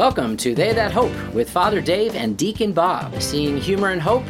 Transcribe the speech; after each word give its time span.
Welcome 0.00 0.38
to 0.38 0.54
They 0.54 0.72
That 0.72 0.92
Hope 0.92 1.12
with 1.34 1.50
Father 1.50 1.82
Dave 1.82 2.14
and 2.14 2.34
Deacon 2.34 2.72
Bob, 2.72 3.20
seeing 3.20 3.58
humor 3.58 3.90
and 3.90 4.00
hope 4.00 4.24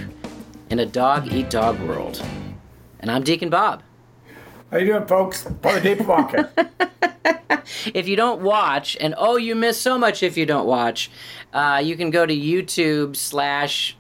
in 0.69 0.81
a 0.81 0.85
dog 0.85 1.33
eat 1.33 1.49
dog 1.49 1.79
world. 1.83 2.21
And 2.99 3.09
I'm 3.09 3.23
Deacon 3.23 3.51
Bob. 3.51 3.85
How 4.73 4.79
you 4.79 4.87
doing, 4.87 5.07
folks? 5.07 5.47
Father 5.63 5.79
Dave 5.79 6.05
Walker. 6.05 6.51
if 7.95 8.09
you 8.09 8.17
don't 8.17 8.43
watch, 8.43 8.97
and 9.01 9.15
oh, 9.17 9.37
you 9.37 9.55
miss 9.55 9.81
so 9.81 9.97
much 9.97 10.25
if 10.25 10.37
you 10.37 10.45
don't 10.45 10.67
watch, 10.67 11.09
uh, 11.53 11.81
you 11.85 11.97
can 11.97 12.11
go 12.11 12.27
to 12.27 12.35
YouTube 12.35 13.15
slash 13.15 13.97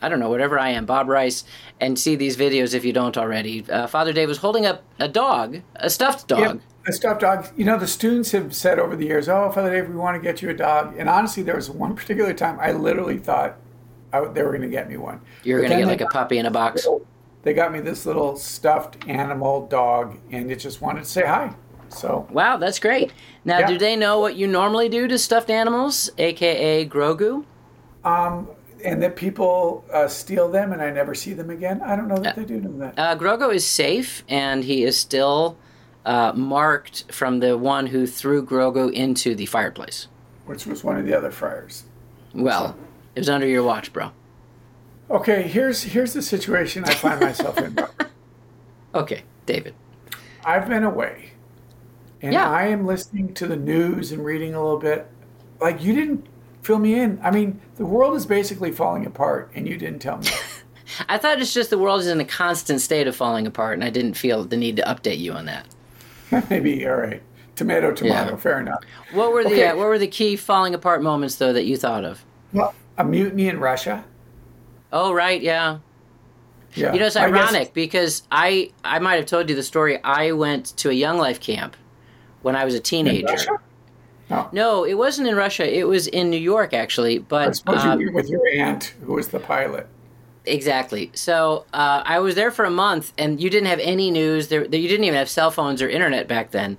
I 0.00 0.08
don't 0.08 0.20
know, 0.20 0.30
whatever 0.30 0.58
I 0.58 0.70
am, 0.70 0.86
Bob 0.86 1.08
Rice, 1.08 1.44
and 1.78 1.98
see 1.98 2.16
these 2.16 2.38
videos 2.38 2.72
if 2.72 2.86
you 2.86 2.94
don't 2.94 3.18
already. 3.18 3.64
Uh, 3.68 3.86
Father 3.86 4.14
Dave 4.14 4.28
was 4.28 4.38
holding 4.38 4.64
up 4.64 4.82
a 4.98 5.08
dog, 5.08 5.60
a 5.74 5.90
stuffed 5.90 6.26
dog. 6.28 6.40
Yep, 6.40 6.60
a 6.86 6.92
stuffed 6.92 7.20
dog. 7.20 7.46
You 7.56 7.64
know, 7.64 7.78
the 7.78 7.86
students 7.86 8.30
have 8.32 8.54
said 8.54 8.78
over 8.78 8.96
the 8.96 9.06
years, 9.06 9.28
"Oh, 9.28 9.50
Father 9.50 9.70
Dave, 9.70 9.88
we 9.88 9.96
want 9.96 10.16
to 10.16 10.22
get 10.22 10.42
you 10.42 10.50
a 10.50 10.54
dog." 10.54 10.94
And 10.98 11.08
honestly, 11.08 11.42
there 11.42 11.56
was 11.56 11.70
one 11.70 11.94
particular 11.94 12.32
time 12.32 12.58
I 12.60 12.72
literally 12.72 13.18
thought 13.18 13.56
I, 14.12 14.20
they 14.26 14.42
were 14.42 14.50
going 14.50 14.62
to 14.62 14.68
get 14.68 14.88
me 14.88 14.96
one. 14.96 15.20
You're 15.42 15.60
going 15.60 15.72
to 15.72 15.78
get 15.78 15.86
like 15.86 16.00
a 16.00 16.06
puppy 16.06 16.38
in 16.38 16.46
a 16.46 16.50
box. 16.50 16.86
They 17.42 17.54
got 17.54 17.72
me 17.72 17.80
this 17.80 18.06
little 18.06 18.36
stuffed 18.36 19.06
animal 19.08 19.66
dog, 19.66 20.18
and 20.30 20.50
it 20.50 20.56
just 20.56 20.80
wanted 20.80 21.00
to 21.00 21.10
say 21.10 21.26
hi. 21.26 21.54
So 21.88 22.26
wow, 22.30 22.56
that's 22.56 22.78
great. 22.78 23.12
Now, 23.44 23.60
yeah. 23.60 23.68
do 23.68 23.78
they 23.78 23.96
know 23.96 24.18
what 24.18 24.36
you 24.36 24.46
normally 24.46 24.88
do 24.88 25.06
to 25.08 25.18
stuffed 25.18 25.50
animals, 25.50 26.10
aka 26.18 26.86
Grogu? 26.88 27.44
Um, 28.04 28.48
and 28.84 29.02
that 29.02 29.16
people 29.16 29.84
uh, 29.92 30.06
steal 30.06 30.48
them 30.50 30.72
and 30.72 30.82
I 30.82 30.90
never 30.90 31.14
see 31.14 31.32
them 31.32 31.50
again. 31.50 31.80
I 31.82 31.96
don't 31.96 32.08
know 32.08 32.18
that 32.18 32.36
uh, 32.36 32.40
they 32.40 32.46
do 32.46 32.60
know 32.60 32.78
that. 32.78 32.98
Uh, 32.98 33.16
Grogu 33.16 33.54
is 33.54 33.66
safe 33.66 34.22
and 34.28 34.64
he 34.64 34.84
is 34.84 34.98
still 34.98 35.56
uh, 36.06 36.32
marked 36.34 37.12
from 37.12 37.40
the 37.40 37.58
one 37.58 37.88
who 37.88 38.06
threw 38.06 38.42
Grogu 38.42 38.90
into 38.92 39.34
the 39.34 39.44
fireplace. 39.46 40.06
Which 40.46 40.64
was 40.64 40.84
one 40.84 40.96
of 40.96 41.04
the 41.04 41.12
other 41.12 41.32
friars. 41.32 41.84
Well, 42.32 42.68
so. 42.68 42.76
it 43.16 43.20
was 43.20 43.28
under 43.28 43.46
your 43.46 43.64
watch, 43.64 43.92
bro. 43.92 44.12
Okay, 45.10 45.42
here's 45.42 45.82
here's 45.82 46.12
the 46.12 46.22
situation 46.22 46.84
I 46.84 46.94
find 46.94 47.20
myself 47.20 47.58
in. 47.58 47.76
okay, 48.94 49.22
David. 49.46 49.74
I've 50.44 50.68
been 50.68 50.84
away, 50.84 51.32
and 52.22 52.32
yeah. 52.32 52.50
I 52.50 52.66
am 52.66 52.86
listening 52.86 53.34
to 53.34 53.46
the 53.46 53.56
news 53.56 54.12
and 54.12 54.24
reading 54.24 54.54
a 54.54 54.62
little 54.62 54.78
bit. 54.78 55.08
Like 55.60 55.82
you 55.82 55.92
didn't 55.92 56.26
fill 56.62 56.78
me 56.78 56.98
in. 56.98 57.20
I 57.22 57.30
mean, 57.30 57.60
the 57.76 57.86
world 57.86 58.16
is 58.16 58.26
basically 58.26 58.70
falling 58.72 59.06
apart, 59.06 59.50
and 59.54 59.66
you 59.66 59.76
didn't 59.76 60.00
tell 60.00 60.18
me. 60.18 60.28
I 61.08 61.18
thought 61.18 61.40
it's 61.40 61.54
just 61.54 61.70
the 61.70 61.78
world 61.78 62.00
is 62.00 62.06
in 62.06 62.20
a 62.20 62.24
constant 62.24 62.80
state 62.80 63.08
of 63.08 63.16
falling 63.16 63.46
apart, 63.46 63.74
and 63.74 63.84
I 63.84 63.90
didn't 63.90 64.14
feel 64.14 64.44
the 64.44 64.56
need 64.56 64.76
to 64.76 64.82
update 64.82 65.18
you 65.18 65.32
on 65.32 65.46
that. 65.46 65.66
Maybe 66.50 66.86
all 66.86 66.96
right. 66.96 67.22
Tomato, 67.54 67.92
tomato. 67.92 68.32
Yeah. 68.32 68.36
Fair 68.36 68.60
enough. 68.60 68.84
What 69.12 69.32
were 69.32 69.42
the 69.42 69.50
okay. 69.50 69.68
uh, 69.68 69.76
What 69.76 69.86
were 69.86 69.98
the 69.98 70.06
key 70.06 70.36
falling 70.36 70.74
apart 70.74 71.02
moments 71.02 71.36
though 71.36 71.52
that 71.52 71.64
you 71.64 71.76
thought 71.76 72.04
of? 72.04 72.24
Well, 72.52 72.74
a 72.98 73.04
mutiny 73.04 73.48
in 73.48 73.58
Russia. 73.60 74.04
Oh 74.92 75.12
right, 75.12 75.40
yeah. 75.40 75.78
Yeah. 76.74 76.92
You 76.92 77.00
know, 77.00 77.06
it's 77.06 77.16
ironic 77.16 77.72
because 77.72 78.22
I 78.30 78.70
I 78.84 78.98
might 78.98 79.16
have 79.16 79.26
told 79.26 79.48
you 79.48 79.56
the 79.56 79.62
story. 79.62 80.02
I 80.04 80.32
went 80.32 80.76
to 80.78 80.90
a 80.90 80.92
Young 80.92 81.18
Life 81.18 81.40
camp 81.40 81.76
when 82.42 82.54
I 82.54 82.64
was 82.64 82.74
a 82.74 82.80
teenager. 82.80 83.36
No. 84.28 84.48
no, 84.52 84.84
it 84.84 84.94
wasn't 84.94 85.28
in 85.28 85.36
Russia. 85.36 85.72
It 85.72 85.86
was 85.86 86.08
in 86.08 86.30
New 86.30 86.36
York, 86.36 86.74
actually. 86.74 87.18
But 87.18 87.48
I 87.48 87.52
suppose 87.52 87.84
um, 87.84 88.00
you 88.00 88.08
were 88.08 88.12
with 88.12 88.28
your 88.28 88.46
aunt, 88.48 88.94
who 89.04 89.14
was 89.14 89.28
the 89.28 89.38
pilot. 89.38 89.86
Exactly. 90.46 91.10
So 91.14 91.64
uh, 91.72 92.02
I 92.04 92.20
was 92.20 92.34
there 92.34 92.50
for 92.50 92.64
a 92.64 92.70
month, 92.70 93.12
and 93.18 93.40
you 93.40 93.50
didn't 93.50 93.68
have 93.68 93.80
any 93.80 94.10
news. 94.10 94.48
There, 94.48 94.62
you 94.62 94.88
didn't 94.88 95.04
even 95.04 95.18
have 95.18 95.28
cell 95.28 95.50
phones 95.50 95.82
or 95.82 95.88
internet 95.88 96.28
back 96.28 96.52
then. 96.52 96.76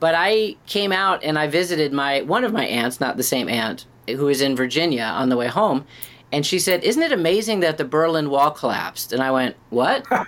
But 0.00 0.14
I 0.16 0.56
came 0.66 0.92
out 0.92 1.22
and 1.22 1.38
I 1.38 1.46
visited 1.46 1.92
my 1.92 2.22
one 2.22 2.44
of 2.44 2.52
my 2.52 2.66
aunts, 2.66 3.00
not 3.00 3.16
the 3.16 3.22
same 3.22 3.48
aunt, 3.48 3.86
who 4.08 4.26
was 4.26 4.40
in 4.40 4.56
Virginia 4.56 5.04
on 5.04 5.28
the 5.28 5.36
way 5.36 5.46
home, 5.46 5.86
and 6.32 6.44
she 6.44 6.58
said, 6.58 6.82
"Isn't 6.82 7.02
it 7.02 7.12
amazing 7.12 7.60
that 7.60 7.78
the 7.78 7.84
Berlin 7.84 8.28
Wall 8.28 8.50
collapsed?" 8.50 9.12
And 9.12 9.22
I 9.22 9.30
went, 9.30 9.56
"What?" 9.70 10.04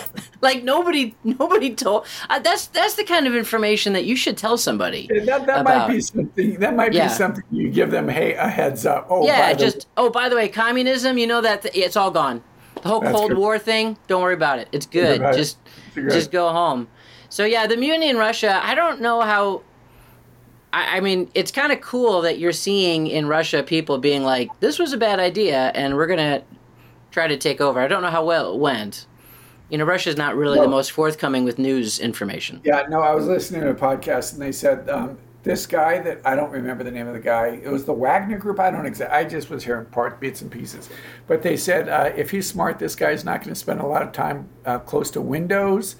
like 0.40 0.64
nobody, 0.64 1.14
nobody 1.22 1.74
told. 1.74 2.06
Uh, 2.30 2.38
that's 2.38 2.66
that's 2.68 2.94
the 2.94 3.04
kind 3.04 3.26
of 3.26 3.36
information 3.36 3.92
that 3.92 4.04
you 4.04 4.16
should 4.16 4.38
tell 4.38 4.56
somebody. 4.56 5.08
that, 5.26 5.46
that 5.46 5.64
might 5.64 5.88
be 5.88 6.23
something. 6.36 6.60
That 6.60 6.76
might 6.76 6.92
yeah. 6.92 7.08
be 7.08 7.14
something 7.14 7.44
you 7.50 7.70
give 7.70 7.90
them. 7.90 8.08
Hey, 8.08 8.34
a 8.34 8.48
heads 8.48 8.86
up. 8.86 9.06
Oh, 9.10 9.26
yeah. 9.26 9.52
just 9.54 9.80
the, 9.80 9.86
oh, 9.96 10.10
by 10.10 10.28
the 10.28 10.36
way, 10.36 10.48
communism. 10.48 11.18
You 11.18 11.26
know 11.26 11.40
that 11.40 11.62
th- 11.62 11.74
it's 11.74 11.96
all 11.96 12.10
gone. 12.10 12.42
The 12.82 12.88
whole 12.88 13.00
Cold 13.00 13.30
good. 13.30 13.38
War 13.38 13.58
thing. 13.58 13.96
Don't 14.08 14.22
worry 14.22 14.34
about 14.34 14.58
it. 14.58 14.68
It's 14.72 14.86
good. 14.86 15.20
Just 15.34 15.58
it. 15.96 16.10
just 16.10 16.30
go 16.30 16.50
home. 16.50 16.88
So 17.28 17.44
yeah, 17.44 17.66
the 17.66 17.76
mutiny 17.76 18.10
in 18.10 18.16
Russia. 18.16 18.60
I 18.62 18.74
don't 18.74 19.00
know 19.00 19.20
how 19.22 19.62
I, 20.74 20.96
I 20.96 21.00
mean, 21.00 21.30
it's 21.34 21.52
kind 21.52 21.72
of 21.72 21.80
cool 21.80 22.20
that 22.22 22.38
you're 22.38 22.52
seeing 22.52 23.06
in 23.06 23.26
Russia 23.26 23.62
people 23.62 23.98
being 23.98 24.24
like, 24.24 24.50
"This 24.60 24.78
was 24.78 24.92
a 24.92 24.98
bad 24.98 25.20
idea, 25.20 25.70
and 25.74 25.94
we're 25.94 26.08
gonna 26.08 26.42
try 27.12 27.28
to 27.28 27.36
take 27.36 27.60
over." 27.60 27.80
I 27.80 27.86
don't 27.86 28.02
know 28.02 28.10
how 28.10 28.24
well 28.24 28.52
it 28.52 28.58
went. 28.58 29.06
You 29.70 29.78
know, 29.78 29.84
Russia's 29.84 30.16
not 30.16 30.36
really 30.36 30.56
no. 30.56 30.62
the 30.62 30.68
most 30.68 30.90
forthcoming 30.92 31.44
with 31.44 31.58
news 31.58 32.00
information. 32.00 32.60
Yeah, 32.64 32.84
no, 32.88 33.00
I 33.00 33.14
was 33.14 33.26
listening 33.26 33.62
to 33.62 33.70
a 33.70 33.74
podcast, 33.74 34.34
and 34.34 34.42
they 34.42 34.52
said 34.52 34.90
um, 34.90 35.16
this 35.44 35.66
guy 35.66 35.98
that 35.98 36.20
I 36.24 36.34
don't 36.34 36.50
remember 36.50 36.82
the 36.82 36.90
name 36.90 37.06
of 37.06 37.14
the 37.14 37.20
guy. 37.20 37.60
It 37.62 37.68
was 37.68 37.84
the 37.84 37.92
Wagner 37.92 38.38
Group. 38.38 38.58
I 38.58 38.70
don't 38.70 38.86
exactly. 38.86 39.16
I 39.16 39.24
just 39.24 39.50
was 39.50 39.62
hearing 39.62 39.86
part 39.86 40.18
bits 40.18 40.42
and 40.42 40.50
pieces, 40.50 40.90
but 41.26 41.42
they 41.42 41.56
said 41.56 41.88
uh, 41.88 42.12
if 42.16 42.30
he's 42.30 42.48
smart, 42.48 42.78
this 42.78 42.96
guy's 42.96 43.24
not 43.24 43.40
going 43.40 43.50
to 43.50 43.54
spend 43.54 43.80
a 43.80 43.86
lot 43.86 44.02
of 44.02 44.10
time 44.10 44.48
uh, 44.64 44.80
close 44.80 45.10
to 45.12 45.20
windows 45.20 45.96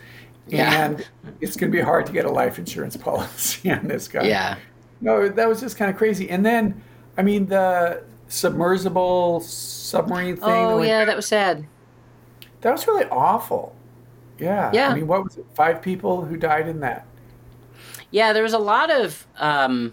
yeah. 0.46 0.84
and 0.84 1.08
it's 1.40 1.56
going 1.56 1.70
to 1.70 1.76
be 1.76 1.82
hard 1.82 2.06
to 2.06 2.12
get 2.12 2.24
a 2.24 2.30
life 2.30 2.58
insurance 2.58 2.96
policy 2.98 3.70
on 3.70 3.86
this 3.86 4.08
guy. 4.08 4.24
Yeah. 4.24 4.56
No, 5.00 5.28
that 5.28 5.48
was 5.48 5.60
just 5.60 5.76
kind 5.76 5.90
of 5.90 5.96
crazy. 5.96 6.30
And 6.30 6.44
then, 6.44 6.82
I 7.16 7.22
mean, 7.22 7.46
the 7.46 8.04
submersible 8.28 9.40
submarine 9.40 10.36
thing. 10.36 10.44
Oh, 10.44 10.80
that 10.80 10.86
yeah, 10.86 11.04
that 11.04 11.16
was 11.16 11.26
sad. 11.26 11.66
That 12.62 12.72
was 12.72 12.86
really 12.86 13.04
awful. 13.06 13.74
Yeah. 14.38 14.70
Yeah. 14.72 14.88
I 14.88 14.94
mean, 14.94 15.06
what 15.06 15.24
was 15.24 15.36
it? 15.36 15.44
Five 15.54 15.82
people 15.82 16.24
who 16.24 16.36
died 16.36 16.68
in 16.68 16.80
that. 16.80 17.06
Yeah, 18.14 18.32
there 18.32 18.44
was 18.44 18.52
a 18.52 18.58
lot 18.58 18.92
of 18.92 19.26
um, 19.38 19.92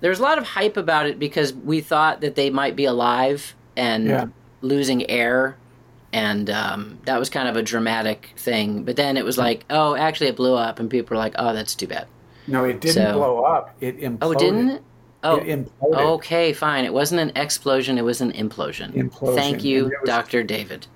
there 0.00 0.08
was 0.08 0.20
a 0.20 0.22
lot 0.22 0.38
of 0.38 0.44
hype 0.44 0.76
about 0.76 1.06
it 1.06 1.18
because 1.18 1.52
we 1.52 1.80
thought 1.80 2.20
that 2.20 2.36
they 2.36 2.48
might 2.48 2.76
be 2.76 2.84
alive 2.84 3.56
and 3.76 4.06
yeah. 4.06 4.26
losing 4.60 5.10
air 5.10 5.56
and 6.12 6.48
um, 6.48 7.00
that 7.06 7.18
was 7.18 7.28
kind 7.28 7.48
of 7.48 7.56
a 7.56 7.62
dramatic 7.62 8.30
thing. 8.36 8.84
But 8.84 8.94
then 8.94 9.16
it 9.16 9.24
was 9.24 9.36
like, 9.36 9.64
oh, 9.68 9.96
actually, 9.96 10.28
it 10.28 10.36
blew 10.36 10.54
up, 10.54 10.78
and 10.78 10.88
people 10.88 11.16
were 11.16 11.20
like, 11.20 11.34
oh, 11.36 11.52
that's 11.52 11.74
too 11.74 11.88
bad. 11.88 12.06
No, 12.46 12.64
it 12.64 12.80
didn't 12.80 12.94
so, 12.94 13.12
blow 13.14 13.42
up. 13.42 13.74
It 13.80 13.98
imploded. 13.98 14.18
Oh, 14.22 14.34
didn't 14.34 14.82
Oh, 15.24 15.38
it 15.38 15.68
okay, 15.82 16.52
fine. 16.52 16.84
It 16.84 16.94
wasn't 16.94 17.20
an 17.20 17.32
explosion; 17.34 17.98
it 17.98 18.04
was 18.04 18.20
an 18.20 18.32
implosion. 18.32 18.92
Implosion. 18.94 19.34
Thank 19.34 19.64
you, 19.64 19.84
was, 19.86 19.92
Doctor 20.04 20.44
David. 20.44 20.86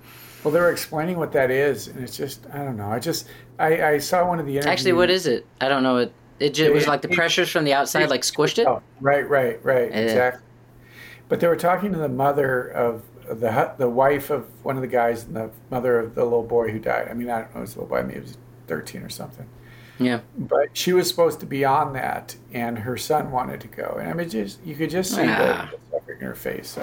Well, 0.43 0.53
they 0.53 0.59
were 0.59 0.71
explaining 0.71 1.17
what 1.17 1.31
that 1.33 1.51
is, 1.51 1.87
and 1.87 2.03
it's 2.03 2.17
just 2.17 2.45
I 2.53 2.57
don't 2.57 2.77
know. 2.77 2.89
I 2.89 2.99
just 2.99 3.27
I, 3.59 3.83
I 3.83 3.97
saw 3.97 4.27
one 4.27 4.39
of 4.39 4.45
the 4.45 4.53
interviews. 4.53 4.71
Actually, 4.71 4.93
what 4.93 5.09
is 5.09 5.25
it? 5.25 5.45
I 5.61 5.69
don't 5.69 5.83
know. 5.83 5.97
It 5.97 6.13
it, 6.39 6.53
just, 6.53 6.69
it 6.69 6.73
was 6.73 6.87
like 6.87 7.01
the 7.01 7.07
pressures 7.07 7.49
from 7.49 7.63
the 7.63 7.73
outside, 7.73 8.09
like 8.09 8.21
squished 8.21 8.57
it. 8.57 8.67
Oh, 8.67 8.81
right, 8.99 9.27
right, 9.29 9.63
right, 9.63 9.89
yeah. 9.89 9.97
exactly. 9.97 10.43
But 11.29 11.39
they 11.39 11.47
were 11.47 11.55
talking 11.55 11.93
to 11.93 11.97
the 11.97 12.09
mother 12.09 12.67
of 12.67 13.03
the 13.27 13.73
the 13.77 13.89
wife 13.89 14.29
of 14.29 14.45
one 14.63 14.75
of 14.75 14.81
the 14.81 14.87
guys 14.87 15.23
and 15.23 15.35
the 15.35 15.49
mother 15.71 15.99
of 15.99 16.15
the 16.15 16.23
little 16.23 16.43
boy 16.43 16.71
who 16.71 16.79
died. 16.79 17.07
I 17.09 17.13
mean, 17.13 17.29
I 17.29 17.41
don't 17.41 17.53
know, 17.53 17.59
it 17.59 17.61
was 17.61 17.75
a 17.75 17.79
little 17.79 17.89
boy, 17.89 18.03
maybe 18.03 18.15
he 18.15 18.19
was 18.21 18.37
13 18.67 19.03
or 19.03 19.09
something. 19.09 19.47
Yeah. 19.99 20.21
But 20.37 20.75
she 20.75 20.91
was 20.91 21.07
supposed 21.07 21.39
to 21.41 21.45
be 21.45 21.63
on 21.63 21.93
that, 21.93 22.35
and 22.51 22.79
her 22.79 22.97
son 22.97 23.31
wanted 23.31 23.61
to 23.61 23.67
go. 23.67 23.97
And 23.99 24.09
I 24.09 24.13
mean, 24.13 24.29
just 24.29 24.63
you 24.65 24.75
could 24.75 24.89
just 24.89 25.11
see 25.11 25.25
the, 25.25 25.69
suffering 25.91 26.19
in 26.19 26.25
her 26.25 26.35
face. 26.35 26.67
So 26.69 26.81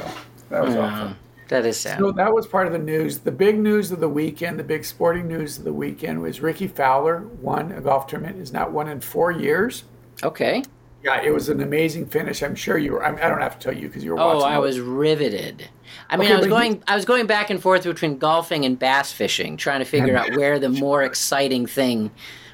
that 0.49 0.65
was 0.65 0.75
awful. 0.77 1.17
That 1.51 1.67
is 1.67 1.81
sad. 1.81 1.99
So 1.99 2.13
that 2.13 2.33
was 2.33 2.47
part 2.47 2.69
of 2.69 2.73
the 2.73 2.79
news. 2.79 3.19
The 3.19 3.33
big 3.33 3.59
news 3.59 3.91
of 3.91 3.99
the 3.99 4.09
weekend, 4.09 4.57
the 4.57 4.65
big 4.65 4.85
sporting 4.85 5.27
news 5.27 5.59
of 5.59 5.65
the 5.65 5.73
weekend 5.73 6.23
was 6.23 6.41
Rickie 6.41 6.69
Fowler 6.69 7.27
won 7.43 7.73
a 7.73 7.81
golf 7.81 8.07
tournament. 8.07 8.39
Is 8.39 8.53
not 8.53 8.71
won 8.71 8.87
in 8.89 9.01
four 9.01 9.33
years. 9.33 9.83
Okay. 10.23 10.63
Yeah, 11.03 11.21
it 11.21 11.35
was 11.35 11.49
an 11.49 11.61
amazing 11.61 12.07
finish. 12.07 12.45
I'm 12.45 12.55
sure 12.55 12.79
you 12.79 12.93
were. 12.93 13.05
I, 13.05 13.29
don't 13.29 13.41
have 13.41 13.59
to 13.59 13.65
tell 13.69 13.77
you 13.77 13.89
because 13.89 14.05
you 14.05 14.13
were. 14.13 14.21
Oh, 14.21 14.43
I 14.43 14.59
was 14.59 14.79
riveted. 14.79 15.69
I 16.09 16.17
mean, 16.17 16.27
okay, 16.27 16.37
I 16.37 16.39
was 16.39 16.47
going. 16.47 16.85
I 16.87 16.95
was 16.95 17.05
going 17.05 17.27
back 17.27 17.51
and 17.51 17.61
forth 17.61 17.83
between 17.83 18.19
golfing 18.19 18.65
and 18.65 18.79
bass 18.79 19.11
fishing, 19.11 19.57
trying 19.57 19.81
to 19.81 19.85
figure 19.85 20.17
out 20.17 20.37
where 20.37 20.61
the 20.61 20.69
more 20.69 21.03
exciting 21.03 21.67
thing 21.67 22.13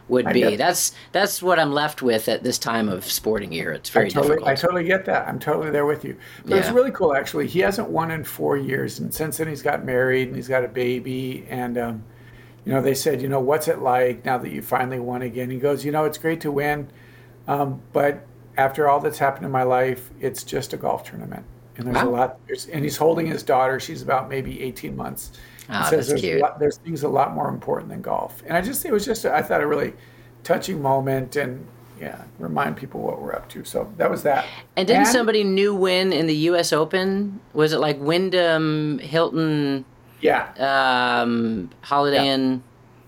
would 0.08 0.32
be. 0.32 0.56
That's 0.56 0.92
that's 1.12 1.42
what 1.42 1.58
I'm 1.58 1.72
left 1.72 2.02
with 2.02 2.28
at 2.28 2.42
this 2.42 2.58
time 2.58 2.88
of 2.88 3.04
sporting 3.04 3.52
year. 3.52 3.72
It's 3.72 3.90
very 3.90 4.06
I 4.06 4.08
totally, 4.08 4.28
difficult. 4.28 4.48
I 4.48 4.54
totally 4.54 4.84
get 4.84 5.04
that. 5.06 5.28
I'm 5.28 5.38
totally 5.38 5.70
there 5.70 5.86
with 5.86 6.04
you. 6.04 6.16
But 6.44 6.50
yeah. 6.50 6.56
it's 6.58 6.70
really 6.70 6.92
cool, 6.92 7.14
actually. 7.14 7.46
He 7.46 7.60
hasn't 7.60 7.88
won 7.88 8.10
in 8.10 8.24
four 8.24 8.56
years, 8.56 8.98
and 8.98 9.12
since 9.12 9.38
then 9.38 9.48
he's 9.48 9.62
got 9.62 9.84
married 9.84 10.28
and 10.28 10.36
he's 10.36 10.48
got 10.48 10.64
a 10.64 10.68
baby. 10.68 11.46
And 11.48 11.78
um, 11.78 12.04
you 12.64 12.72
know, 12.72 12.82
they 12.82 12.94
said, 12.94 13.22
you 13.22 13.28
know, 13.28 13.40
what's 13.40 13.68
it 13.68 13.80
like 13.80 14.24
now 14.24 14.38
that 14.38 14.50
you 14.50 14.62
finally 14.62 15.00
won 15.00 15.22
again? 15.22 15.50
He 15.50 15.58
goes, 15.58 15.84
you 15.84 15.92
know, 15.92 16.04
it's 16.04 16.18
great 16.18 16.40
to 16.42 16.50
win, 16.50 16.88
um, 17.48 17.80
but 17.92 18.26
after 18.56 18.88
all 18.88 19.00
that's 19.00 19.18
happened 19.18 19.44
in 19.44 19.52
my 19.52 19.62
life, 19.62 20.10
it's 20.20 20.42
just 20.42 20.72
a 20.72 20.76
golf 20.76 21.08
tournament. 21.08 21.44
And 21.76 21.86
there's 21.86 21.96
wow. 21.96 22.08
a 22.08 22.10
lot. 22.10 22.46
There's, 22.46 22.66
and 22.68 22.82
he's 22.82 22.96
holding 22.96 23.26
his 23.26 23.42
daughter. 23.42 23.78
She's 23.78 24.00
about 24.00 24.30
maybe 24.30 24.62
18 24.62 24.96
months. 24.96 25.32
Oh, 25.68 25.90
says 25.90 26.08
there's. 26.08 26.40
Lot, 26.40 26.58
there's 26.58 26.78
things 26.78 27.02
a 27.02 27.08
lot 27.08 27.34
more 27.34 27.48
important 27.48 27.90
than 27.90 28.02
golf. 28.02 28.42
And 28.46 28.56
I 28.56 28.60
just 28.60 28.84
it 28.84 28.92
was 28.92 29.04
just 29.04 29.24
a, 29.24 29.34
I 29.34 29.42
thought 29.42 29.62
a 29.62 29.66
really 29.66 29.94
touching 30.44 30.80
moment. 30.80 31.36
And 31.36 31.66
yeah, 32.00 32.22
remind 32.38 32.76
people 32.76 33.00
what 33.00 33.20
we're 33.20 33.34
up 33.34 33.48
to. 33.50 33.64
So 33.64 33.92
that 33.96 34.10
was 34.10 34.22
that. 34.22 34.46
And 34.76 34.86
didn't 34.86 35.02
and, 35.02 35.10
somebody 35.10 35.44
new 35.44 35.74
win 35.74 36.12
in 36.12 36.26
the 36.26 36.36
U.S. 36.36 36.72
Open? 36.72 37.40
Was 37.52 37.72
it 37.72 37.78
like 37.78 37.98
Wyndham, 37.98 38.98
Hilton? 38.98 39.84
Yeah. 40.20 41.22
Um, 41.22 41.70
Holiday 41.82 42.24
yeah. 42.24 42.34
Inn. 42.34 42.62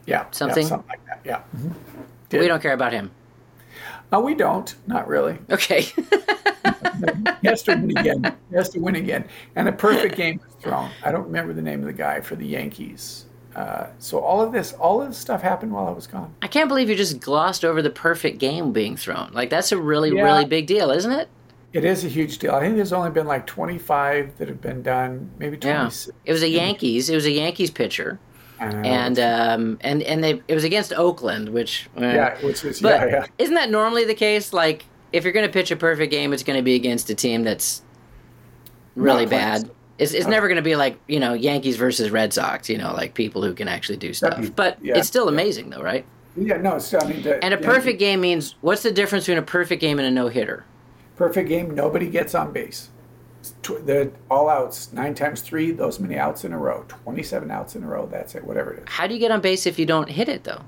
Yeah. 0.06 0.26
Something. 0.30 0.62
Yeah, 0.64 0.68
something 0.68 0.88
like 0.88 1.06
that. 1.06 1.20
Yeah. 1.24 1.42
Mm-hmm. 1.56 2.38
We 2.38 2.48
don't 2.48 2.62
care 2.62 2.74
about 2.74 2.92
him. 2.92 3.10
No, 4.10 4.20
we 4.20 4.34
don't. 4.34 4.74
Not 4.86 5.06
really. 5.06 5.38
Okay. 5.50 5.86
he 7.42 7.48
has 7.48 7.62
to 7.64 7.74
win 7.74 7.96
again. 7.96 8.36
He 8.50 8.56
has 8.56 8.68
to 8.70 8.78
win 8.80 8.96
again. 8.96 9.24
And 9.56 9.68
a 9.68 9.72
perfect 9.72 10.16
game 10.16 10.40
was 10.44 10.54
thrown. 10.62 10.90
I 11.04 11.12
don't 11.12 11.24
remember 11.24 11.52
the 11.52 11.62
name 11.62 11.80
of 11.80 11.86
the 11.86 11.92
guy 11.92 12.20
for 12.20 12.36
the 12.36 12.46
Yankees. 12.46 13.26
Uh, 13.54 13.88
so 13.98 14.20
all 14.20 14.40
of 14.40 14.52
this, 14.52 14.72
all 14.74 15.02
of 15.02 15.08
this 15.08 15.18
stuff 15.18 15.42
happened 15.42 15.72
while 15.72 15.88
I 15.88 15.90
was 15.90 16.06
gone. 16.06 16.32
I 16.42 16.46
can't 16.46 16.68
believe 16.68 16.88
you 16.88 16.94
just 16.94 17.20
glossed 17.20 17.64
over 17.64 17.82
the 17.82 17.90
perfect 17.90 18.38
game 18.38 18.72
being 18.72 18.96
thrown. 18.96 19.32
Like 19.32 19.50
that's 19.50 19.72
a 19.72 19.78
really, 19.78 20.14
yeah, 20.14 20.22
really 20.22 20.44
big 20.44 20.66
deal, 20.66 20.90
isn't 20.90 21.10
it? 21.10 21.28
It 21.72 21.84
is 21.84 22.04
a 22.04 22.08
huge 22.08 22.38
deal. 22.38 22.54
I 22.54 22.60
think 22.60 22.76
there's 22.76 22.92
only 22.92 23.10
been 23.10 23.26
like 23.26 23.46
25 23.46 24.38
that 24.38 24.48
have 24.48 24.60
been 24.60 24.82
done, 24.82 25.30
maybe 25.38 25.56
26. 25.56 26.06
Yeah. 26.06 26.30
It 26.30 26.32
was 26.32 26.42
a 26.42 26.48
Yankees. 26.48 27.10
It 27.10 27.14
was 27.14 27.26
a 27.26 27.30
Yankees 27.30 27.70
pitcher. 27.70 28.18
And 28.60 29.18
um, 29.20 29.78
and 29.82 30.02
and 30.02 30.24
they 30.24 30.42
it 30.48 30.54
was 30.54 30.64
against 30.64 30.92
Oakland, 30.92 31.50
which 31.50 31.88
uh, 31.96 32.00
yeah, 32.00 32.36
which 32.40 32.64
is 32.64 32.82
yeah, 32.82 33.04
yeah. 33.06 33.26
Isn't 33.38 33.54
that 33.54 33.70
normally 33.70 34.04
the 34.04 34.14
case? 34.14 34.52
Like 34.52 34.84
if 35.12 35.24
you're 35.24 35.32
going 35.32 35.46
to 35.46 35.52
pitch 35.52 35.70
a 35.70 35.76
perfect 35.76 36.10
game, 36.10 36.32
it's 36.32 36.42
going 36.42 36.58
to 36.58 36.62
be 36.62 36.74
against 36.74 37.10
a 37.10 37.14
team 37.14 37.44
that's 37.44 37.82
really 38.94 39.26
bad. 39.26 39.70
It's, 39.98 40.12
it's 40.12 40.26
never 40.26 40.46
going 40.46 40.56
to 40.56 40.62
be 40.62 40.76
like 40.76 40.98
you 41.08 41.18
know 41.18 41.34
Yankees 41.34 41.76
versus 41.76 42.10
Red 42.10 42.32
Sox. 42.32 42.68
You 42.68 42.78
know, 42.78 42.92
like 42.94 43.14
people 43.14 43.42
who 43.42 43.54
can 43.54 43.68
actually 43.68 43.98
do 43.98 44.14
stuff. 44.14 44.50
But 44.54 44.78
yeah, 44.82 44.96
it's 44.96 45.08
still 45.08 45.28
amazing, 45.28 45.70
though, 45.70 45.82
right? 45.82 46.04
Yeah, 46.36 46.58
no, 46.58 46.76
it's 46.76 46.94
I 46.94 47.04
mean, 47.04 47.22
the, 47.22 47.42
and 47.42 47.52
a 47.52 47.58
perfect 47.58 47.98
game 47.98 48.20
means 48.20 48.54
what's 48.60 48.82
the 48.82 48.92
difference 48.92 49.24
between 49.24 49.38
a 49.38 49.42
perfect 49.42 49.80
game 49.80 49.98
and 49.98 50.06
a 50.06 50.10
no 50.10 50.28
hitter? 50.28 50.64
Perfect 51.16 51.48
game, 51.48 51.74
nobody 51.74 52.08
gets 52.08 52.34
on 52.34 52.52
base. 52.52 52.90
The 53.62 54.12
all 54.30 54.48
outs, 54.48 54.92
nine 54.92 55.14
times 55.14 55.40
three, 55.40 55.72
those 55.72 55.98
many 55.98 56.16
outs 56.16 56.44
in 56.44 56.52
a 56.52 56.58
row, 56.58 56.84
twenty-seven 56.86 57.50
outs 57.50 57.74
in 57.74 57.82
a 57.82 57.88
row. 57.88 58.06
That's 58.06 58.34
it. 58.36 58.44
Whatever 58.44 58.74
it 58.74 58.78
is. 58.80 58.84
How 58.88 59.06
do 59.06 59.14
you 59.14 59.20
get 59.20 59.32
on 59.32 59.40
base 59.40 59.66
if 59.66 59.78
you 59.78 59.86
don't 59.86 60.08
hit 60.08 60.28
it 60.28 60.44
though? 60.44 60.62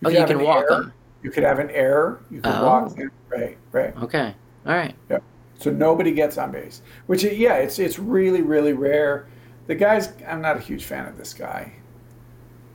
You 0.00 0.08
oh, 0.08 0.10
you 0.10 0.26
can 0.26 0.40
walk 0.40 0.68
them. 0.68 0.92
You 1.22 1.30
could 1.30 1.42
have 1.42 1.58
an 1.58 1.70
error. 1.70 2.22
You 2.30 2.40
could 2.40 2.54
oh. 2.54 2.64
walk 2.64 2.94
them. 2.94 3.10
Right, 3.28 3.58
right. 3.72 3.96
Okay. 3.96 4.34
All 4.66 4.74
right. 4.74 4.94
Yeah. 5.10 5.18
So 5.58 5.70
nobody 5.70 6.12
gets 6.12 6.38
on 6.38 6.52
base, 6.52 6.82
which 7.06 7.24
uh, 7.24 7.28
yeah, 7.28 7.54
it's 7.54 7.78
it's 7.78 7.98
really 7.98 8.42
really 8.42 8.72
rare. 8.72 9.26
The 9.66 9.74
guy's 9.74 10.12
I'm 10.26 10.40
not 10.40 10.56
a 10.56 10.60
huge 10.60 10.84
fan 10.84 11.06
of 11.06 11.18
this 11.18 11.34
guy. 11.34 11.72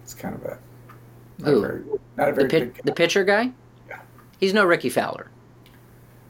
It's 0.04 0.14
kind 0.14 0.36
of 0.36 0.44
a 0.44 0.60
not 1.40 1.54
a 1.54 1.60
very, 1.60 1.84
not 2.18 2.30
a 2.30 2.34
very 2.34 2.48
the, 2.48 2.60
pit, 2.60 2.86
the 2.86 2.94
pitcher 2.94 3.24
guy. 3.24 3.52
Yeah. 3.88 4.00
He's 4.40 4.54
no 4.54 4.66
Rickie 4.66 4.90
Fowler. 4.90 5.30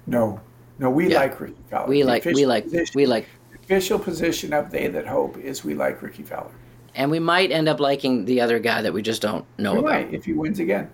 No, 0.05 0.39
no, 0.77 0.89
we 0.89 1.09
yeah. 1.09 1.19
like 1.19 1.39
Rickie 1.39 1.55
Fowler. 1.71 1.87
We 1.87 2.03
like 2.03 2.25
we 2.25 2.45
like 2.45 2.65
position, 2.65 2.93
we 2.95 3.05
like. 3.05 3.27
The 3.51 3.59
official 3.59 3.97
position 3.97 4.53
of 4.53 4.69
they 4.69 4.87
that 4.87 5.07
hope 5.07 5.37
is 5.37 5.63
we 5.63 5.73
like 5.73 6.01
Rickie 6.01 6.23
Fowler. 6.23 6.51
And 6.95 7.09
we 7.09 7.19
might 7.19 7.51
end 7.51 7.67
up 7.67 7.79
liking 7.79 8.25
the 8.25 8.41
other 8.41 8.59
guy 8.59 8.83
that 8.83 8.93
we 8.93 9.01
just 9.01 9.21
don't 9.21 9.45
know 9.57 9.73
we 9.73 9.79
about. 9.79 9.91
Might, 9.91 10.13
if 10.13 10.25
he 10.25 10.33
wins 10.33 10.59
again. 10.59 10.91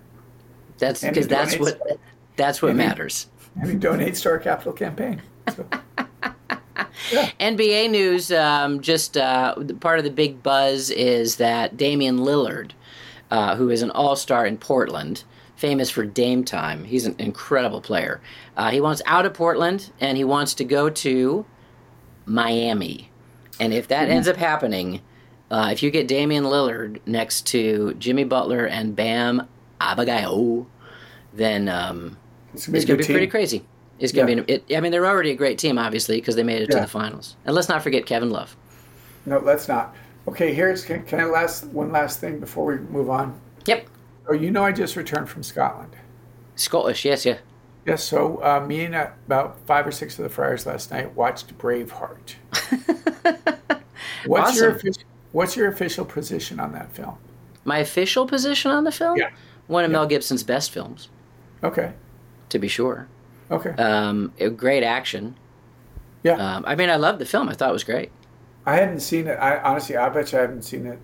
That's 0.80 1.02
because 1.02 1.28
that's 1.28 1.56
what 1.58 1.80
that's 2.36 2.60
what 2.60 2.70
and 2.70 2.78
matters. 2.78 3.28
He, 3.54 3.60
and 3.60 3.70
he 3.70 3.76
donates 3.76 4.22
to 4.22 4.30
our 4.30 4.38
capital 4.38 4.72
campaign. 4.72 5.22
So. 5.54 5.66
Yeah. 7.12 7.30
NBA 7.40 7.90
news. 7.90 8.30
Um, 8.30 8.80
just 8.80 9.16
uh, 9.16 9.54
part 9.80 9.98
of 9.98 10.04
the 10.04 10.10
big 10.10 10.42
buzz 10.42 10.90
is 10.90 11.36
that 11.36 11.76
Damian 11.76 12.18
Lillard, 12.18 12.72
uh, 13.30 13.56
who 13.56 13.70
is 13.70 13.82
an 13.82 13.90
All 13.90 14.16
Star 14.16 14.46
in 14.46 14.58
Portland, 14.58 15.24
famous 15.56 15.90
for 15.90 16.04
Dame 16.04 16.44
time. 16.44 16.84
He's 16.84 17.06
an 17.06 17.14
incredible 17.18 17.80
player. 17.80 18.20
Uh, 18.56 18.70
he 18.70 18.80
wants 18.80 19.02
out 19.06 19.26
of 19.26 19.34
Portland 19.34 19.90
and 20.00 20.16
he 20.16 20.24
wants 20.24 20.54
to 20.54 20.64
go 20.64 20.88
to 20.88 21.44
Miami. 22.26 23.10
And 23.58 23.72
if 23.74 23.88
that 23.88 24.04
mm-hmm. 24.04 24.12
ends 24.12 24.28
up 24.28 24.36
happening, 24.36 25.00
uh, 25.50 25.70
if 25.72 25.82
you 25.82 25.90
get 25.90 26.08
Damian 26.08 26.44
Lillard 26.44 27.00
next 27.06 27.46
to 27.48 27.94
Jimmy 27.94 28.24
Butler 28.24 28.66
and 28.66 28.94
Bam 28.94 29.48
Adebayo, 29.80 30.66
then 31.32 31.68
um, 31.68 32.16
it's 32.52 32.66
going 32.66 32.84
to 32.86 32.96
be 32.96 33.04
team. 33.04 33.14
pretty 33.14 33.26
crazy. 33.26 33.64
It's 33.98 34.12
going 34.12 34.26
to 34.26 34.34
yeah. 34.36 34.42
be. 34.42 34.52
It, 34.52 34.76
I 34.76 34.80
mean, 34.80 34.92
they're 34.92 35.06
already 35.06 35.30
a 35.30 35.36
great 35.36 35.58
team, 35.58 35.78
obviously, 35.78 36.16
because 36.16 36.36
they 36.36 36.42
made 36.42 36.62
it 36.62 36.68
yeah. 36.70 36.76
to 36.76 36.80
the 36.82 36.88
finals. 36.88 37.36
And 37.44 37.54
let's 37.54 37.68
not 37.68 37.82
forget 37.82 38.06
Kevin 38.06 38.30
Love. 38.30 38.56
No, 39.26 39.38
let's 39.38 39.68
not. 39.68 39.94
Okay, 40.28 40.54
here's 40.54 40.84
can, 40.84 41.04
can 41.04 41.20
I 41.20 41.24
last 41.24 41.64
one 41.66 41.92
last 41.92 42.20
thing 42.20 42.40
before 42.40 42.64
we 42.66 42.78
move 42.78 43.10
on? 43.10 43.38
Yep. 43.66 43.86
Oh, 44.28 44.32
you 44.32 44.50
know, 44.50 44.64
I 44.64 44.72
just 44.72 44.96
returned 44.96 45.28
from 45.28 45.42
Scotland. 45.42 45.96
Scottish, 46.56 47.04
yes, 47.04 47.24
yeah. 47.24 47.38
Yes, 47.86 48.04
so 48.04 48.42
uh, 48.42 48.60
me 48.60 48.84
and 48.84 48.94
uh, 48.94 49.08
about 49.26 49.58
five 49.66 49.86
or 49.86 49.92
six 49.92 50.18
of 50.18 50.22
the 50.22 50.28
friars 50.28 50.66
last 50.66 50.90
night 50.90 51.14
watched 51.16 51.56
Braveheart. 51.58 52.34
what's 54.26 54.50
awesome. 54.50 54.62
your 54.62 54.70
official, 54.70 55.02
What's 55.32 55.56
your 55.56 55.68
official 55.68 56.04
position 56.04 56.58
on 56.60 56.72
that 56.72 56.92
film? 56.92 57.16
My 57.64 57.78
official 57.78 58.26
position 58.26 58.70
on 58.70 58.84
the 58.84 58.92
film? 58.92 59.18
Yeah. 59.18 59.30
One 59.70 59.84
of 59.84 59.90
yeah. 59.92 59.98
Mel 59.98 60.06
Gibson's 60.06 60.42
best 60.42 60.72
films. 60.72 61.08
Okay. 61.62 61.92
To 62.48 62.58
be 62.58 62.66
sure. 62.66 63.06
Okay. 63.52 63.70
Um, 63.70 64.32
it, 64.36 64.56
great 64.56 64.82
action. 64.82 65.36
Yeah. 66.24 66.34
Um, 66.34 66.64
I 66.66 66.74
mean, 66.74 66.90
I 66.90 66.96
loved 66.96 67.20
the 67.20 67.24
film. 67.24 67.48
I 67.48 67.52
thought 67.52 67.70
it 67.70 67.72
was 67.72 67.84
great. 67.84 68.10
I 68.66 68.74
hadn't 68.74 68.98
seen 68.98 69.28
it. 69.28 69.34
I 69.34 69.58
honestly, 69.58 69.96
I 69.96 70.08
bet 70.08 70.32
you 70.32 70.38
I 70.38 70.40
haven't 70.42 70.62
seen 70.62 70.86
it. 70.86 70.98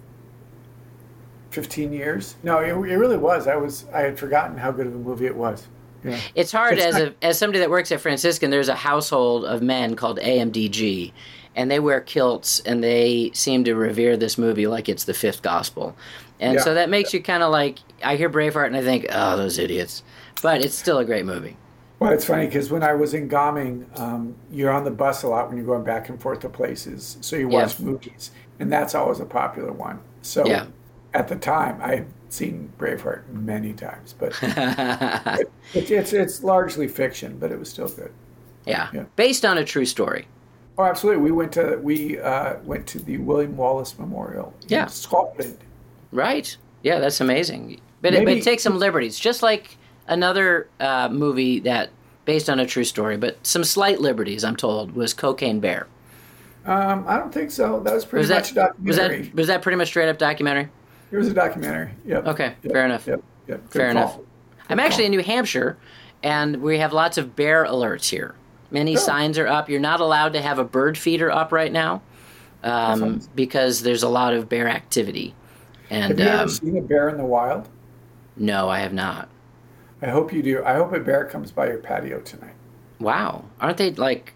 Fifteen 1.50 1.92
years? 1.92 2.34
No, 2.42 2.58
it, 2.58 2.70
it 2.70 2.96
really 2.96 3.16
was. 3.16 3.46
I 3.46 3.54
was. 3.54 3.86
I 3.94 4.00
had 4.00 4.18
forgotten 4.18 4.56
how 4.56 4.72
good 4.72 4.88
of 4.88 4.94
a 4.94 4.98
movie 4.98 5.26
it 5.26 5.36
was. 5.36 5.68
Yeah. 6.02 6.18
It's 6.34 6.50
hard 6.50 6.78
as 6.78 6.96
a, 6.96 7.14
as 7.22 7.38
somebody 7.38 7.60
that 7.60 7.70
works 7.70 7.92
at 7.92 8.00
Franciscan. 8.00 8.50
There's 8.50 8.68
a 8.68 8.74
household 8.74 9.44
of 9.44 9.62
men 9.62 9.94
called 9.94 10.18
AMDG, 10.18 11.12
and 11.56 11.70
they 11.70 11.80
wear 11.80 12.00
kilts 12.00 12.60
and 12.60 12.84
they 12.84 13.30
seem 13.34 13.64
to 13.64 13.74
revere 13.74 14.16
this 14.16 14.38
movie 14.38 14.66
like 14.66 14.88
it's 14.88 15.04
the 15.04 15.14
fifth 15.14 15.42
gospel. 15.42 15.96
And 16.38 16.56
yeah. 16.56 16.60
so 16.60 16.74
that 16.74 16.90
makes 16.90 17.14
you 17.14 17.22
kind 17.22 17.42
of 17.42 17.50
like 17.50 17.78
I 18.04 18.16
hear 18.16 18.30
Braveheart 18.30 18.66
and 18.66 18.76
I 18.76 18.82
think, 18.82 19.06
oh, 19.10 19.36
those 19.36 19.58
idiots. 19.58 20.02
But 20.42 20.62
it's 20.62 20.76
still 20.76 20.98
a 20.98 21.04
great 21.04 21.24
movie. 21.24 21.56
Well, 21.98 22.12
it's 22.12 22.26
funny 22.26 22.44
because 22.44 22.70
when 22.70 22.82
I 22.82 22.92
was 22.92 23.14
in 23.14 23.26
Gaming, 23.26 23.88
um, 23.96 24.36
you're 24.50 24.70
on 24.70 24.84
the 24.84 24.90
bus 24.90 25.22
a 25.22 25.28
lot 25.28 25.48
when 25.48 25.56
you're 25.56 25.66
going 25.66 25.82
back 25.82 26.10
and 26.10 26.20
forth 26.20 26.40
to 26.40 26.48
places, 26.50 27.16
so 27.22 27.36
you 27.36 27.48
watch 27.48 27.80
yeah. 27.80 27.86
movies, 27.86 28.32
and 28.60 28.70
that's 28.70 28.94
always 28.94 29.18
a 29.18 29.24
popular 29.24 29.72
one. 29.72 30.00
So 30.20 30.46
yeah. 30.46 30.66
at 31.14 31.28
the 31.28 31.36
time, 31.36 31.80
I 31.80 31.96
had 31.96 32.06
seen 32.28 32.70
Braveheart 32.76 33.30
many 33.30 33.72
times, 33.72 34.14
but 34.18 34.38
it, 34.42 35.50
it, 35.72 35.90
it's 35.90 36.12
it's 36.12 36.44
largely 36.44 36.86
fiction, 36.86 37.38
but 37.38 37.50
it 37.50 37.58
was 37.58 37.70
still 37.70 37.88
good. 37.88 38.12
Yeah. 38.66 38.88
yeah. 38.92 39.04
based 39.14 39.46
on 39.46 39.56
a 39.56 39.64
true 39.64 39.86
story. 39.86 40.26
Oh, 40.78 40.84
absolutely. 40.84 41.22
We 41.22 41.30
went 41.30 41.52
to 41.52 41.78
we 41.82 42.18
uh, 42.20 42.56
went 42.64 42.86
to 42.88 42.98
the 42.98 43.18
William 43.18 43.56
Wallace 43.56 43.98
Memorial 43.98 44.52
yeah. 44.68 44.86
Scotland. 44.86 45.58
Right. 46.12 46.56
Yeah, 46.82 46.98
that's 46.98 47.20
amazing. 47.20 47.80
But 48.02 48.12
Maybe, 48.12 48.22
it, 48.22 48.26
but 48.26 48.36
it 48.38 48.44
takes 48.44 48.62
some 48.62 48.78
liberties, 48.78 49.18
just 49.18 49.42
like 49.42 49.76
another 50.06 50.68
uh, 50.78 51.08
movie 51.08 51.60
that 51.60 51.90
based 52.24 52.50
on 52.50 52.60
a 52.60 52.66
true 52.66 52.84
story, 52.84 53.16
but 53.16 53.44
some 53.46 53.64
slight 53.64 54.00
liberties. 54.00 54.44
I'm 54.44 54.56
told 54.56 54.94
was 54.94 55.14
Cocaine 55.14 55.60
Bear. 55.60 55.86
Um, 56.66 57.04
I 57.06 57.16
don't 57.16 57.32
think 57.32 57.50
so. 57.50 57.80
That 57.80 57.94
was 57.94 58.04
pretty 58.04 58.22
was 58.22 58.30
much 58.30 58.50
that, 58.50 58.68
documentary. 58.68 59.18
Was 59.18 59.28
that 59.28 59.34
was 59.36 59.46
that 59.46 59.62
pretty 59.62 59.76
much 59.76 59.88
straight 59.88 60.08
up 60.08 60.18
documentary? 60.18 60.68
It 61.10 61.16
was 61.16 61.28
a 61.28 61.34
documentary. 61.34 61.92
Yep. 62.04 62.26
Okay. 62.26 62.54
Yep. 62.62 62.72
Fair 62.72 62.84
enough. 62.84 63.06
Yep. 63.06 63.22
Yep. 63.48 63.70
Fair 63.70 63.92
call. 63.92 64.02
enough. 64.02 64.16
Good 64.16 64.26
I'm 64.68 64.78
call. 64.78 64.86
actually 64.86 65.04
in 65.06 65.12
New 65.12 65.22
Hampshire, 65.22 65.78
and 66.22 66.60
we 66.60 66.78
have 66.78 66.92
lots 66.92 67.16
of 67.18 67.34
bear 67.34 67.64
alerts 67.64 68.10
here. 68.10 68.34
Many 68.70 68.96
oh. 68.96 69.00
signs 69.00 69.38
are 69.38 69.46
up. 69.46 69.68
You're 69.68 69.80
not 69.80 70.00
allowed 70.00 70.32
to 70.32 70.42
have 70.42 70.58
a 70.58 70.64
bird 70.64 70.98
feeder 70.98 71.30
up 71.30 71.52
right 71.52 71.72
now 71.72 72.02
um, 72.62 73.20
because 73.34 73.82
there's 73.82 74.02
a 74.02 74.08
lot 74.08 74.34
of 74.34 74.48
bear 74.48 74.68
activity. 74.68 75.34
And 75.90 76.18
have 76.18 76.18
you 76.18 76.26
um, 76.26 76.40
ever 76.40 76.48
seen 76.48 76.76
a 76.76 76.82
bear 76.82 77.08
in 77.08 77.16
the 77.16 77.24
wild? 77.24 77.68
No, 78.36 78.68
I 78.68 78.80
have 78.80 78.92
not. 78.92 79.28
I 80.02 80.08
hope 80.08 80.32
you 80.32 80.42
do. 80.42 80.62
I 80.64 80.74
hope 80.74 80.92
a 80.92 81.00
bear 81.00 81.24
comes 81.24 81.52
by 81.52 81.68
your 81.68 81.78
patio 81.78 82.20
tonight. 82.20 82.54
Wow, 82.98 83.44
aren't 83.60 83.78
they 83.78 83.92
like 83.92 84.34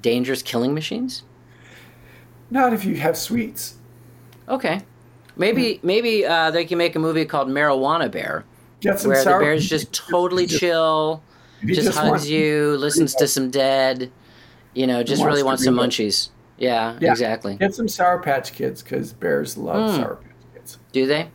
dangerous 0.00 0.42
killing 0.42 0.74
machines? 0.74 1.22
Not 2.50 2.72
if 2.72 2.84
you 2.84 2.96
have 2.96 3.16
sweets. 3.16 3.76
Okay, 4.48 4.80
maybe 5.36 5.80
maybe 5.82 6.24
uh, 6.24 6.50
they 6.50 6.64
can 6.64 6.78
make 6.78 6.96
a 6.96 6.98
movie 6.98 7.24
called 7.24 7.48
Marijuana 7.48 8.10
Bear, 8.10 8.44
where 8.82 8.96
the 8.96 9.38
bear's 9.40 9.68
just 9.68 9.92
totally 9.92 10.46
chill 10.46 11.22
just, 11.64 11.82
just 11.82 11.98
hugs 11.98 12.28
you, 12.28 12.76
listens 12.76 13.14
to 13.16 13.28
some 13.28 13.50
Dead. 13.50 14.10
You 14.74 14.86
know, 14.86 15.02
just 15.02 15.22
really 15.22 15.42
wants 15.42 15.64
some 15.64 15.74
munchies. 15.74 16.30
Yeah, 16.58 16.96
yeah, 17.00 17.10
exactly. 17.10 17.56
Get 17.56 17.74
some 17.74 17.88
Sour 17.88 18.20
Patch 18.20 18.52
Kids 18.52 18.82
because 18.82 19.12
bears 19.12 19.56
love 19.56 19.90
mm. 19.90 19.96
Sour 19.96 20.16
Patch 20.16 20.54
Kids. 20.54 20.78
Do 20.92 21.06
they? 21.06 21.30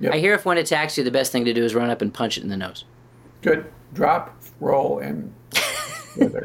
Yep. 0.00 0.14
I 0.14 0.18
hear 0.18 0.34
if 0.34 0.44
one 0.44 0.58
attacks 0.58 0.96
you, 0.96 1.04
the 1.04 1.10
best 1.10 1.32
thing 1.32 1.44
to 1.44 1.52
do 1.52 1.64
is 1.64 1.74
run 1.74 1.90
up 1.90 2.00
and 2.00 2.14
punch 2.14 2.38
it 2.38 2.44
in 2.44 2.48
the 2.48 2.56
nose. 2.56 2.84
Good. 3.42 3.66
Drop, 3.92 4.40
roll, 4.60 5.00
and. 5.00 5.34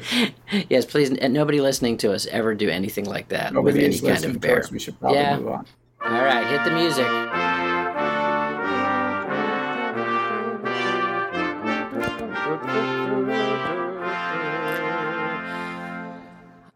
yes, 0.69 0.85
please. 0.85 1.11
Nobody 1.11 1.61
listening 1.61 1.97
to 1.97 2.13
us 2.13 2.25
ever 2.27 2.53
do 2.53 2.69
anything 2.69 3.05
like 3.05 3.29
that 3.29 3.53
Nobody 3.53 3.87
with 3.87 4.03
any 4.03 4.13
kind 4.13 4.25
of 4.25 4.41
bear. 4.41 4.63
We 4.71 4.79
should 4.79 4.99
probably 4.99 5.19
yeah. 5.19 5.37
move 5.37 5.47
on. 5.47 5.65
All 6.03 6.11
right, 6.11 6.45
hit 6.47 6.63
the 6.63 6.71
music. 6.71 7.07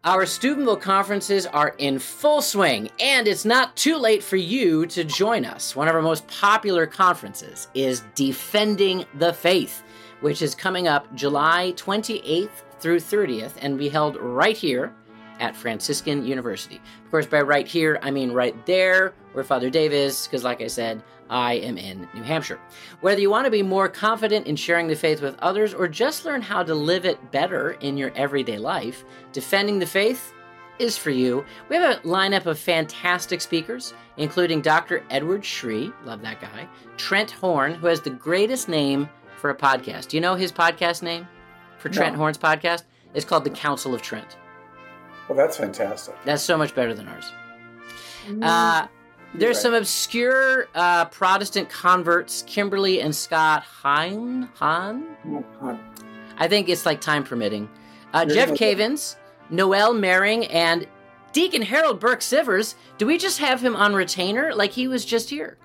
Our 0.08 0.24
Steubenville 0.24 0.78
conferences 0.78 1.44
are 1.44 1.74
in 1.76 1.98
full 1.98 2.40
swing, 2.40 2.88
and 2.98 3.28
it's 3.28 3.44
not 3.44 3.76
too 3.76 3.98
late 3.98 4.22
for 4.22 4.36
you 4.36 4.86
to 4.86 5.04
join 5.04 5.44
us. 5.44 5.76
One 5.76 5.86
of 5.86 5.94
our 5.94 6.00
most 6.00 6.26
popular 6.28 6.86
conferences 6.86 7.68
is 7.74 8.04
Defending 8.14 9.04
the 9.18 9.34
Faith, 9.34 9.82
which 10.22 10.40
is 10.40 10.54
coming 10.54 10.88
up 10.88 11.14
July 11.14 11.74
28th 11.76 12.48
through 12.80 13.00
30th 13.00 13.52
and 13.60 13.76
be 13.76 13.90
held 13.90 14.16
right 14.16 14.56
here 14.56 14.94
at 15.40 15.54
Franciscan 15.54 16.24
University. 16.24 16.80
Of 17.04 17.10
course, 17.10 17.26
by 17.26 17.42
right 17.42 17.68
here, 17.68 17.98
I 18.00 18.10
mean 18.10 18.32
right 18.32 18.64
there 18.64 19.12
where 19.34 19.44
Father 19.44 19.68
Dave 19.68 19.92
is, 19.92 20.26
because 20.26 20.42
like 20.42 20.62
I 20.62 20.68
said, 20.68 21.02
I 21.30 21.54
am 21.54 21.76
in 21.76 22.08
New 22.14 22.22
Hampshire. 22.22 22.58
Whether 23.00 23.20
you 23.20 23.30
want 23.30 23.44
to 23.44 23.50
be 23.50 23.62
more 23.62 23.88
confident 23.88 24.46
in 24.46 24.56
sharing 24.56 24.86
the 24.86 24.96
faith 24.96 25.20
with 25.20 25.36
others 25.40 25.74
or 25.74 25.88
just 25.88 26.24
learn 26.24 26.42
how 26.42 26.62
to 26.62 26.74
live 26.74 27.04
it 27.04 27.30
better 27.30 27.72
in 27.72 27.96
your 27.96 28.12
everyday 28.14 28.58
life, 28.58 29.04
defending 29.32 29.78
the 29.78 29.86
faith 29.86 30.32
is 30.78 30.96
for 30.96 31.10
you. 31.10 31.44
We 31.68 31.76
have 31.76 31.98
a 31.98 32.00
lineup 32.00 32.46
of 32.46 32.58
fantastic 32.58 33.40
speakers, 33.40 33.94
including 34.16 34.60
Dr. 34.60 35.04
Edward 35.10 35.44
Sri, 35.44 35.92
love 36.04 36.22
that 36.22 36.40
guy, 36.40 36.68
Trent 36.96 37.30
Horn, 37.30 37.74
who 37.74 37.86
has 37.88 38.00
the 38.00 38.10
greatest 38.10 38.68
name 38.68 39.08
for 39.36 39.50
a 39.50 39.56
podcast. 39.56 40.08
Do 40.08 40.16
you 40.16 40.20
know 40.20 40.34
his 40.34 40.52
podcast 40.52 41.02
name 41.02 41.26
for 41.78 41.88
Trent 41.88 42.14
no. 42.14 42.18
Horn's 42.18 42.38
podcast? 42.38 42.84
It's 43.14 43.24
called 43.24 43.44
The 43.44 43.50
Council 43.50 43.94
of 43.94 44.02
Trent. 44.02 44.36
Well, 45.28 45.36
that's 45.36 45.56
fantastic. 45.56 46.14
That's 46.24 46.42
so 46.42 46.56
much 46.56 46.74
better 46.74 46.94
than 46.94 47.08
ours. 47.08 47.32
Mm. 48.26 48.44
Uh, 48.44 48.88
there's 49.34 49.56
right. 49.56 49.62
some 49.62 49.74
obscure 49.74 50.68
uh, 50.74 51.04
Protestant 51.06 51.68
converts, 51.68 52.42
Kimberly 52.46 53.00
and 53.00 53.14
Scott 53.14 53.62
Hine. 53.62 54.48
Hahn? 54.54 55.06
I 56.38 56.48
think 56.48 56.68
it's 56.68 56.86
like 56.86 57.00
time 57.00 57.24
permitting. 57.24 57.68
Uh, 58.12 58.24
Jeff 58.24 58.50
Cavins, 58.50 59.16
Noelle 59.50 59.92
Mering, 59.92 60.46
and 60.46 60.86
Deacon 61.32 61.62
Harold 61.62 62.00
Burke 62.00 62.20
Sivers. 62.20 62.74
Do 62.96 63.06
we 63.06 63.18
just 63.18 63.38
have 63.38 63.62
him 63.62 63.76
on 63.76 63.94
retainer 63.94 64.54
like 64.54 64.72
he 64.72 64.88
was 64.88 65.04
just 65.04 65.28
here? 65.28 65.58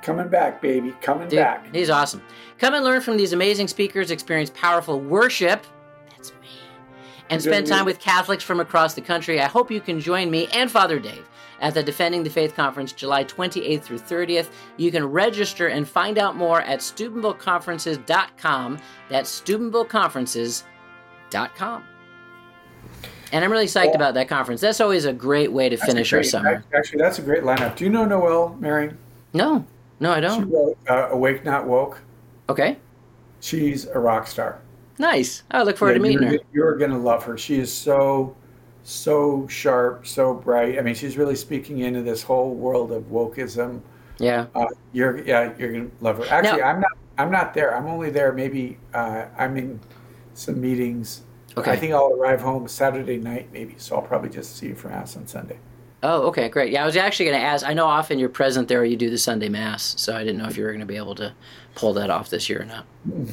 Coming 0.00 0.28
back, 0.28 0.62
baby. 0.62 0.94
Coming 1.00 1.28
Dude, 1.28 1.38
back. 1.38 1.72
He's 1.74 1.90
awesome. 1.90 2.22
Come 2.58 2.74
and 2.74 2.84
learn 2.84 3.02
from 3.02 3.18
these 3.18 3.32
amazing 3.32 3.68
speakers, 3.68 4.10
experience 4.10 4.50
powerful 4.54 4.98
worship. 4.98 5.64
That's 6.10 6.32
me. 6.32 6.48
And 7.30 7.42
spend 7.42 7.66
time 7.66 7.84
with 7.84 8.00
Catholics 8.00 8.42
from 8.42 8.58
across 8.58 8.94
the 8.94 9.00
country. 9.00 9.40
I 9.40 9.46
hope 9.46 9.70
you 9.70 9.80
can 9.80 10.00
join 10.00 10.30
me 10.30 10.48
and 10.52 10.70
Father 10.70 10.98
Dave 10.98 11.28
at 11.62 11.72
the 11.74 11.82
Defending 11.82 12.22
the 12.22 12.30
Faith 12.30 12.54
Conference 12.54 12.92
July 12.92 13.24
28th 13.24 13.82
through 13.82 14.00
30th. 14.00 14.50
You 14.76 14.90
can 14.90 15.06
register 15.06 15.68
and 15.68 15.88
find 15.88 16.18
out 16.18 16.36
more 16.36 16.60
at 16.62 16.80
SteubenvilleConferences.com. 16.80 18.78
That's 19.08 19.40
SteubenvilleConferences.com. 19.40 21.84
And 23.32 23.44
I'm 23.44 23.50
really 23.50 23.66
psyched 23.66 23.86
well, 23.86 23.94
about 23.94 24.14
that 24.14 24.28
conference. 24.28 24.60
That's 24.60 24.82
always 24.82 25.06
a 25.06 25.12
great 25.12 25.50
way 25.50 25.70
to 25.70 25.76
finish 25.78 26.10
great, 26.10 26.18
our 26.18 26.24
summer. 26.24 26.62
Actually, 26.76 27.00
that's 27.00 27.18
a 27.18 27.22
great 27.22 27.44
lineup. 27.44 27.74
Do 27.76 27.84
you 27.84 27.90
know 27.90 28.04
Noelle 28.04 28.54
Mering? 28.60 28.94
No, 29.32 29.64
no, 30.00 30.12
I 30.12 30.20
don't. 30.20 30.40
She 30.40 30.44
wrote 30.44 30.76
uh, 30.90 31.08
Awake 31.10 31.42
Not 31.42 31.66
Woke. 31.66 32.02
Okay. 32.50 32.76
She's 33.40 33.86
a 33.86 33.98
rock 33.98 34.26
star. 34.26 34.60
Nice. 34.98 35.44
I 35.50 35.62
look 35.62 35.78
forward 35.78 35.92
yeah, 35.92 35.98
to 35.98 36.02
meeting 36.02 36.22
you're, 36.22 36.32
her. 36.32 36.38
You're 36.52 36.76
going 36.76 36.90
to 36.90 36.98
love 36.98 37.24
her. 37.24 37.38
She 37.38 37.58
is 37.58 37.72
so 37.72 38.36
so 38.82 39.46
sharp, 39.48 40.06
so 40.06 40.34
bright. 40.34 40.78
I 40.78 40.82
mean, 40.82 40.94
she's 40.94 41.16
really 41.16 41.36
speaking 41.36 41.80
into 41.80 42.02
this 42.02 42.22
whole 42.22 42.54
world 42.54 42.92
of 42.92 43.04
wokeism. 43.04 43.80
Yeah. 44.18 44.46
Uh, 44.54 44.66
you're 44.92 45.24
yeah, 45.24 45.52
you're 45.58 45.72
gonna 45.72 45.90
love 46.00 46.18
her. 46.18 46.26
Actually, 46.28 46.60
now, 46.60 46.68
I'm 46.68 46.80
not. 46.80 46.92
I'm 47.18 47.30
not 47.30 47.54
there. 47.54 47.76
I'm 47.76 47.86
only 47.86 48.10
there. 48.10 48.32
Maybe 48.32 48.78
uh, 48.94 49.26
I'm 49.36 49.56
in 49.56 49.80
some 50.34 50.60
meetings. 50.60 51.22
Okay. 51.56 51.70
I 51.70 51.76
think 51.76 51.92
I'll 51.92 52.12
arrive 52.12 52.40
home 52.40 52.66
Saturday 52.66 53.18
night, 53.18 53.48
maybe. 53.52 53.74
So 53.76 53.96
I'll 53.96 54.02
probably 54.02 54.30
just 54.30 54.56
see 54.56 54.68
you 54.68 54.74
for 54.74 54.88
mass 54.88 55.16
on 55.16 55.26
Sunday. 55.26 55.58
Oh, 56.02 56.22
okay, 56.28 56.48
great. 56.48 56.72
Yeah, 56.72 56.82
I 56.82 56.86
was 56.86 56.96
actually 56.96 57.26
going 57.26 57.38
to 57.38 57.44
ask. 57.44 57.64
I 57.64 57.74
know 57.74 57.86
often 57.86 58.18
you're 58.18 58.28
present 58.28 58.66
there. 58.66 58.84
You 58.84 58.96
do 58.96 59.08
the 59.08 59.18
Sunday 59.18 59.48
mass, 59.48 59.94
so 60.00 60.16
I 60.16 60.24
didn't 60.24 60.38
know 60.38 60.48
if 60.48 60.56
you 60.56 60.64
were 60.64 60.70
going 60.70 60.80
to 60.80 60.86
be 60.86 60.96
able 60.96 61.14
to 61.16 61.32
pull 61.76 61.92
that 61.92 62.10
off 62.10 62.30
this 62.30 62.48
year 62.48 62.62
or 62.62 62.64
not. 62.64 62.86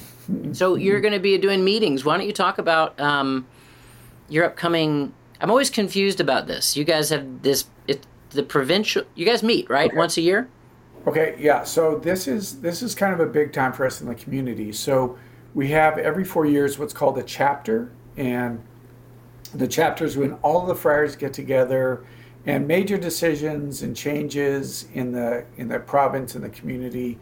so 0.56 0.76
you're 0.76 1.02
going 1.02 1.14
to 1.14 1.20
be 1.20 1.38
doing 1.38 1.64
meetings. 1.64 2.06
Why 2.06 2.18
don't 2.18 2.28
you 2.28 2.34
talk 2.34 2.60
about 2.60 3.00
um, 3.00 3.48
your 4.28 4.46
upcoming 4.46 5.14
I'm 5.42 5.50
always 5.50 5.70
confused 5.70 6.20
about 6.20 6.48
this. 6.48 6.76
You 6.76 6.84
guys 6.84 7.10
have 7.10 7.42
this 7.42 7.66
it, 7.88 8.06
the 8.32 8.44
provincial. 8.44 9.04
You 9.16 9.26
guys 9.26 9.44
meet 9.44 9.70
right 9.70 9.90
okay. 9.90 9.98
once 9.98 10.18
a 10.18 10.22
year. 10.22 10.50
Okay, 11.08 11.36
yeah. 11.40 11.64
So 11.64 11.98
this 11.98 12.28
is 12.28 12.60
this 12.62 12.82
is 12.82 12.94
kind 12.94 13.14
of 13.14 13.20
a 13.20 13.26
big 13.26 13.54
time 13.54 13.74
for 13.74 13.86
us 13.86 14.02
in 14.02 14.08
the 14.08 14.16
community. 14.16 14.72
So 14.72 15.18
we 15.54 15.70
have 15.70 15.98
every 15.98 16.24
four 16.24 16.46
years 16.46 16.78
what's 16.78 16.94
called 16.94 17.18
a 17.18 17.24
chapter, 17.24 17.92
and 18.18 18.62
the 19.54 19.68
chapters 19.68 20.18
when 20.18 20.34
all 20.36 20.66
the 20.66 20.76
friars 20.76 21.16
get 21.16 21.34
together 21.34 22.04
and 22.46 22.68
major 22.68 22.98
decisions 22.98 23.82
and 23.82 23.96
changes 23.96 24.88
in 24.94 25.12
the 25.12 25.46
in 25.58 25.68
the 25.68 25.80
province 25.80 26.36
and 26.36 26.44
the 26.44 26.50
community 26.50 27.18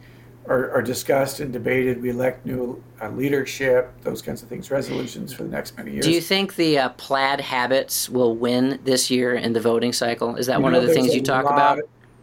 are, 0.47 0.71
are 0.71 0.81
discussed 0.81 1.39
and 1.39 1.51
debated. 1.51 2.01
We 2.01 2.09
elect 2.09 2.45
new 2.45 2.81
uh, 3.01 3.09
leadership, 3.09 3.91
those 4.01 4.21
kinds 4.21 4.43
of 4.43 4.49
things, 4.49 4.71
resolutions 4.71 5.33
for 5.33 5.43
the 5.43 5.49
next 5.49 5.77
many 5.77 5.91
years. 5.91 6.05
Do 6.05 6.11
you 6.11 6.21
think 6.21 6.55
the 6.55 6.79
uh, 6.79 6.89
plaid 6.89 7.41
habits 7.41 8.09
will 8.09 8.35
win 8.35 8.79
this 8.83 9.11
year 9.11 9.35
in 9.35 9.53
the 9.53 9.61
voting 9.61 9.93
cycle? 9.93 10.35
Is 10.35 10.45
that 10.47 10.57
you 10.57 10.63
one 10.63 10.73
know, 10.73 10.79
of 10.79 10.87
the 10.87 10.93
things 10.93 11.13
you 11.13 11.21
talk 11.21 11.45
about? 11.45 11.79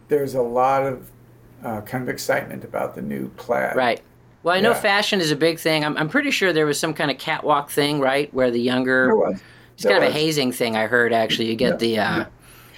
there's 0.07 0.35
a 0.35 0.41
lot 0.41 0.83
of 0.83 1.09
uh, 1.63 1.81
kind 1.81 2.03
of 2.03 2.09
excitement 2.09 2.63
about 2.63 2.95
the 2.95 3.01
new 3.01 3.29
plaid. 3.29 3.75
Right. 3.75 4.01
Well, 4.43 4.55
I 4.55 4.59
know 4.59 4.71
yeah. 4.71 4.79
fashion 4.79 5.21
is 5.21 5.31
a 5.31 5.35
big 5.35 5.57
thing. 5.57 5.83
I'm, 5.83 5.97
I'm 5.97 6.09
pretty 6.09 6.29
sure 6.29 6.53
there 6.53 6.67
was 6.67 6.79
some 6.79 6.93
kind 6.93 7.09
of 7.09 7.17
catwalk 7.17 7.71
thing, 7.71 7.99
right, 7.99 8.31
where 8.33 8.51
the 8.51 8.59
younger. 8.59 9.07
There 9.07 9.15
was. 9.15 9.41
It's 9.73 9.83
there 9.83 9.93
kind 9.93 10.03
was. 10.03 10.09
of 10.11 10.15
a 10.15 10.19
hazing 10.19 10.51
thing. 10.51 10.77
I 10.77 10.85
heard 10.85 11.11
actually. 11.11 11.49
You 11.49 11.55
get 11.55 11.71
yeah. 11.71 11.77
the 11.77 11.99
uh, 11.99 12.17
yeah. 12.17 12.25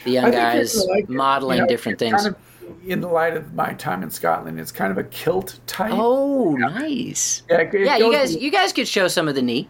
the 0.06 0.12
young 0.12 0.32
guys 0.32 0.86
like 0.86 1.10
modeling 1.10 1.58
you 1.58 1.64
know, 1.64 1.68
different 1.68 2.00
things. 2.00 2.24
Kind 2.24 2.28
of, 2.28 2.36
in 2.86 3.02
the 3.02 3.08
light 3.08 3.36
of 3.36 3.54
my 3.54 3.74
time 3.74 4.04
in 4.04 4.10
Scotland, 4.10 4.60
it's 4.60 4.72
kind 4.72 4.92
of 4.92 4.98
a 4.98 5.04
kilt 5.04 5.60
type. 5.68 5.92
Oh, 5.94 6.58
yeah. 6.58 6.68
nice. 6.68 7.44
Yeah, 7.50 7.58
it, 7.62 7.74
yeah 7.74 7.98
you 7.98 8.12
guys, 8.12 8.36
you 8.36 8.52
guys 8.52 8.74
could 8.74 8.88
show 8.88 9.08
some 9.08 9.28
of 9.28 9.36
the 9.36 9.42
knee. 9.42 9.70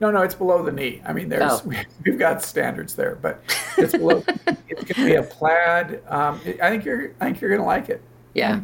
No, 0.00 0.10
no, 0.10 0.22
it's 0.22 0.34
below 0.34 0.62
the 0.62 0.72
knee. 0.72 1.02
I 1.04 1.12
mean, 1.12 1.28
there's 1.28 1.42
oh. 1.42 1.72
we've 2.04 2.18
got 2.18 2.42
standards 2.42 2.94
there, 2.94 3.16
but 3.16 3.40
it's 3.76 3.92
below. 3.92 4.22
it's 4.68 4.84
going 4.84 4.86
to 4.86 5.04
be 5.04 5.14
a 5.14 5.22
plaid. 5.22 6.02
Um, 6.08 6.40
I 6.62 6.70
think 6.70 6.84
you're. 6.84 7.14
I 7.20 7.26
think 7.26 7.40
you're 7.40 7.50
going 7.50 7.60
to 7.60 7.66
like 7.66 7.88
it. 7.88 8.00
Yeah, 8.34 8.60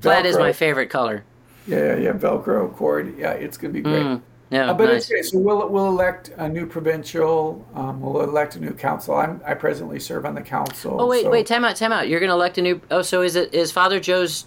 plaid 0.00 0.26
is 0.26 0.38
my 0.38 0.52
favorite 0.52 0.88
color. 0.88 1.24
Yeah, 1.66 1.96
yeah, 1.96 2.12
Velcro 2.12 2.74
cord. 2.74 3.18
Yeah, 3.18 3.32
it's 3.32 3.56
going 3.56 3.74
to 3.74 3.80
be 3.80 3.82
great. 3.82 4.04
Mm. 4.04 4.22
No, 4.50 4.70
uh, 4.70 4.74
but 4.74 4.86
nice. 4.86 5.10
it's 5.10 5.30
So 5.30 5.38
we'll 5.38 5.68
we'll 5.68 5.86
elect 5.86 6.30
a 6.36 6.48
new 6.48 6.66
provincial. 6.66 7.64
Um, 7.74 8.00
we'll 8.00 8.22
elect 8.22 8.56
a 8.56 8.60
new 8.60 8.72
council. 8.72 9.14
I'm 9.14 9.40
I 9.46 9.54
presently 9.54 10.00
serve 10.00 10.26
on 10.26 10.34
the 10.34 10.42
council. 10.42 11.00
Oh 11.00 11.06
wait, 11.06 11.22
so. 11.22 11.30
wait, 11.30 11.46
time 11.46 11.64
out, 11.64 11.76
time 11.76 11.92
out. 11.92 12.08
You're 12.08 12.20
going 12.20 12.30
to 12.30 12.34
elect 12.34 12.58
a 12.58 12.62
new. 12.62 12.80
Oh, 12.90 13.02
so 13.02 13.22
is 13.22 13.36
it 13.36 13.54
is 13.54 13.70
Father 13.70 14.00
Joe's 14.00 14.46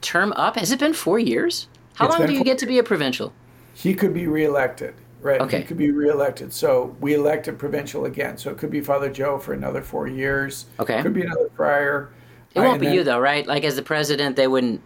term 0.00 0.32
up? 0.32 0.56
Has 0.56 0.72
it 0.72 0.78
been 0.78 0.94
four 0.94 1.18
years? 1.18 1.68
How 1.94 2.06
it's 2.06 2.18
long 2.18 2.26
do 2.26 2.32
you 2.32 2.44
get 2.44 2.58
to 2.58 2.66
be 2.66 2.78
a 2.78 2.82
provincial? 2.82 3.32
He 3.74 3.94
could 3.94 4.14
be 4.14 4.26
reelected. 4.26 4.94
Right. 5.20 5.40
Okay. 5.40 5.58
He 5.58 5.64
could 5.64 5.76
be 5.76 5.90
reelected. 5.90 6.52
So 6.52 6.96
we 7.00 7.14
elect 7.14 7.48
a 7.48 7.52
provincial 7.52 8.04
again. 8.04 8.38
So 8.38 8.50
it 8.50 8.58
could 8.58 8.70
be 8.70 8.80
Father 8.80 9.10
Joe 9.10 9.38
for 9.38 9.52
another 9.52 9.82
four 9.82 10.06
years. 10.06 10.66
Okay. 10.78 10.98
It 10.98 11.02
could 11.02 11.12
be 11.12 11.22
another 11.22 11.48
prior. 11.54 12.10
It 12.54 12.60
won't 12.60 12.80
be 12.80 12.86
then, 12.86 12.94
you 12.94 13.04
though, 13.04 13.18
right? 13.18 13.46
Like 13.46 13.64
as 13.64 13.76
the 13.76 13.82
president, 13.82 14.36
they 14.36 14.46
wouldn't 14.46 14.80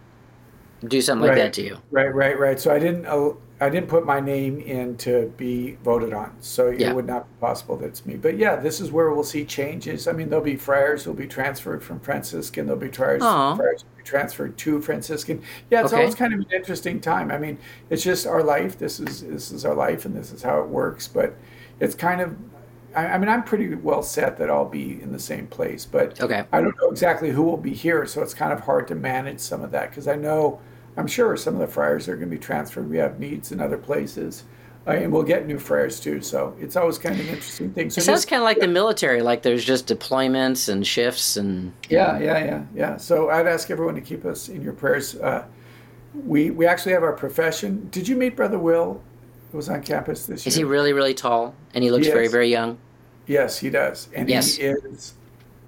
do 0.87 1.01
something 1.01 1.27
right, 1.27 1.37
like 1.37 1.45
that 1.45 1.53
to 1.53 1.63
you. 1.63 1.77
Right, 1.91 2.13
right, 2.13 2.37
right. 2.37 2.59
So 2.59 2.73
I 2.73 2.79
didn't. 2.79 3.05
Uh, 3.05 3.31
I 3.61 3.69
didn't 3.69 3.87
put 3.87 4.05
my 4.05 4.19
name 4.19 4.59
in 4.59 4.97
to 4.97 5.31
be 5.37 5.77
voted 5.83 6.11
on, 6.13 6.35
so 6.41 6.69
yeah. 6.69 6.89
it 6.89 6.95
would 6.95 7.07
not 7.07 7.29
be 7.29 7.39
possible 7.39 7.77
that 7.77 7.85
it's 7.85 8.05
me. 8.05 8.15
But 8.15 8.37
yeah, 8.37 8.57
this 8.57 8.81
is 8.81 8.91
where 8.91 9.11
we'll 9.11 9.23
see 9.23 9.45
changes. 9.45 10.05
I 10.05 10.11
mean, 10.11 10.29
there'll 10.29 10.43
be 10.43 10.57
friars 10.57 11.03
who'll 11.03 11.13
be 11.13 11.27
transferred 11.27 11.81
from 11.81 12.01
Franciscan. 12.01 12.65
There'll 12.65 12.81
be 12.81 12.89
friars, 12.89 13.21
friars 13.21 13.85
will 13.85 13.97
be 13.97 14.03
transferred 14.03 14.57
to 14.57 14.81
Franciscan. 14.81 15.41
Yeah, 15.71 15.83
it's 15.83 15.93
okay. 15.93 16.01
always 16.01 16.15
kind 16.15 16.33
of 16.33 16.41
an 16.41 16.47
interesting 16.51 16.99
time. 16.99 17.31
I 17.31 17.37
mean, 17.37 17.57
it's 17.89 18.03
just 18.03 18.27
our 18.27 18.43
life. 18.43 18.77
This 18.77 18.99
is 18.99 19.21
this 19.21 19.51
is 19.51 19.63
our 19.63 19.75
life, 19.75 20.03
and 20.03 20.13
this 20.13 20.33
is 20.33 20.43
how 20.43 20.59
it 20.59 20.67
works. 20.67 21.07
But 21.07 21.33
it's 21.79 21.95
kind 21.95 22.19
of 22.19 22.35
I, 22.95 23.17
mean, 23.17 23.29
I'm 23.29 23.43
pretty 23.43 23.73
well 23.75 24.03
set 24.03 24.37
that 24.37 24.49
I'll 24.49 24.69
be 24.69 25.01
in 25.01 25.11
the 25.11 25.19
same 25.19 25.47
place, 25.47 25.85
but 25.85 26.19
okay. 26.21 26.45
I 26.51 26.61
don't 26.61 26.75
know 26.79 26.89
exactly 26.89 27.31
who 27.31 27.43
will 27.43 27.57
be 27.57 27.73
here, 27.73 28.05
so 28.05 28.21
it's 28.21 28.33
kind 28.33 28.53
of 28.53 28.59
hard 28.61 28.87
to 28.89 28.95
manage 28.95 29.39
some 29.39 29.61
of 29.61 29.71
that 29.71 29.89
because 29.89 30.07
I 30.07 30.15
know 30.15 30.61
I'm 30.97 31.07
sure 31.07 31.35
some 31.37 31.55
of 31.55 31.59
the 31.59 31.67
friars 31.67 32.07
are 32.07 32.15
going 32.15 32.29
to 32.29 32.35
be 32.35 32.41
transferred. 32.41 32.89
We 32.89 32.97
have 32.97 33.19
needs 33.19 33.51
in 33.51 33.59
other 33.59 33.77
places. 33.77 34.43
Uh, 34.85 34.91
and 34.91 35.13
we'll 35.13 35.23
get 35.23 35.47
new 35.47 35.57
friars 35.57 35.99
too. 35.99 36.21
So 36.21 36.55
it's 36.59 36.75
always 36.75 36.97
kind 36.97 37.15
of 37.15 37.21
an 37.21 37.27
interesting 37.27 37.71
thing. 37.71 37.89
So 37.89 37.99
it 37.99 38.03
sounds 38.03 38.25
kind 38.25 38.41
of 38.41 38.43
like 38.43 38.57
yeah. 38.57 38.65
the 38.65 38.71
military, 38.73 39.21
like 39.21 39.41
there's 39.41 39.63
just 39.63 39.87
deployments 39.87 40.67
and 40.67 40.85
shifts 40.85 41.37
and. 41.37 41.71
Yeah, 41.89 42.19
yeah, 42.19 42.43
yeah, 42.43 42.63
yeah. 42.75 42.97
So 42.97 43.29
I'd 43.29 43.47
ask 43.47 43.71
everyone 43.71 43.95
to 43.95 44.01
keep 44.01 44.25
us 44.25 44.49
in 44.49 44.61
your 44.61 44.73
prayers. 44.73 45.15
Uh, 45.15 45.45
we 46.25 46.51
we 46.51 46.65
actually 46.65 46.91
have 46.91 47.03
our 47.03 47.13
profession. 47.13 47.87
Did 47.91 48.07
you 48.07 48.15
meet 48.15 48.35
Brother 48.35 48.59
Will? 48.59 49.01
Who 49.51 49.57
was 49.57 49.69
on 49.69 49.83
campus 49.83 50.25
this 50.25 50.45
year? 50.45 50.49
Is 50.49 50.55
he 50.55 50.63
really 50.63 50.93
really 50.93 51.13
tall 51.13 51.55
and 51.73 51.83
he 51.83 51.91
looks 51.91 52.07
very 52.07 52.27
very 52.27 52.49
young? 52.49 52.77
Yes, 53.25 53.57
he 53.57 53.69
does, 53.69 54.09
and 54.13 54.29
yes. 54.29 54.55
he 54.55 54.63
is 54.63 55.13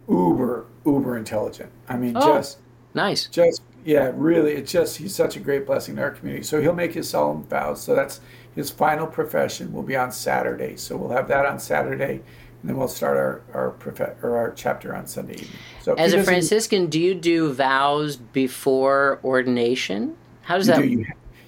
uber 0.10 0.66
uber 0.86 1.18
intelligent. 1.18 1.72
I 1.88 1.98
mean, 1.98 2.18
oh, 2.18 2.38
just 2.38 2.58
nice, 2.94 3.28
just 3.28 3.62
yeah, 3.86 4.12
really, 4.16 4.54
it's 4.54 4.72
just 4.72 4.98
he's 4.98 5.14
such 5.14 5.38
a 5.38 5.40
great 5.40 5.66
blessing 5.68 5.96
to 5.98 6.02
our 6.02 6.12
community. 6.12 6.44
So 6.44 6.60
he'll 6.60 6.74
make 6.74 6.94
his 6.94 7.08
solemn 7.08 7.44
vows. 7.44 7.82
So 7.84 7.94
that's 7.94 8.20
his 8.56 8.72
final 8.72 9.06
profession 9.06 9.72
will 9.72 9.84
be 9.84 9.96
on 9.96 10.12
Saturday. 10.12 10.76
So 10.76 10.98
we'll 10.98 11.12
have 11.12 11.28
that 11.28 11.46
on 11.46 11.60
Saturday, 11.60 12.14
and 12.14 12.70
then 12.70 12.78
we'll 12.78 12.88
start 12.88 13.16
our 13.16 13.42
our, 13.54 13.70
prof- 13.72 14.24
or 14.24 14.38
our 14.38 14.52
chapter 14.54 14.96
on 14.96 15.06
Sunday 15.06 15.34
evening. 15.34 15.50
So 15.84 15.94
as 15.94 16.14
a 16.14 16.24
Franciscan, 16.24 16.88
do 16.88 17.00
you 17.00 17.14
do 17.14 17.54
vows 17.54 18.18
before 18.18 19.20
ordination? 19.24 20.18
How 20.42 20.58
does 20.58 20.66
that? 20.66 20.80
Do, 20.80 20.88
you, 20.88 21.06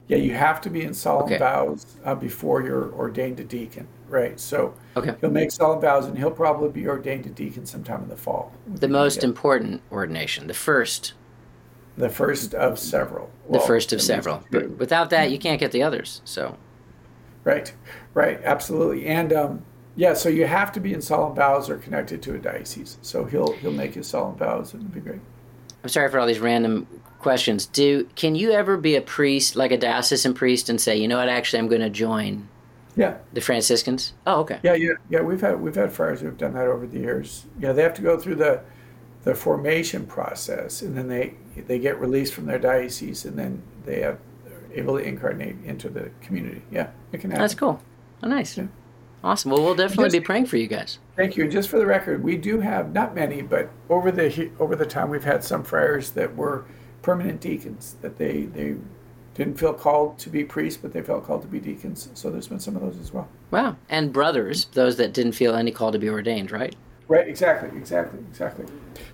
yeah, 0.07 0.17
you 0.17 0.35
have 0.35 0.61
to 0.61 0.69
be 0.69 0.83
in 0.83 0.93
solemn 0.93 1.25
okay. 1.25 1.39
vows 1.39 1.97
uh, 2.05 2.13
before 2.13 2.61
you're 2.61 2.93
ordained 2.93 3.39
a 3.39 3.43
deacon, 3.43 3.87
right? 4.07 4.39
So 4.39 4.75
okay. 4.95 5.15
he'll 5.19 5.31
make 5.31 5.49
solemn 5.49 5.81
vows, 5.81 6.05
and 6.05 6.15
he'll 6.15 6.29
probably 6.29 6.69
be 6.69 6.87
ordained 6.87 7.25
a 7.25 7.29
deacon 7.29 7.65
sometime 7.65 8.03
in 8.03 8.09
the 8.09 8.15
fall. 8.15 8.53
The 8.67 8.87
most 8.87 9.23
important 9.23 9.81
ordination, 9.91 10.45
the 10.45 10.53
first. 10.53 11.13
The 11.97 12.09
first 12.09 12.53
of 12.53 12.77
several. 12.77 13.31
The 13.49 13.59
first 13.59 13.91
of 13.91 14.01
several. 14.01 14.43
But 14.51 14.77
without 14.77 15.09
that, 15.09 15.31
you 15.31 15.39
can't 15.39 15.59
get 15.59 15.71
the 15.71 15.83
others. 15.83 16.21
So. 16.25 16.57
Right, 17.43 17.73
right, 18.13 18.39
absolutely, 18.43 19.07
and 19.07 19.31
um, 19.31 19.65
yeah, 19.97 20.13
so 20.13 20.29
you 20.29 20.45
have 20.45 20.71
to 20.73 20.79
be 20.79 20.93
in 20.93 21.01
solemn 21.01 21.33
vows 21.33 21.69
or 21.69 21.77
connected 21.77 22.21
to 22.23 22.35
a 22.35 22.37
diocese. 22.37 22.97
So 23.01 23.25
he'll 23.25 23.53
he'll 23.53 23.71
make 23.71 23.95
his 23.95 24.07
solemn 24.07 24.35
vows 24.35 24.73
and 24.73 24.83
it'll 24.83 24.93
be 24.93 24.99
great. 24.99 25.21
I'm 25.83 25.89
sorry 25.89 26.09
for 26.09 26.19
all 26.19 26.27
these 26.27 26.39
random 26.39 26.87
questions. 27.19 27.65
Do 27.65 28.03
can 28.15 28.35
you 28.35 28.51
ever 28.51 28.77
be 28.77 28.95
a 28.95 29.01
priest, 29.01 29.55
like 29.55 29.71
a 29.71 29.77
diocesan 29.77 30.33
priest, 30.33 30.69
and 30.69 30.79
say, 30.79 30.97
you 30.97 31.07
know 31.07 31.17
what, 31.17 31.29
actually, 31.29 31.59
I'm 31.59 31.67
going 31.67 31.81
to 31.81 31.89
join? 31.89 32.47
Yeah. 32.95 33.17
The 33.33 33.41
Franciscans. 33.41 34.13
Oh, 34.25 34.41
okay. 34.41 34.59
Yeah, 34.63 34.73
yeah, 34.73 34.93
yeah. 35.09 35.21
We've 35.21 35.41
had 35.41 35.61
we've 35.61 35.75
had 35.75 35.91
friars 35.91 36.21
who've 36.21 36.37
done 36.37 36.53
that 36.53 36.67
over 36.67 36.85
the 36.85 36.99
years. 36.99 37.45
Yeah, 37.59 37.71
they 37.71 37.83
have 37.83 37.93
to 37.95 38.01
go 38.01 38.19
through 38.19 38.35
the 38.35 38.61
the 39.27 39.35
formation 39.35 40.05
process, 40.05 40.81
and 40.81 40.97
then 40.97 41.09
they 41.09 41.33
they 41.67 41.77
get 41.77 41.99
released 41.99 42.33
from 42.33 42.45
their 42.45 42.57
diocese, 42.57 43.25
and 43.25 43.37
then 43.37 43.61
they 43.85 43.99
have 43.99 44.19
able 44.73 44.97
to 44.97 45.03
incarnate 45.03 45.57
into 45.65 45.89
the 45.89 46.09
community. 46.21 46.61
Yeah, 46.71 46.91
it 47.11 47.19
can 47.19 47.31
happen. 47.31 47.43
That's 47.43 47.53
cool. 47.53 47.81
Oh, 48.23 48.27
nice. 48.29 48.57
Yeah. 48.57 48.67
Awesome. 49.25 49.51
Well, 49.51 49.61
we'll 49.63 49.75
definitely 49.75 50.05
just, 50.05 50.13
be 50.13 50.19
praying 50.21 50.45
for 50.45 50.55
you 50.55 50.67
guys. 50.67 50.99
Thank 51.17 51.35
you. 51.35 51.43
And 51.43 51.51
just 51.51 51.67
for 51.67 51.77
the 51.77 51.85
record, 51.85 52.23
we 52.23 52.37
do 52.37 52.61
have 52.61 52.93
not 52.93 53.15
many, 53.15 53.41
but 53.41 53.69
over 53.89 54.13
the 54.13 54.49
over 54.59 54.77
the 54.77 54.85
time 54.85 55.09
we've 55.09 55.25
had 55.25 55.43
some 55.43 55.61
friars 55.61 56.11
that 56.11 56.33
were 56.33 56.63
permanent 57.01 57.41
deacons 57.41 57.97
that 58.01 58.17
they 58.17 58.43
they 58.43 58.77
didn't 59.33 59.59
feel 59.59 59.73
called 59.73 60.17
to 60.19 60.29
be 60.29 60.45
priests, 60.45 60.79
but 60.81 60.93
they 60.93 61.01
felt 61.01 61.25
called 61.25 61.41
to 61.41 61.49
be 61.49 61.59
deacons. 61.59 62.09
So 62.13 62.29
there's 62.29 62.47
been 62.47 62.61
some 62.61 62.77
of 62.77 62.81
those 62.81 62.97
as 62.97 63.11
well. 63.11 63.27
Wow. 63.51 63.75
And 63.89 64.13
brothers, 64.13 64.67
those 64.71 64.95
that 64.95 65.13
didn't 65.13 65.33
feel 65.33 65.53
any 65.53 65.71
call 65.71 65.91
to 65.91 65.99
be 65.99 66.07
ordained, 66.07 66.49
right? 66.49 66.77
Right. 67.07 67.27
Exactly. 67.27 67.69
Exactly. 67.77 68.19
Exactly. 68.29 68.65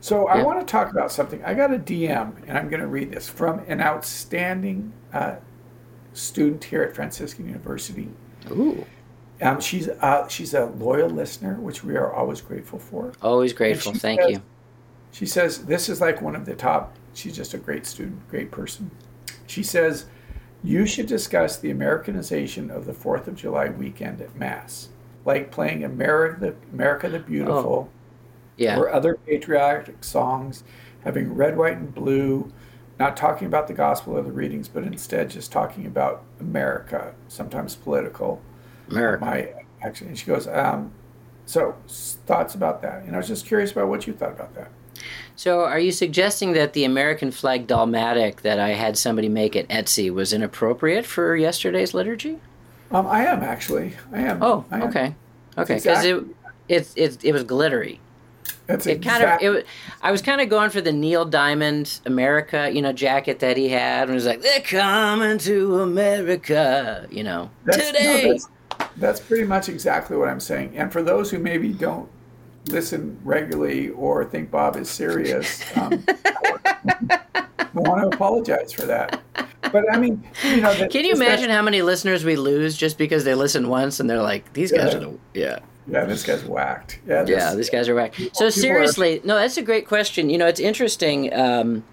So 0.02 0.28
yeah. 0.28 0.36
I 0.36 0.44
want 0.44 0.60
to 0.60 0.66
talk 0.66 0.92
about 0.92 1.12
something. 1.12 1.44
I 1.44 1.54
got 1.54 1.74
a 1.74 1.80
DM, 1.80 2.36
and 2.48 2.58
I'm 2.58 2.70
going 2.70 2.82
to 2.82 2.88
read 2.88 3.12
this 3.12 3.30
from 3.30 3.60
an 3.68 3.82
outstanding 3.82 4.94
uh, 5.14 5.36
student 6.14 6.64
here 6.64 6.84
at 6.84 6.96
Franciscan 6.96 7.48
University. 7.48 8.10
Ooh. 8.52 8.86
Um, 9.42 9.60
she's 9.60 9.90
uh, 9.90 10.28
she's 10.28 10.54
a 10.54 10.66
loyal 10.66 11.10
listener, 11.10 11.56
which 11.56 11.84
we 11.84 11.96
are 11.96 12.14
always 12.14 12.42
grateful 12.42 12.80
for. 12.80 13.14
Always 13.22 13.54
grateful. 13.54 13.94
Thank 13.94 14.22
says, 14.22 14.32
you. 14.32 14.42
She 15.12 15.26
says 15.26 15.66
this 15.66 15.90
is 15.90 16.02
like 16.02 16.22
one 16.22 16.36
of 16.36 16.46
the 16.46 16.56
top. 16.56 16.96
She's 17.14 17.36
just 17.36 17.54
a 17.54 17.58
great 17.58 17.86
student, 17.86 18.28
great 18.30 18.52
person. 18.52 18.90
She 19.48 19.64
says 19.64 20.06
you 20.64 20.86
should 20.86 21.08
discuss 21.08 21.58
the 21.58 21.72
Americanization 21.72 22.72
of 22.72 22.86
the 22.86 22.94
Fourth 22.94 23.28
of 23.28 23.36
July 23.36 23.70
weekend 23.70 24.22
at 24.22 24.36
Mass, 24.36 24.90
like 25.26 25.52
playing 25.52 25.84
America 25.84 26.40
the, 26.40 26.56
America 26.74 27.10
the 27.10 27.20
Beautiful, 27.20 27.90
oh. 27.90 27.98
yeah, 28.58 28.78
or 28.78 28.92
other 28.92 29.16
patriotic 29.16 30.04
songs, 30.04 30.64
having 31.04 31.34
red, 31.34 31.58
white, 31.58 31.78
and 31.78 31.94
blue. 31.94 32.52
Not 33.00 33.18
talking 33.18 33.48
about 33.48 33.68
the 33.68 33.74
gospel 33.74 34.18
or 34.18 34.22
the 34.22 34.32
readings, 34.32 34.68
but 34.68 34.84
instead 34.84 35.32
just 35.32 35.52
talking 35.52 35.88
about 35.88 36.24
America, 36.40 37.16
sometimes 37.28 37.76
political 37.76 38.40
America. 38.88 39.26
My 39.26 39.54
actually, 39.82 40.10
and 40.10 40.18
she 40.18 40.26
goes, 40.26 40.48
um, 40.48 40.92
so 41.46 41.76
thoughts 41.88 42.56
about 42.56 42.82
that? 42.82 43.04
And 43.04 43.16
I 43.16 43.18
was 43.18 43.28
just 43.28 43.46
curious 43.46 43.72
about 43.72 43.88
what 43.88 44.08
you 44.08 44.14
thought 44.14 44.32
about 44.32 44.56
that. 44.56 44.70
So, 45.36 45.62
are 45.62 45.80
you 45.80 45.92
suggesting 45.92 46.54
that 46.54 46.74
the 46.74 46.86
American 46.86 47.32
flag 47.32 47.68
dalmatic 47.68 48.44
that 48.44 48.60
I 48.60 48.70
had 48.70 48.98
somebody 48.98 49.28
make 49.28 49.56
at 49.56 49.68
Etsy 49.68 50.14
was 50.14 50.32
inappropriate 50.32 51.06
for 51.06 51.36
yesterday's 51.36 51.94
liturgy? 51.94 52.40
Um, 52.94 53.08
I 53.08 53.26
am 53.26 53.42
actually. 53.42 53.96
I 54.12 54.20
am. 54.20 54.42
Oh, 54.42 54.66
am. 54.72 54.84
okay, 54.84 55.16
okay, 55.58 55.76
because 55.76 55.86
exactly. 55.86 56.10
it, 56.12 56.26
it 56.68 56.94
it 56.96 57.26
it 57.26 57.34
was 57.34 57.44
glittery. 57.44 58.00
That's 58.68 58.86
it 58.86 59.02
kind 59.02 59.24
of 59.24 59.42
it. 59.42 59.66
I 60.02 60.12
was 60.12 60.22
kind 60.22 60.40
of 60.40 60.48
going 60.48 60.70
for 60.70 60.80
the 60.80 60.94
Neil 60.94 61.26
Diamond 61.26 62.00
America, 62.06 62.70
you 62.72 62.82
know, 62.82 62.94
jacket 62.94 63.40
that 63.40 63.58
he 63.58 63.68
had, 63.68 64.04
and 64.04 64.12
it 64.12 64.14
was 64.14 64.26
like 64.28 64.42
they're 64.42 64.62
coming 64.62 65.40
to 65.40 65.82
America, 65.82 67.08
you 67.12 67.24
know, 67.24 67.50
that's, 67.66 67.88
today. 67.88 68.40
No, 68.80 68.88
that's 68.98 69.20
pretty 69.20 69.46
much 69.46 69.70
exactly 69.70 70.16
what 70.16 70.30
I'm 70.30 70.40
saying. 70.40 70.78
And 70.78 70.94
for 70.94 71.02
those 71.02 71.32
who 71.32 71.40
maybe 71.40 71.70
don't 71.70 72.08
listen 72.68 73.20
regularly 73.24 73.90
or 73.90 74.24
think 74.24 74.52
Bob 74.52 74.78
is 74.78 74.90
serious, 74.90 75.62
um, 75.78 76.04
I 77.10 77.70
want 77.74 78.02
to 78.04 78.16
apologize 78.16 78.72
for 78.72 78.84
that. 78.84 79.20
But 79.74 79.92
I 79.92 79.98
mean, 79.98 80.24
you 80.46 80.62
know, 80.62 80.74
the, 80.76 80.88
can 80.88 81.04
you 81.04 81.14
imagine 81.14 81.50
how 81.50 81.64
many 81.64 81.82
listeners 81.82 82.24
we 82.24 82.36
lose 82.36 82.78
just 82.78 82.98
because 82.98 83.24
they 83.24 83.34
listen 83.34 83.68
once 83.68 84.00
and 84.00 84.08
they're 84.08 84.22
like, 84.22 84.54
"These 84.54 84.72
guys 84.72 84.94
yeah. 84.94 84.98
are 84.98 85.02
the 85.02 85.20
yeah." 85.34 85.60
Yeah, 85.86 86.06
this 86.06 86.24
guy's 86.24 86.46
whacked. 86.46 87.02
Yeah, 87.06 87.24
this, 87.24 87.38
yeah, 87.38 87.56
these 87.56 87.70
guys 87.70 87.90
are 87.90 87.96
whacked. 87.96 88.22
So 88.38 88.50
seriously, 88.50 89.20
are... 89.20 89.26
no, 89.26 89.36
that's 89.36 89.58
a 89.58 89.62
great 89.62 89.86
question. 89.88 90.30
You 90.30 90.38
know, 90.38 90.46
it's 90.46 90.62
interesting. 90.62 91.34
Um, 91.34 91.84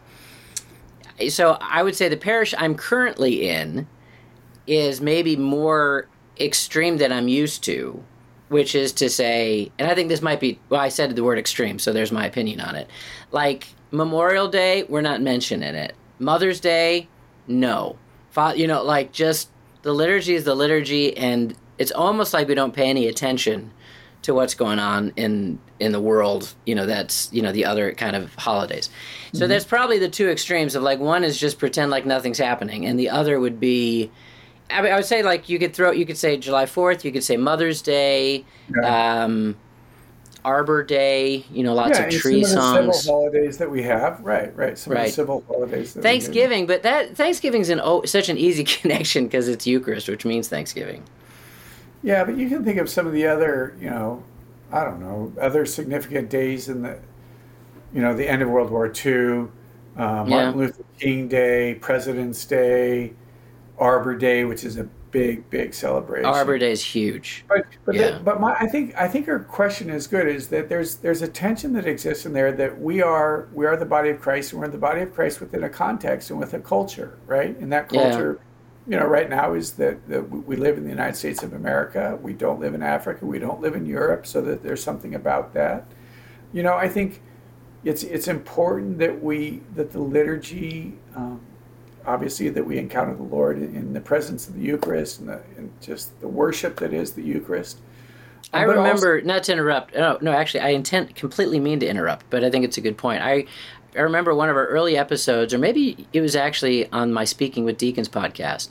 so 1.28 1.56
I 1.60 1.82
would 1.82 1.96
say 1.96 2.08
the 2.08 2.16
parish 2.16 2.54
I'm 2.56 2.76
currently 2.76 3.48
in 3.48 3.88
is 4.66 5.00
maybe 5.00 5.34
more 5.34 6.06
extreme 6.38 6.98
than 6.98 7.12
I'm 7.12 7.26
used 7.26 7.64
to, 7.64 8.04
which 8.48 8.74
is 8.74 8.92
to 8.92 9.08
say, 9.10 9.72
and 9.78 9.90
I 9.90 9.94
think 9.94 10.08
this 10.08 10.22
might 10.22 10.38
be, 10.38 10.60
well, 10.68 10.80
I 10.80 10.88
said 10.88 11.16
the 11.16 11.24
word 11.24 11.38
extreme, 11.38 11.78
so 11.80 11.92
there's 11.92 12.12
my 12.12 12.26
opinion 12.26 12.60
on 12.60 12.76
it. 12.76 12.88
Like 13.32 13.68
Memorial 13.90 14.48
Day, 14.48 14.84
we're 14.84 15.00
not 15.00 15.20
mentioning 15.20 15.74
it. 15.74 15.96
Mother's 16.20 16.60
Day, 16.60 17.08
no. 17.50 17.96
You 18.56 18.66
know, 18.66 18.82
like 18.82 19.12
just 19.12 19.50
the 19.82 19.92
liturgy 19.92 20.34
is 20.34 20.44
the 20.44 20.54
liturgy, 20.54 21.16
and 21.16 21.54
it's 21.78 21.92
almost 21.92 22.32
like 22.32 22.48
we 22.48 22.54
don't 22.54 22.72
pay 22.72 22.88
any 22.88 23.06
attention 23.06 23.72
to 24.22 24.34
what's 24.34 24.54
going 24.54 24.78
on 24.78 25.12
in 25.16 25.58
in 25.78 25.92
the 25.92 26.00
world 26.00 26.54
you 26.66 26.74
know 26.74 26.84
that's 26.84 27.32
you 27.32 27.40
know 27.40 27.52
the 27.52 27.64
other 27.64 27.92
kind 27.94 28.14
of 28.14 28.34
holidays 28.34 28.90
so 29.32 29.40
mm-hmm. 29.40 29.48
that's 29.48 29.64
probably 29.64 29.98
the 29.98 30.10
two 30.10 30.28
extremes 30.28 30.74
of 30.74 30.82
like 30.82 30.98
one 30.98 31.24
is 31.24 31.40
just 31.40 31.58
pretend 31.58 31.90
like 31.90 32.04
nothing's 32.04 32.36
happening 32.36 32.84
and 32.84 32.98
the 32.98 33.08
other 33.08 33.40
would 33.40 33.58
be 33.58 34.10
I, 34.70 34.82
mean, 34.82 34.92
I 34.92 34.96
would 34.96 35.04
say 35.04 35.22
like 35.22 35.48
you 35.48 35.58
could 35.58 35.74
throw 35.74 35.90
you 35.90 36.06
could 36.06 36.18
say 36.18 36.36
July 36.36 36.66
Fourth, 36.66 37.04
you 37.04 37.12
could 37.12 37.24
say 37.24 37.36
Mother's 37.36 37.82
Day, 37.82 38.44
yeah. 38.74 39.24
um, 39.24 39.56
Arbor 40.44 40.82
Day. 40.82 41.44
You 41.52 41.62
know, 41.62 41.74
lots 41.74 41.98
yeah, 41.98 42.06
of 42.06 42.12
tree 42.12 42.44
some 42.44 42.60
songs. 42.60 42.78
Of 42.78 42.86
the 42.86 42.92
civil 42.92 43.20
holidays 43.20 43.58
that 43.58 43.70
we 43.70 43.82
have, 43.82 44.20
right? 44.20 44.54
Right. 44.56 44.78
Some 44.78 44.92
right. 44.92 45.00
of 45.00 45.06
the 45.06 45.12
civil 45.12 45.44
holidays. 45.46 45.92
Thanksgiving, 45.94 46.66
but 46.66 46.82
that 46.82 47.16
Thanksgiving's 47.16 47.68
an 47.68 47.80
oh, 47.82 48.04
such 48.04 48.28
an 48.28 48.38
easy 48.38 48.64
connection 48.80 49.24
because 49.24 49.48
it's 49.48 49.66
Eucharist, 49.66 50.08
which 50.08 50.24
means 50.24 50.48
Thanksgiving. 50.48 51.04
Yeah, 52.02 52.24
but 52.24 52.36
you 52.36 52.48
can 52.48 52.64
think 52.64 52.78
of 52.78 52.88
some 52.88 53.06
of 53.06 53.12
the 53.12 53.26
other, 53.26 53.76
you 53.78 53.90
know, 53.90 54.24
I 54.72 54.84
don't 54.84 55.00
know, 55.00 55.32
other 55.38 55.66
significant 55.66 56.30
days 56.30 56.68
in 56.68 56.82
the, 56.82 56.98
you 57.92 58.00
know, 58.00 58.14
the 58.14 58.26
end 58.26 58.40
of 58.40 58.48
World 58.48 58.70
War 58.70 58.86
II, 58.86 59.48
uh, 59.96 60.24
Martin 60.24 60.28
yeah. 60.30 60.50
Luther 60.54 60.84
King 60.98 61.28
Day, 61.28 61.74
President's 61.74 62.44
Day. 62.44 63.12
Arbor 63.80 64.14
Day, 64.14 64.44
which 64.44 64.62
is 64.62 64.76
a 64.76 64.86
big, 65.10 65.48
big 65.50 65.74
celebration. 65.74 66.26
Arbor 66.26 66.58
Day 66.58 66.72
is 66.72 66.84
huge. 66.84 67.44
But 67.48 67.64
but, 67.84 67.94
yeah. 67.94 68.12
the, 68.12 68.20
but 68.20 68.40
my, 68.40 68.54
I 68.58 68.66
think 68.66 68.94
I 68.96 69.08
think 69.08 69.26
her 69.26 69.40
question 69.40 69.90
is 69.90 70.06
good. 70.06 70.28
Is 70.28 70.48
that 70.48 70.68
there's 70.68 70.96
there's 70.96 71.22
a 71.22 71.28
tension 71.28 71.72
that 71.74 71.86
exists 71.86 72.26
in 72.26 72.32
there 72.32 72.52
that 72.52 72.80
we 72.80 73.02
are 73.02 73.48
we 73.52 73.66
are 73.66 73.76
the 73.76 73.86
body 73.86 74.10
of 74.10 74.20
Christ 74.20 74.52
and 74.52 74.60
we're 74.60 74.68
the 74.68 74.78
body 74.78 75.02
of 75.02 75.14
Christ 75.14 75.40
within 75.40 75.64
a 75.64 75.68
context 75.68 76.30
and 76.30 76.38
with 76.38 76.54
a 76.54 76.60
culture, 76.60 77.18
right? 77.26 77.56
And 77.58 77.72
that 77.72 77.88
culture. 77.88 78.38
Yeah. 78.38 78.46
You 78.88 78.96
know, 78.98 79.06
right 79.06 79.28
now 79.28 79.52
is 79.52 79.72
that, 79.72 80.08
that 80.08 80.22
we 80.22 80.56
live 80.56 80.76
in 80.76 80.82
the 80.82 80.90
United 80.90 81.14
States 81.14 81.44
of 81.44 81.52
America. 81.52 82.18
We 82.20 82.32
don't 82.32 82.58
live 82.58 82.74
in 82.74 82.82
Africa. 82.82 83.24
We 83.24 83.38
don't 83.38 83.60
live 83.60 83.76
in 83.76 83.86
Europe. 83.86 84.26
So 84.26 84.40
that 84.40 84.64
there's 84.64 84.82
something 84.82 85.14
about 85.14 85.52
that. 85.54 85.86
You 86.52 86.64
know, 86.64 86.74
I 86.74 86.88
think 86.88 87.22
it's 87.84 88.02
it's 88.02 88.26
important 88.26 88.98
that 88.98 89.22
we 89.22 89.60
that 89.74 89.92
the 89.92 90.00
liturgy 90.00 90.98
um, 91.14 91.40
obviously 92.10 92.48
that 92.48 92.66
we 92.66 92.76
encounter 92.76 93.14
the 93.14 93.22
Lord 93.22 93.58
in 93.58 93.92
the 93.92 94.00
presence 94.00 94.48
of 94.48 94.54
the 94.54 94.60
Eucharist 94.60 95.20
and, 95.20 95.28
the, 95.28 95.40
and 95.56 95.70
just 95.80 96.20
the 96.20 96.28
worship 96.28 96.76
that 96.80 96.92
is 96.92 97.12
the 97.12 97.22
Eucharist. 97.22 97.78
I 98.52 98.62
remember 98.62 99.16
also, 99.16 99.26
not 99.26 99.44
to 99.44 99.52
interrupt. 99.52 99.94
No, 99.94 100.18
no, 100.20 100.32
actually, 100.32 100.60
I 100.60 100.70
intend 100.70 101.14
completely 101.14 101.60
mean 101.60 101.78
to 101.80 101.86
interrupt, 101.86 102.26
but 102.30 102.42
I 102.42 102.50
think 102.50 102.64
it's 102.64 102.78
a 102.78 102.80
good 102.80 102.98
point. 102.98 103.22
I 103.22 103.46
I 103.94 104.00
remember 104.00 104.34
one 104.34 104.48
of 104.48 104.56
our 104.56 104.66
early 104.66 104.96
episodes, 104.96 105.54
or 105.54 105.58
maybe 105.58 106.06
it 106.12 106.20
was 106.20 106.34
actually 106.34 106.90
on 106.90 107.12
my 107.12 107.24
Speaking 107.24 107.64
with 107.64 107.78
Deacons 107.78 108.08
podcast. 108.08 108.68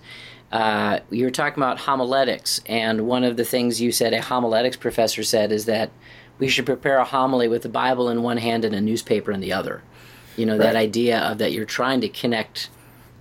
Uh, 0.52 1.00
you 1.12 1.26
were 1.26 1.32
talking 1.32 1.62
about 1.62 1.80
homiletics, 1.80 2.60
and 2.66 3.08
one 3.08 3.24
of 3.24 3.38
the 3.38 3.46
things 3.46 3.80
you 3.80 3.92
said 3.92 4.14
a 4.14 4.22
homiletics 4.22 4.78
professor 4.78 5.24
said 5.24 5.52
is 5.52 5.66
that 5.66 5.92
we 6.40 6.50
should 6.50 6.66
prepare 6.66 6.98
a 6.98 7.06
homily 7.06 7.48
with 7.48 7.62
the 7.62 7.70
Bible 7.70 8.10
in 8.10 8.24
one 8.24 8.38
hand 8.38 8.66
and 8.66 8.74
a 8.74 8.82
newspaper 8.82 9.32
in 9.32 9.40
the 9.40 9.54
other. 9.54 9.82
You 10.36 10.46
know, 10.46 10.58
right. 10.58 10.64
that 10.64 10.76
idea 10.76 11.20
of 11.20 11.38
that 11.38 11.52
you're 11.52 11.66
trying 11.66 12.02
to 12.02 12.10
connect 12.10 12.70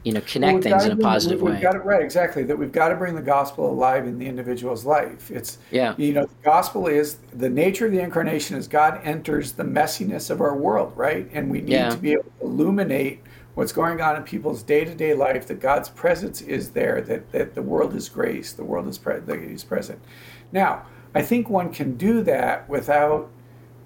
you 0.05 0.13
know 0.13 0.21
connect 0.23 0.55
well, 0.55 0.63
things 0.63 0.85
in 0.85 0.93
a 0.93 0.95
bring, 0.95 1.05
positive 1.05 1.43
we, 1.43 1.53
way. 1.53 1.61
Got 1.61 1.77
it 1.77 1.85
right, 1.85 2.03
exactly. 2.03 2.43
That 2.45 2.57
we've 2.57 2.73
got 2.73 2.89
to 2.89 2.97
bring 2.97 3.15
the 3.15 3.23
gospel 3.23 3.71
alive 3.71 4.07
in 4.07 4.19
the 4.19 4.27
individual's 4.27 4.85
life. 4.85 5.31
It's 5.31 5.59
yeah. 5.71 5.95
You 5.97 6.13
know, 6.13 6.25
the 6.25 6.43
gospel 6.45 6.87
is 6.87 7.19
the 7.33 7.49
nature 7.49 7.87
of 7.87 7.93
the 7.93 8.01
incarnation 8.01 8.57
is 8.57 8.69
God 8.69 9.01
enters 9.03 9.53
the 9.53 9.65
messiness 9.65 10.31
of 10.31 10.41
our 10.41 10.57
world, 10.57 10.93
right? 10.97 11.29
And 11.33 11.51
we 11.51 11.61
need 11.61 11.73
yeah. 11.73 11.91
to 11.91 11.97
be 11.97 12.13
able 12.13 12.25
to 12.25 12.31
illuminate 12.43 13.23
what's 13.55 13.73
going 13.73 14.01
on 14.01 14.17
in 14.17 14.23
people's 14.23 14.63
day 14.63 14.85
to 14.85 14.95
day 14.95 15.15
life. 15.15 15.47
That 15.49 15.61
God's 15.61 15.89
presence 15.89 16.41
is 16.41 16.71
there. 16.71 17.01
That 17.01 17.33
that 17.33 17.55
the 17.55 17.63
world 17.63 17.95
is 17.95 18.09
grace. 18.09 18.53
The 18.53 18.65
world 18.65 18.87
is 18.89 18.99
pre- 18.99 19.21
that 19.21 19.43
He's 19.43 19.65
present. 19.65 20.01
Now, 20.53 20.87
I 21.15 21.23
think 21.23 21.51
one 21.51 21.73
can 21.73 21.97
do 21.97 22.23
that 22.23 22.69
without 22.69 23.31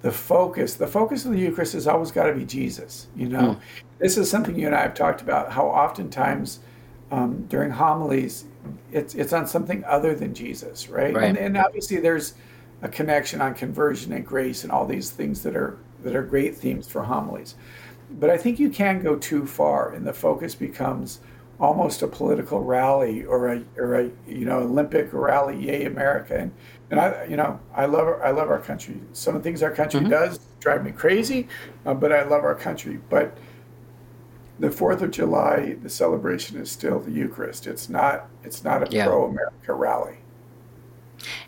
the 0.02 0.12
focus. 0.12 0.74
The 0.74 0.86
focus 0.86 1.24
of 1.24 1.32
the 1.32 1.38
Eucharist 1.38 1.72
has 1.72 1.86
always 1.86 2.10
got 2.10 2.26
to 2.26 2.34
be 2.34 2.44
Jesus. 2.44 3.08
You 3.16 3.28
know, 3.28 3.40
mm. 3.40 3.60
this 3.98 4.18
is 4.18 4.28
something 4.28 4.58
you 4.58 4.66
and 4.66 4.74
I 4.74 4.82
have 4.82 4.94
talked 4.94 5.22
about. 5.22 5.52
How 5.52 5.66
oftentimes 5.66 6.60
um, 7.10 7.46
during 7.46 7.70
homilies, 7.70 8.44
it's 8.90 9.14
it's 9.14 9.32
on 9.32 9.46
something 9.46 9.84
other 9.84 10.14
than 10.14 10.34
Jesus, 10.34 10.88
right? 10.88 11.14
right. 11.14 11.24
And, 11.24 11.38
and 11.38 11.56
obviously 11.56 11.98
there's 11.98 12.34
a 12.82 12.88
connection 12.88 13.40
on 13.40 13.54
conversion 13.54 14.12
and 14.12 14.26
grace 14.26 14.64
and 14.64 14.72
all 14.72 14.84
these 14.86 15.10
things 15.10 15.42
that 15.42 15.56
are 15.56 15.78
that 16.02 16.16
are 16.16 16.22
great 16.22 16.56
themes 16.56 16.88
for 16.88 17.02
homilies. 17.02 17.54
But 18.10 18.28
I 18.28 18.36
think 18.36 18.58
you 18.58 18.68
can 18.68 19.02
go 19.02 19.16
too 19.16 19.46
far, 19.46 19.92
and 19.92 20.06
the 20.06 20.12
focus 20.12 20.54
becomes 20.54 21.20
almost 21.60 22.02
a 22.02 22.08
political 22.08 22.60
rally 22.60 23.24
or 23.24 23.52
a 23.52 23.62
or 23.76 23.94
a 23.94 24.10
you 24.26 24.44
know 24.44 24.58
Olympic 24.60 25.12
rally, 25.12 25.64
yay 25.64 25.84
America! 25.84 26.36
And 26.36 26.52
and 26.92 27.00
I, 27.00 27.24
you 27.24 27.38
know, 27.38 27.58
I 27.74 27.86
love 27.86 28.06
our, 28.06 28.22
I 28.22 28.32
love 28.32 28.50
our 28.50 28.58
country. 28.58 29.00
Some 29.14 29.34
of 29.34 29.42
the 29.42 29.48
things 29.48 29.62
our 29.62 29.70
country 29.70 30.00
mm-hmm. 30.00 30.10
does 30.10 30.38
drive 30.60 30.84
me 30.84 30.92
crazy, 30.92 31.48
uh, 31.86 31.94
but 31.94 32.12
I 32.12 32.22
love 32.22 32.44
our 32.44 32.54
country. 32.54 33.00
But 33.08 33.36
the 34.58 34.70
Fourth 34.70 35.00
of 35.00 35.10
July, 35.10 35.78
the 35.82 35.88
celebration 35.88 36.58
is 36.58 36.70
still 36.70 37.00
the 37.00 37.10
Eucharist. 37.10 37.66
It's 37.66 37.88
not. 37.88 38.28
It's 38.44 38.62
not 38.62 38.86
a 38.86 38.94
yeah. 38.94 39.06
pro-America 39.06 39.72
rally. 39.72 40.18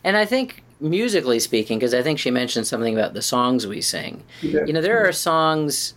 And 0.03 0.17
I 0.17 0.25
think 0.25 0.65
musically 0.81 1.39
speaking, 1.39 1.79
because 1.79 1.93
I 1.93 2.03
think 2.03 2.19
she 2.19 2.31
mentioned 2.31 2.67
something 2.67 2.95
about 2.95 3.13
the 3.13 3.23
songs 3.23 3.67
we 3.67 3.83
sing. 3.83 4.25
You 4.41 4.73
know, 4.73 4.81
there 4.81 5.07
are 5.07 5.13
songs. 5.13 5.93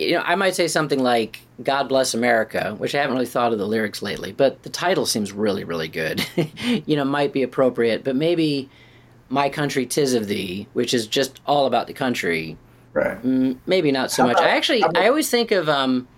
You 0.00 0.14
know, 0.14 0.22
I 0.22 0.34
might 0.34 0.54
say 0.54 0.66
something 0.66 1.02
like 1.02 1.40
God 1.62 1.88
Bless 1.88 2.14
America, 2.14 2.74
which 2.78 2.94
I 2.94 3.00
haven't 3.02 3.14
really 3.14 3.26
thought 3.26 3.52
of 3.52 3.58
the 3.58 3.66
lyrics 3.66 4.00
lately, 4.00 4.32
but 4.32 4.62
the 4.62 4.70
title 4.70 5.04
seems 5.04 5.30
really, 5.30 5.62
really 5.62 5.88
good. 5.88 6.26
you 6.86 6.96
know, 6.96 7.04
might 7.04 7.34
be 7.34 7.42
appropriate, 7.42 8.02
but 8.02 8.16
maybe 8.16 8.70
My 9.28 9.50
Country 9.50 9.84
Tis 9.84 10.14
of 10.14 10.26
Thee, 10.26 10.66
which 10.72 10.94
is 10.94 11.06
just 11.06 11.40
all 11.46 11.66
about 11.66 11.86
the 11.86 11.92
country. 11.92 12.56
Right. 12.94 13.18
M- 13.22 13.60
maybe 13.66 13.92
not 13.92 14.10
so 14.10 14.24
much. 14.24 14.38
I 14.38 14.48
actually, 14.56 14.82
I 14.96 15.06
always 15.06 15.28
think 15.28 15.50
of, 15.50 15.68
um, 15.68 16.08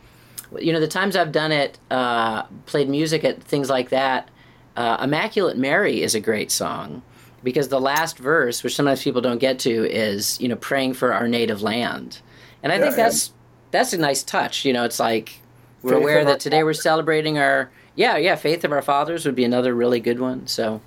you 0.60 0.72
know, 0.72 0.80
the 0.80 0.86
times 0.88 1.16
I've 1.16 1.32
done 1.32 1.50
it, 1.50 1.78
uh, 1.90 2.44
played 2.66 2.88
music 2.88 3.24
at 3.24 3.42
things 3.42 3.68
like 3.68 3.88
that. 3.88 4.30
Uh, 4.76 4.98
Immaculate 5.02 5.58
Mary 5.58 6.02
is 6.02 6.14
a 6.14 6.20
great 6.20 6.52
song 6.52 7.02
because 7.42 7.66
the 7.66 7.80
last 7.80 8.16
verse, 8.16 8.62
which 8.62 8.76
sometimes 8.76 9.02
people 9.02 9.20
don't 9.20 9.38
get 9.38 9.58
to, 9.60 9.90
is, 9.90 10.40
you 10.40 10.46
know, 10.46 10.56
praying 10.56 10.94
for 10.94 11.12
our 11.12 11.26
native 11.26 11.62
land. 11.62 12.20
And 12.62 12.72
I 12.72 12.76
yeah, 12.76 12.82
think 12.82 12.94
that's. 12.94 13.28
Yeah 13.28 13.34
that's 13.72 13.92
a 13.92 13.98
nice 13.98 14.22
touch. 14.22 14.64
You 14.64 14.72
know, 14.72 14.84
it's 14.84 15.00
like 15.00 15.40
we're 15.82 15.94
faith 15.94 16.00
aware 16.00 16.24
that 16.24 16.38
today 16.38 16.62
we're 16.62 16.72
celebrating 16.74 17.38
our 17.38 17.70
yeah 17.96 18.16
yeah 18.16 18.36
faith 18.36 18.64
of 18.64 18.70
our 18.70 18.82
fathers 18.82 19.26
would 19.26 19.34
be 19.34 19.44
another 19.44 19.74
really 19.74 19.98
good 19.98 20.20
one. 20.20 20.46
So 20.46 20.80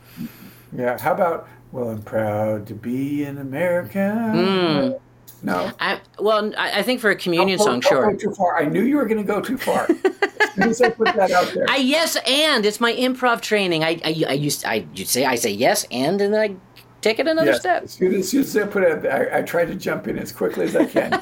yeah, 0.76 0.98
how 0.98 1.14
about 1.14 1.50
well, 1.74 1.90
I'm 1.90 2.02
proud 2.02 2.68
to 2.68 2.74
be 2.74 3.24
an 3.24 3.38
American. 3.38 4.02
Mm. 4.02 5.00
No. 5.44 5.72
I, 5.80 6.00
well, 6.18 6.54
I, 6.58 6.80
I, 6.80 6.82
think 6.82 7.02
for 7.02 7.12
a 7.12 7.16
communion 7.16 7.60
song, 7.60 7.82
sure. 7.82 8.12
Go 8.12 8.18
too 8.18 8.34
far. 8.34 8.58
I 8.58 8.66
knew 8.66 8.82
you 8.82 8.96
were 8.96 9.06
going 9.06 9.20
to 9.20 9.24
go 9.24 9.42
too 9.42 9.58
far. 9.58 9.88
as 10.58 10.82
I 10.82 10.90
put 10.90 11.14
that 11.16 11.32
out 11.32 11.54
there. 11.54 11.66
I 11.70 11.78
yes 11.78 12.18
and 12.26 12.66
it's 12.66 12.80
my 12.80 12.94
improv 12.94 13.42
training. 13.42 13.84
I 13.84 14.00
I, 14.04 14.24
I 14.30 14.34
used 14.34 14.66
I 14.66 14.86
you 14.94 15.06
say 15.06 15.26
I 15.26 15.36
say 15.36 15.52
yes 15.52 15.86
and 15.92 16.22
and 16.22 16.34
then 16.34 16.52
I 16.52 16.56
take 17.02 17.20
it 17.20 17.28
another 17.28 17.52
yes. 17.52 17.60
step. 17.60 17.84
As 17.84 17.92
soon 17.92 18.16
as, 18.16 18.34
as 18.34 18.58
I 18.58 18.66
put 18.66 18.84
it, 18.84 19.06
I, 19.06 19.40
I 19.40 19.42
try 19.42 19.66
to 19.66 19.76
jump 19.76 20.08
in 20.08 20.18
as 20.18 20.32
quickly 20.32 20.66
as 20.66 20.76
I 20.76 20.86
can. 20.86 21.22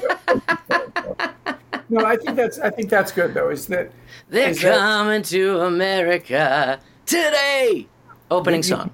no, 1.88 2.04
I 2.04 2.16
think 2.16 2.36
that's 2.36 2.58
I 2.58 2.70
think 2.70 2.90
that's 2.90 3.12
good 3.12 3.34
though. 3.34 3.50
Is 3.50 3.66
that 3.68 3.92
they're 4.28 4.50
is 4.50 4.60
coming 4.60 5.22
that, 5.22 5.28
to 5.28 5.60
America 5.60 6.80
today? 7.06 7.88
Opening 8.30 8.58
you, 8.58 8.64
song. 8.64 8.90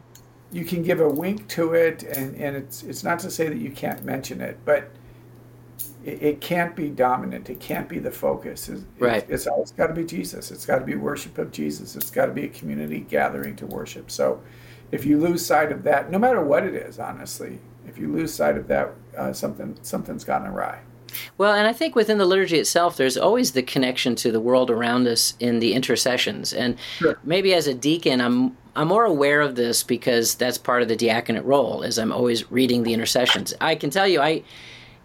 You 0.53 0.65
can 0.65 0.83
give 0.83 1.01
a 1.01 1.09
wink 1.09 1.49
to 1.49 1.75
it, 1.75 2.03
and, 2.03 2.35
and 2.37 2.57
it's 2.57 2.83
it's 2.83 3.05
not 3.05 3.19
to 3.21 3.31
say 3.31 3.49
that 3.49 3.59
you 3.59 3.71
can't 3.71 4.05
mention 4.05 4.41
it, 4.41 4.59
but 4.65 4.91
it, 6.05 6.23
it 6.23 6.41
can't 6.41 6.75
be 6.75 6.89
dominant. 6.91 7.49
It 7.51 7.61
can't 7.61 7.89
be 7.89 7.99
the 7.99 8.11
focus. 8.11 8.69
It's, 8.69 8.85
right. 8.99 9.23
It's, 9.23 9.31
it's 9.31 9.47
always 9.47 9.71
got 9.73 9.89
to 9.89 9.95
be 9.95 10.05
Jesus. 10.05 10.51
It's 10.51 10.67
got 10.67 10.79
to 10.79 10.85
be 10.85 10.95
worship 10.95 11.39
of 11.39 11.53
Jesus. 11.53 11.97
It's 11.97 12.11
got 12.11 12.27
to 12.27 12.33
be 12.33 12.45
a 12.45 12.49
community 12.49 13.01
gathering 13.01 13.57
to 13.57 13.67
worship. 13.67 14.11
So, 14.11 14.43
if 14.93 15.05
you 15.05 15.19
lose 15.19 15.45
sight 15.45 15.71
of 15.71 15.85
that, 15.85 16.11
no 16.11 16.19
matter 16.19 16.43
what 16.43 16.65
it 16.65 16.75
is, 16.75 16.99
honestly, 16.99 17.61
if 17.87 17.99
you 17.99 18.13
lose 18.13 18.35
sight 18.35 18.57
of 18.57 18.67
that, 18.69 18.93
uh, 19.17 19.33
something 19.33 19.77
something's 19.83 20.25
gone 20.25 20.47
awry. 20.47 20.81
Well, 21.39 21.55
and 21.55 21.67
I 21.67 21.73
think 21.73 21.95
within 21.95 22.19
the 22.19 22.25
liturgy 22.25 22.59
itself, 22.59 22.97
there's 22.97 23.17
always 23.17 23.53
the 23.53 23.63
connection 23.63 24.15
to 24.17 24.33
the 24.33 24.41
world 24.41 24.71
around 24.71 25.07
us 25.07 25.35
in 25.41 25.61
the 25.61 25.75
intercessions. 25.75 26.53
And 26.53 26.77
sure. 26.99 27.19
maybe 27.25 27.55
as 27.55 27.67
a 27.67 27.75
deacon, 27.75 28.21
I'm 28.21 28.57
I'm 28.77 28.89
more 28.89 29.05
aware 29.05 29.41
of 29.41 29.57
this 29.57 29.83
because 29.83 30.35
that's 30.37 30.57
part 30.57 30.83
of 30.83 30.89
the 30.89 30.97
diaconate 30.97 31.45
role. 31.45 31.83
Is 31.83 31.99
I'm 31.99 32.13
always 32.13 32.51
reading 32.51 32.83
the 32.83 32.95
intercessions. 32.95 33.53
I 33.61 33.75
can 33.75 33.91
tell 33.91 34.07
you, 34.07 34.21
I 34.21 34.43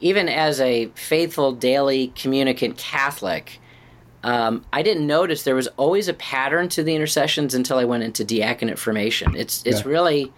even 0.01 0.29
as 0.29 0.59
a 0.59 0.87
faithful 0.95 1.51
daily 1.51 2.13
communicant 2.15 2.77
Catholic, 2.77 3.59
um, 4.23 4.65
I 4.73 4.81
didn't 4.81 5.07
notice 5.07 5.43
there 5.43 5.55
was 5.55 5.67
always 5.77 6.07
a 6.07 6.13
pattern 6.13 6.69
to 6.69 6.83
the 6.83 6.95
intercessions 6.95 7.53
until 7.53 7.77
I 7.77 7.85
went 7.85 8.03
into 8.03 8.23
diaconate 8.23 8.79
formation. 8.79 9.35
It's 9.35 9.63
it's 9.65 9.81
yeah. 9.81 9.91
really 9.91 10.33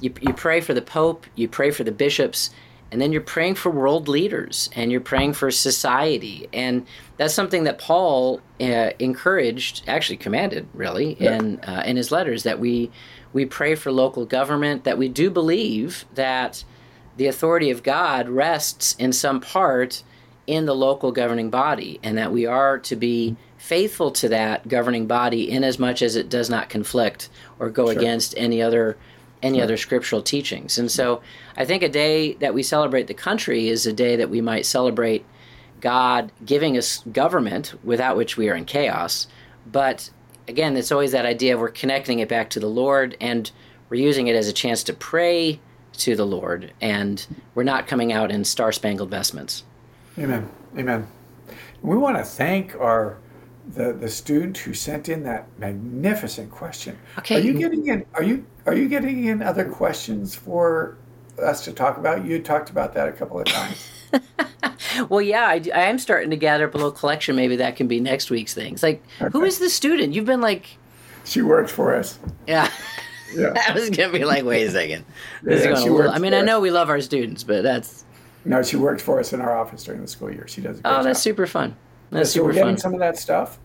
you, 0.00 0.12
you 0.20 0.32
pray 0.32 0.60
for 0.60 0.74
the 0.74 0.82
Pope, 0.82 1.26
you 1.34 1.48
pray 1.48 1.70
for 1.70 1.84
the 1.84 1.92
bishops, 1.92 2.50
and 2.90 3.00
then 3.00 3.12
you're 3.12 3.20
praying 3.20 3.54
for 3.54 3.70
world 3.70 4.08
leaders 4.08 4.70
and 4.74 4.92
you're 4.92 5.00
praying 5.00 5.32
for 5.32 5.50
society 5.50 6.48
and 6.52 6.86
that's 7.16 7.34
something 7.34 7.64
that 7.64 7.78
paul 7.78 8.40
uh, 8.60 8.90
encouraged 8.98 9.82
actually 9.86 10.16
commanded 10.16 10.66
really 10.74 11.16
yeah. 11.20 11.36
in 11.36 11.60
uh, 11.60 11.82
in 11.86 11.96
his 11.96 12.10
letters 12.10 12.42
that 12.42 12.58
we 12.58 12.90
we 13.32 13.44
pray 13.44 13.74
for 13.74 13.90
local 13.92 14.24
government 14.24 14.84
that 14.84 14.98
we 14.98 15.08
do 15.08 15.30
believe 15.30 16.04
that 16.14 16.64
the 17.16 17.26
authority 17.26 17.70
of 17.70 17.82
god 17.82 18.28
rests 18.28 18.94
in 18.98 19.12
some 19.12 19.40
part 19.40 20.02
in 20.46 20.66
the 20.66 20.74
local 20.74 21.10
governing 21.10 21.50
body 21.50 21.98
and 22.02 22.16
that 22.16 22.32
we 22.32 22.46
are 22.46 22.78
to 22.78 22.94
be 22.94 23.36
faithful 23.58 24.12
to 24.12 24.28
that 24.28 24.68
governing 24.68 25.06
body 25.06 25.50
in 25.50 25.64
as 25.64 25.78
much 25.78 26.02
as 26.02 26.14
it 26.14 26.28
does 26.28 26.48
not 26.48 26.68
conflict 26.68 27.28
or 27.58 27.68
go 27.68 27.86
sure. 27.86 27.98
against 27.98 28.32
any 28.36 28.62
other 28.62 28.96
any 29.42 29.60
other 29.60 29.76
scriptural 29.76 30.22
teachings. 30.22 30.78
And 30.78 30.90
so 30.90 31.20
I 31.56 31.64
think 31.64 31.82
a 31.82 31.88
day 31.88 32.34
that 32.34 32.54
we 32.54 32.62
celebrate 32.62 33.06
the 33.06 33.14
country 33.14 33.68
is 33.68 33.86
a 33.86 33.92
day 33.92 34.16
that 34.16 34.30
we 34.30 34.40
might 34.40 34.66
celebrate 34.66 35.24
God 35.80 36.32
giving 36.44 36.76
us 36.76 37.02
government 37.12 37.74
without 37.84 38.16
which 38.16 38.36
we 38.36 38.48
are 38.48 38.54
in 38.54 38.64
chaos. 38.64 39.26
But 39.70 40.10
again, 40.48 40.76
it's 40.76 40.92
always 40.92 41.12
that 41.12 41.26
idea 41.26 41.54
of 41.54 41.60
we're 41.60 41.68
connecting 41.68 42.20
it 42.20 42.28
back 42.28 42.50
to 42.50 42.60
the 42.60 42.68
Lord 42.68 43.16
and 43.20 43.50
we're 43.88 44.00
using 44.00 44.26
it 44.26 44.36
as 44.36 44.48
a 44.48 44.52
chance 44.52 44.82
to 44.84 44.92
pray 44.92 45.60
to 45.98 46.16
the 46.16 46.26
Lord 46.26 46.72
and 46.80 47.26
we're 47.54 47.62
not 47.62 47.86
coming 47.86 48.12
out 48.12 48.30
in 48.30 48.44
star 48.44 48.72
spangled 48.72 49.10
vestments. 49.10 49.64
Amen. 50.18 50.48
Amen. 50.76 51.06
We 51.82 51.96
want 51.96 52.16
to 52.16 52.24
thank 52.24 52.74
our 52.74 53.18
the 53.74 53.92
the 53.92 54.08
student 54.08 54.56
who 54.58 54.74
sent 54.74 55.08
in 55.08 55.22
that 55.24 55.46
magnificent 55.58 56.50
question. 56.50 56.98
Okay. 57.18 57.36
Are 57.36 57.40
you 57.40 57.54
getting 57.54 57.86
in? 57.88 58.04
Are 58.14 58.22
you 58.22 58.44
are 58.66 58.74
you 58.74 58.88
getting 58.88 59.24
in 59.24 59.42
other 59.42 59.64
questions 59.64 60.34
for 60.34 60.96
us 61.42 61.64
to 61.64 61.72
talk 61.72 61.96
about? 61.98 62.24
You 62.24 62.40
talked 62.40 62.70
about 62.70 62.94
that 62.94 63.08
a 63.08 63.12
couple 63.12 63.40
of 63.40 63.46
times. 63.46 63.88
well, 65.08 65.20
yeah, 65.20 65.46
I, 65.46 65.62
I, 65.74 65.82
am 65.82 65.98
starting 65.98 66.30
to 66.30 66.36
gather 66.36 66.66
up 66.66 66.74
a 66.74 66.76
little 66.76 66.92
collection. 66.92 67.34
Maybe 67.36 67.56
that 67.56 67.76
can 67.76 67.88
be 67.88 68.00
next 68.00 68.30
week's 68.30 68.54
things. 68.54 68.82
Like, 68.82 69.02
okay. 69.20 69.30
who 69.32 69.44
is 69.44 69.58
the 69.58 69.68
student? 69.68 70.14
You've 70.14 70.24
been 70.24 70.40
like. 70.40 70.78
She 71.24 71.42
works 71.42 71.72
for 71.72 71.94
us. 71.94 72.18
Yeah. 72.46 72.70
Yeah. 73.34 73.52
I 73.68 73.72
was 73.72 73.90
gonna 73.90 74.12
be 74.12 74.24
like, 74.24 74.44
wait 74.44 74.66
a 74.66 74.70
second. 74.70 75.04
This 75.42 75.64
yeah, 75.64 75.72
is 75.72 75.80
going 75.80 75.92
little, 75.92 76.12
I 76.12 76.18
mean, 76.18 76.32
I 76.32 76.42
know 76.42 76.60
we 76.60 76.70
love 76.70 76.88
our 76.88 77.00
students, 77.00 77.42
but 77.42 77.62
that's. 77.62 78.04
No, 78.44 78.62
she 78.62 78.76
works 78.76 79.02
for 79.02 79.18
us 79.18 79.32
in 79.32 79.40
our 79.40 79.56
office 79.56 79.82
during 79.82 80.00
the 80.00 80.06
school 80.06 80.30
year. 80.30 80.46
She 80.46 80.60
does. 80.60 80.78
A 80.78 81.00
Oh, 81.00 81.02
that's 81.02 81.20
super 81.20 81.46
fun. 81.46 81.76
That's 82.10 82.32
so 82.32 82.44
we're 82.44 82.52
getting 82.52 82.74
fun. 82.74 82.78
some 82.78 82.94
of 82.94 83.00
that 83.00 83.18
stuff. 83.18 83.58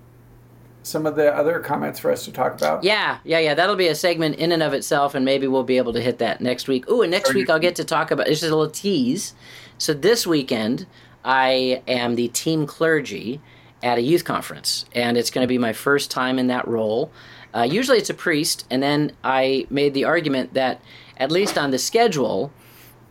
Some 0.83 1.05
of 1.05 1.15
the 1.15 1.33
other 1.35 1.59
comments 1.59 1.99
for 1.99 2.11
us 2.11 2.25
to 2.25 2.31
talk 2.31 2.55
about. 2.55 2.83
Yeah, 2.83 3.19
yeah, 3.23 3.37
yeah. 3.37 3.53
That'll 3.53 3.75
be 3.75 3.87
a 3.87 3.95
segment 3.95 4.37
in 4.37 4.51
and 4.51 4.63
of 4.63 4.73
itself, 4.73 5.13
and 5.13 5.23
maybe 5.23 5.45
we'll 5.45 5.63
be 5.63 5.77
able 5.77 5.93
to 5.93 6.01
hit 6.01 6.17
that 6.17 6.41
next 6.41 6.67
week. 6.67 6.89
Ooh, 6.89 7.03
and 7.03 7.11
next 7.11 7.29
Are 7.29 7.33
week 7.33 7.49
you... 7.49 7.53
I'll 7.53 7.59
get 7.59 7.75
to 7.75 7.83
talk 7.83 8.09
about. 8.09 8.25
This 8.25 8.41
is 8.41 8.49
a 8.49 8.55
little 8.55 8.71
tease. 8.71 9.35
So 9.77 9.93
this 9.93 10.25
weekend, 10.25 10.87
I 11.23 11.83
am 11.87 12.15
the 12.15 12.29
team 12.29 12.65
clergy 12.65 13.41
at 13.83 13.99
a 13.99 14.01
youth 14.01 14.25
conference, 14.25 14.85
and 14.93 15.17
it's 15.17 15.29
going 15.29 15.43
to 15.43 15.47
be 15.47 15.59
my 15.59 15.73
first 15.73 16.09
time 16.09 16.39
in 16.39 16.47
that 16.47 16.67
role. 16.67 17.11
Uh, 17.53 17.61
usually 17.63 17.97
it's 17.97 18.09
a 18.09 18.15
priest, 18.15 18.65
and 18.71 18.81
then 18.81 19.11
I 19.23 19.67
made 19.69 19.93
the 19.93 20.05
argument 20.05 20.53
that 20.55 20.81
at 21.17 21.31
least 21.31 21.57
on 21.57 21.71
the 21.71 21.77
schedule, 21.77 22.51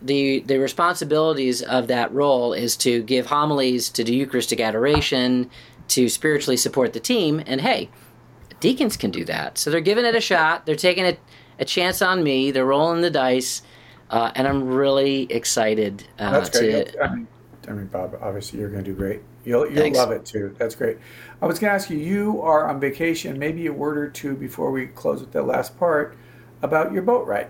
the 0.02 0.40
the 0.40 0.58
responsibilities 0.58 1.62
of 1.62 1.88
that 1.88 2.12
role 2.12 2.52
is 2.52 2.76
to 2.78 3.02
give 3.02 3.26
homilies, 3.26 3.90
to 3.90 4.04
do 4.04 4.14
Eucharistic 4.14 4.60
adoration, 4.60 5.50
to 5.88 6.08
spiritually 6.08 6.56
support 6.56 6.92
the 6.92 7.00
team. 7.00 7.42
And 7.46 7.60
hey, 7.60 7.90
deacons 8.60 8.96
can 8.96 9.10
do 9.10 9.24
that. 9.24 9.58
So 9.58 9.70
they're 9.70 9.80
giving 9.80 10.04
it 10.04 10.14
a 10.14 10.20
shot. 10.20 10.66
They're 10.66 10.76
taking 10.76 11.04
a, 11.04 11.16
a 11.58 11.64
chance 11.64 12.00
on 12.02 12.22
me. 12.22 12.50
They're 12.50 12.64
rolling 12.66 13.02
the 13.02 13.10
dice. 13.10 13.62
Uh, 14.08 14.32
and 14.34 14.48
I'm 14.48 14.66
really 14.66 15.30
excited 15.30 16.04
uh, 16.18 16.32
That's 16.32 16.58
great. 16.58 16.92
to. 16.92 17.02
I 17.02 17.14
mean, 17.14 17.28
I 17.68 17.72
mean, 17.72 17.86
Bob, 17.86 18.18
obviously 18.20 18.58
you're 18.58 18.68
going 18.68 18.82
to 18.82 18.90
do 18.90 18.96
great. 18.96 19.22
You'll, 19.44 19.70
you'll 19.70 19.92
love 19.92 20.10
it 20.10 20.26
too. 20.26 20.54
That's 20.58 20.74
great. 20.74 20.98
I 21.40 21.46
was 21.46 21.58
going 21.58 21.70
to 21.70 21.74
ask 21.74 21.88
you, 21.88 21.96
you 21.96 22.42
are 22.42 22.68
on 22.68 22.80
vacation, 22.80 23.38
maybe 23.38 23.66
a 23.66 23.72
word 23.72 23.96
or 23.96 24.10
two 24.10 24.34
before 24.34 24.70
we 24.70 24.86
close 24.88 25.20
with 25.20 25.32
the 25.32 25.42
last 25.42 25.78
part 25.78 26.16
about 26.60 26.92
your 26.92 27.02
boat 27.02 27.26
ride. 27.26 27.48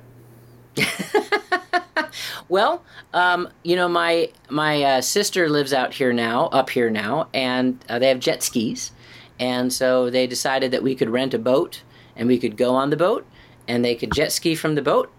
well, 2.50 2.84
um, 3.14 3.48
you 3.62 3.76
know, 3.76 3.88
my 3.88 4.30
my 4.50 4.82
uh, 4.82 5.00
sister 5.00 5.48
lives 5.48 5.72
out 5.72 5.94
here 5.94 6.12
now, 6.12 6.46
up 6.48 6.68
here 6.68 6.90
now, 6.90 7.28
and 7.32 7.82
uh, 7.88 7.98
they 7.98 8.08
have 8.08 8.18
jet 8.18 8.42
skis, 8.42 8.90
and 9.38 9.72
so 9.72 10.10
they 10.10 10.26
decided 10.26 10.72
that 10.72 10.82
we 10.82 10.94
could 10.94 11.08
rent 11.08 11.32
a 11.32 11.38
boat 11.38 11.82
and 12.16 12.28
we 12.28 12.38
could 12.38 12.56
go 12.56 12.74
on 12.74 12.90
the 12.90 12.96
boat, 12.96 13.26
and 13.66 13.84
they 13.84 13.94
could 13.94 14.12
jet 14.12 14.32
ski 14.32 14.54
from 14.54 14.74
the 14.74 14.82
boat, 14.82 15.10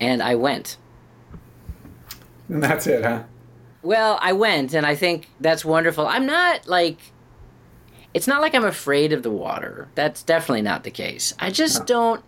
and 0.00 0.22
I 0.22 0.34
went. 0.34 0.78
And 2.48 2.62
that's 2.62 2.86
it, 2.86 3.04
huh? 3.04 3.24
Well, 3.82 4.18
I 4.20 4.32
went, 4.32 4.74
and 4.74 4.86
I 4.86 4.94
think 4.94 5.28
that's 5.40 5.64
wonderful. 5.64 6.06
I'm 6.06 6.26
not 6.26 6.66
like. 6.66 6.98
It's 8.14 8.26
not 8.26 8.40
like 8.40 8.54
I'm 8.54 8.64
afraid 8.64 9.12
of 9.12 9.22
the 9.22 9.30
water. 9.30 9.88
That's 9.94 10.22
definitely 10.22 10.62
not 10.62 10.82
the 10.82 10.90
case. 10.90 11.34
I 11.38 11.50
just 11.50 11.86
don't. 11.86 12.24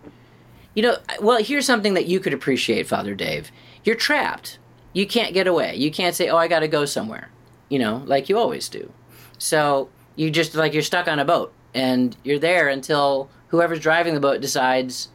You 0.75 0.83
know, 0.83 0.97
well, 1.21 1.43
here's 1.43 1.67
something 1.67 1.95
that 1.95 2.07
you 2.07 2.21
could 2.21 2.33
appreciate, 2.33 2.87
Father 2.87 3.15
Dave. 3.15 3.51
You're 3.85 3.97
trapped. 3.97 4.59
You 4.93 5.07
can't 5.07 5.35
get 5.35 5.47
away. 5.47 5.77
You 5.77 5.91
can't 5.91 6.15
say, 6.15 6.29
"Oh, 6.29 6.37
I 6.37 6.49
got 6.49 6.61
to 6.61 6.69
go 6.69 6.85
somewhere." 6.85 7.31
You 7.69 7.79
know, 7.79 8.03
like 8.07 8.29
you 8.29 8.39
always 8.39 8.69
do. 8.69 8.93
So 9.39 9.89
you 10.17 10.31
just 10.31 10.55
like 10.55 10.73
you're 10.73 10.83
stuck 10.83 11.09
on 11.09 11.19
a 11.19 11.25
boat, 11.25 11.53
and 11.75 12.17
you're 12.25 12.39
there 12.39 12.69
until 12.69 13.31
whoever's 13.49 13.81
driving 13.81 14.15
the 14.15 14.21
boat 14.21 14.41
decides 14.41 15.09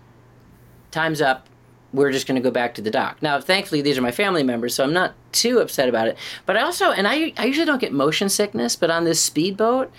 time's 0.91 1.21
up 1.21 1.49
we're 1.95 2.11
just 2.11 2.27
going 2.27 2.35
to 2.35 2.41
go 2.41 2.51
back 2.51 2.75
to 2.75 2.81
the 2.81 2.91
dock. 2.91 3.21
Now, 3.21 3.39
thankfully, 3.39 3.81
these 3.81 3.97
are 3.97 4.01
my 4.01 4.11
family 4.11 4.43
members, 4.43 4.75
so 4.75 4.83
I'm 4.83 4.93
not 4.93 5.13
too 5.31 5.59
upset 5.59 5.89
about 5.89 6.07
it. 6.07 6.17
But 6.45 6.57
I 6.57 6.61
also, 6.61 6.91
and 6.91 7.07
I, 7.07 7.33
I 7.37 7.45
usually 7.45 7.65
don't 7.65 7.79
get 7.79 7.93
motion 7.93 8.29
sickness, 8.29 8.75
but 8.75 8.91
on 8.91 9.05
this 9.05 9.21
speedboat, 9.21 9.91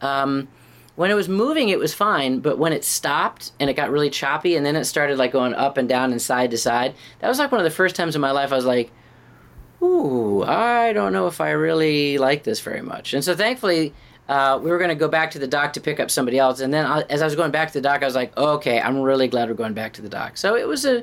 um, 0.00 0.48
when 0.96 1.10
it 1.10 1.14
was 1.14 1.28
moving, 1.28 1.68
it 1.68 1.78
was 1.78 1.92
fine. 1.92 2.40
But 2.40 2.58
when 2.58 2.72
it 2.72 2.84
stopped 2.84 3.52
and 3.58 3.68
it 3.68 3.74
got 3.74 3.90
really 3.90 4.10
choppy, 4.10 4.56
and 4.56 4.64
then 4.64 4.76
it 4.76 4.84
started 4.84 5.18
like 5.18 5.32
going 5.32 5.54
up 5.54 5.76
and 5.76 5.88
down 5.88 6.12
and 6.12 6.20
side 6.20 6.50
to 6.52 6.58
side, 6.58 6.94
that 7.20 7.28
was 7.28 7.38
like 7.38 7.50
one 7.50 7.60
of 7.60 7.64
the 7.64 7.70
first 7.70 7.96
times 7.96 8.14
in 8.14 8.20
my 8.20 8.30
life 8.30 8.52
I 8.52 8.56
was 8.56 8.64
like, 8.64 8.90
"Ooh, 9.82 10.42
I 10.44 10.92
don't 10.92 11.12
know 11.12 11.26
if 11.26 11.40
I 11.40 11.50
really 11.50 12.18
like 12.18 12.44
this 12.44 12.60
very 12.60 12.82
much." 12.82 13.14
And 13.14 13.24
so, 13.24 13.34
thankfully, 13.34 13.92
uh, 14.28 14.58
we 14.62 14.70
were 14.70 14.78
going 14.78 14.90
to 14.90 14.94
go 14.94 15.08
back 15.08 15.30
to 15.32 15.38
the 15.38 15.48
dock 15.48 15.72
to 15.74 15.80
pick 15.80 16.00
up 16.00 16.10
somebody 16.10 16.38
else. 16.38 16.60
And 16.60 16.72
then, 16.72 16.86
I, 16.86 17.02
as 17.02 17.22
I 17.22 17.24
was 17.24 17.34
going 17.34 17.50
back 17.50 17.68
to 17.68 17.74
the 17.74 17.82
dock, 17.82 18.02
I 18.02 18.06
was 18.06 18.14
like, 18.14 18.36
"Okay, 18.36 18.80
I'm 18.80 19.00
really 19.00 19.28
glad 19.28 19.48
we're 19.48 19.54
going 19.54 19.74
back 19.74 19.94
to 19.94 20.02
the 20.02 20.08
dock." 20.08 20.36
So 20.36 20.56
it 20.56 20.68
was 20.68 20.84
a 20.84 21.02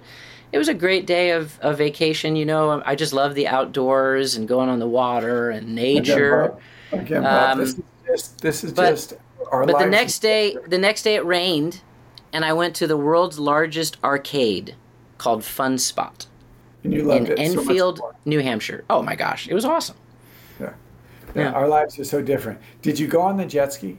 it 0.51 0.57
was 0.57 0.67
a 0.67 0.73
great 0.73 1.05
day 1.05 1.31
of, 1.31 1.57
of 1.59 1.77
vacation. 1.77 2.35
You 2.35 2.45
know, 2.45 2.81
I 2.85 2.95
just 2.95 3.13
love 3.13 3.35
the 3.35 3.47
outdoors 3.47 4.35
and 4.35 4.47
going 4.47 4.69
on 4.69 4.79
the 4.79 4.87
water 4.87 5.49
and 5.49 5.75
nature. 5.75 6.55
Again, 6.91 7.25
um, 7.25 7.59
this 7.59 7.69
is 7.69 7.83
just, 8.05 8.41
this 8.41 8.63
is 8.63 8.73
just 8.73 9.13
our 9.51 9.65
But 9.65 9.79
the 9.79 9.85
next 9.87 10.19
day, 10.19 10.57
the 10.67 10.77
next 10.77 11.03
day 11.03 11.15
it 11.15 11.25
rained, 11.25 11.81
and 12.33 12.45
I 12.45 12.53
went 12.53 12.75
to 12.77 12.87
the 12.87 12.97
world's 12.97 13.39
largest 13.39 13.97
arcade 14.03 14.75
called 15.17 15.43
Fun 15.43 15.77
Spot 15.77 16.27
in 16.83 17.27
Enfield, 17.37 17.99
so 17.99 18.13
New 18.25 18.39
Hampshire. 18.39 18.83
Oh 18.89 19.01
my 19.01 19.15
gosh, 19.15 19.47
it 19.47 19.53
was 19.53 19.65
awesome. 19.65 19.97
Yeah. 20.59 20.73
yeah. 21.35 21.41
yeah. 21.43 21.51
Our 21.51 21.67
lives 21.67 21.99
are 21.99 22.03
so 22.03 22.21
different. 22.21 22.59
Did 22.81 22.99
you 22.99 23.07
go 23.07 23.21
on 23.21 23.37
the 23.37 23.45
jet 23.45 23.73
ski? 23.73 23.97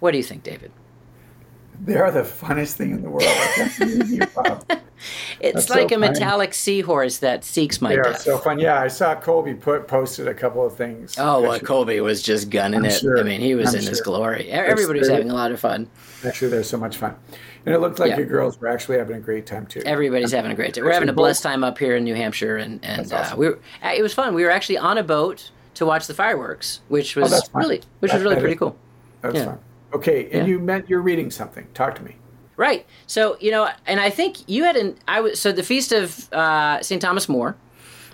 What 0.00 0.12
do 0.12 0.18
you 0.18 0.24
think, 0.24 0.42
David? 0.42 0.70
They 1.80 1.96
are 1.96 2.10
the 2.10 2.22
funnest 2.22 2.74
thing 2.74 2.90
in 2.90 3.02
the 3.02 3.10
world. 3.10 3.24
it's 5.40 5.54
That's 5.54 5.70
like 5.70 5.90
so 5.90 5.96
a 5.96 5.98
metallic 5.98 6.54
seahorse 6.54 7.18
that 7.18 7.44
seeks 7.44 7.80
my 7.80 7.90
they 7.90 8.02
death. 8.02 8.20
so 8.20 8.38
fun. 8.38 8.58
Yeah, 8.58 8.80
I 8.80 8.88
saw 8.88 9.14
Colby 9.14 9.54
put 9.54 9.86
posted 9.86 10.26
a 10.26 10.34
couple 10.34 10.66
of 10.66 10.76
things. 10.76 11.16
Oh, 11.18 11.40
well, 11.40 11.58
Colby 11.60 12.00
was 12.00 12.22
just 12.22 12.50
gunning 12.50 12.80
I'm 12.80 12.86
it. 12.86 12.98
Sure. 12.98 13.18
I 13.18 13.22
mean, 13.22 13.40
he 13.40 13.54
was 13.54 13.70
I'm 13.70 13.76
in 13.76 13.82
sure. 13.82 13.90
his 13.90 14.00
glory. 14.00 14.50
Everybody 14.50 14.98
was 14.98 15.08
having 15.08 15.30
a 15.30 15.34
lot 15.34 15.52
of 15.52 15.60
fun. 15.60 15.88
Actually, 16.24 16.50
there's 16.50 16.68
so 16.68 16.78
much 16.78 16.96
fun. 16.96 17.14
And 17.64 17.74
it 17.74 17.78
looked 17.80 17.98
like 17.98 18.10
yeah. 18.10 18.18
your 18.18 18.26
girls 18.26 18.58
were 18.60 18.68
actually 18.68 18.98
having 18.98 19.16
a 19.16 19.20
great 19.20 19.46
time 19.46 19.66
too. 19.66 19.82
Everybody's 19.84 20.32
having 20.32 20.50
a 20.50 20.54
great 20.54 20.74
time. 20.74 20.84
We're 20.84 20.92
having 20.92 21.08
a 21.08 21.12
blessed 21.12 21.42
time 21.42 21.62
up 21.62 21.78
here 21.78 21.96
in 21.96 22.04
New 22.04 22.14
Hampshire, 22.14 22.56
and 22.56 22.84
and 22.84 23.12
uh, 23.12 23.16
awesome. 23.16 23.34
uh, 23.34 23.36
we 23.36 23.48
were. 23.48 23.58
It 23.84 24.02
was 24.02 24.14
fun. 24.14 24.34
We 24.34 24.44
were 24.44 24.50
actually 24.50 24.78
on 24.78 24.98
a 24.98 25.04
boat 25.04 25.50
to 25.74 25.86
watch 25.86 26.06
the 26.06 26.14
fireworks, 26.14 26.80
which 26.88 27.14
was 27.14 27.32
oh, 27.32 27.40
really, 27.58 27.82
which 28.00 28.12
was 28.12 28.22
really 28.22 28.40
pretty 28.40 28.56
cool. 28.56 28.76
That's 29.20 29.36
yeah. 29.36 29.44
fun. 29.44 29.58
Okay, 29.92 30.24
and 30.24 30.32
yeah. 30.32 30.46
you 30.46 30.58
meant 30.58 30.88
you're 30.88 31.00
reading 31.00 31.30
something. 31.30 31.66
Talk 31.74 31.94
to 31.96 32.02
me. 32.02 32.16
Right. 32.56 32.86
So 33.06 33.36
you 33.40 33.50
know, 33.50 33.70
and 33.86 34.00
I 34.00 34.10
think 34.10 34.48
you 34.48 34.64
had 34.64 34.76
an 34.76 34.96
I 35.06 35.20
was 35.20 35.40
so 35.40 35.52
the 35.52 35.62
feast 35.62 35.92
of 35.92 36.30
uh, 36.32 36.82
St. 36.82 37.00
Thomas 37.00 37.28
More, 37.28 37.56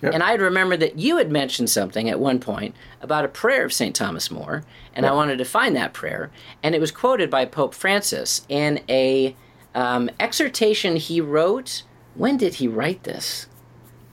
yep. 0.03 0.13
and 0.13 0.23
I 0.23 0.33
had 0.33 0.41
remembered 0.41 0.81
that 0.81 0.99
you 0.99 1.17
had 1.17 1.33
mentioned 1.33 1.71
something 1.71 2.11
at 2.11 2.21
one 2.21 2.39
point 2.39 2.75
about 3.01 3.25
a 3.25 3.29
prayer 3.29 3.65
of 3.65 3.73
St. 3.73 3.97
Thomas 3.97 4.31
More, 4.31 4.63
and 4.95 5.05
yep. 5.05 5.13
I 5.13 5.15
wanted 5.15 5.39
to 5.39 5.45
find 5.45 5.75
that 5.77 5.95
prayer, 5.95 6.31
and 6.63 6.75
it 6.75 6.81
was 6.81 6.91
quoted 6.91 7.31
by 7.31 7.47
Pope 7.47 7.75
Francis 7.75 8.45
in 8.49 8.83
a 8.89 9.35
um, 9.75 10.11
exhortation 10.21 10.97
he 10.97 11.21
wrote. 11.21 11.83
When 12.15 12.37
did 12.37 12.55
he 12.55 12.69
write 12.69 13.03
this? 13.03 13.49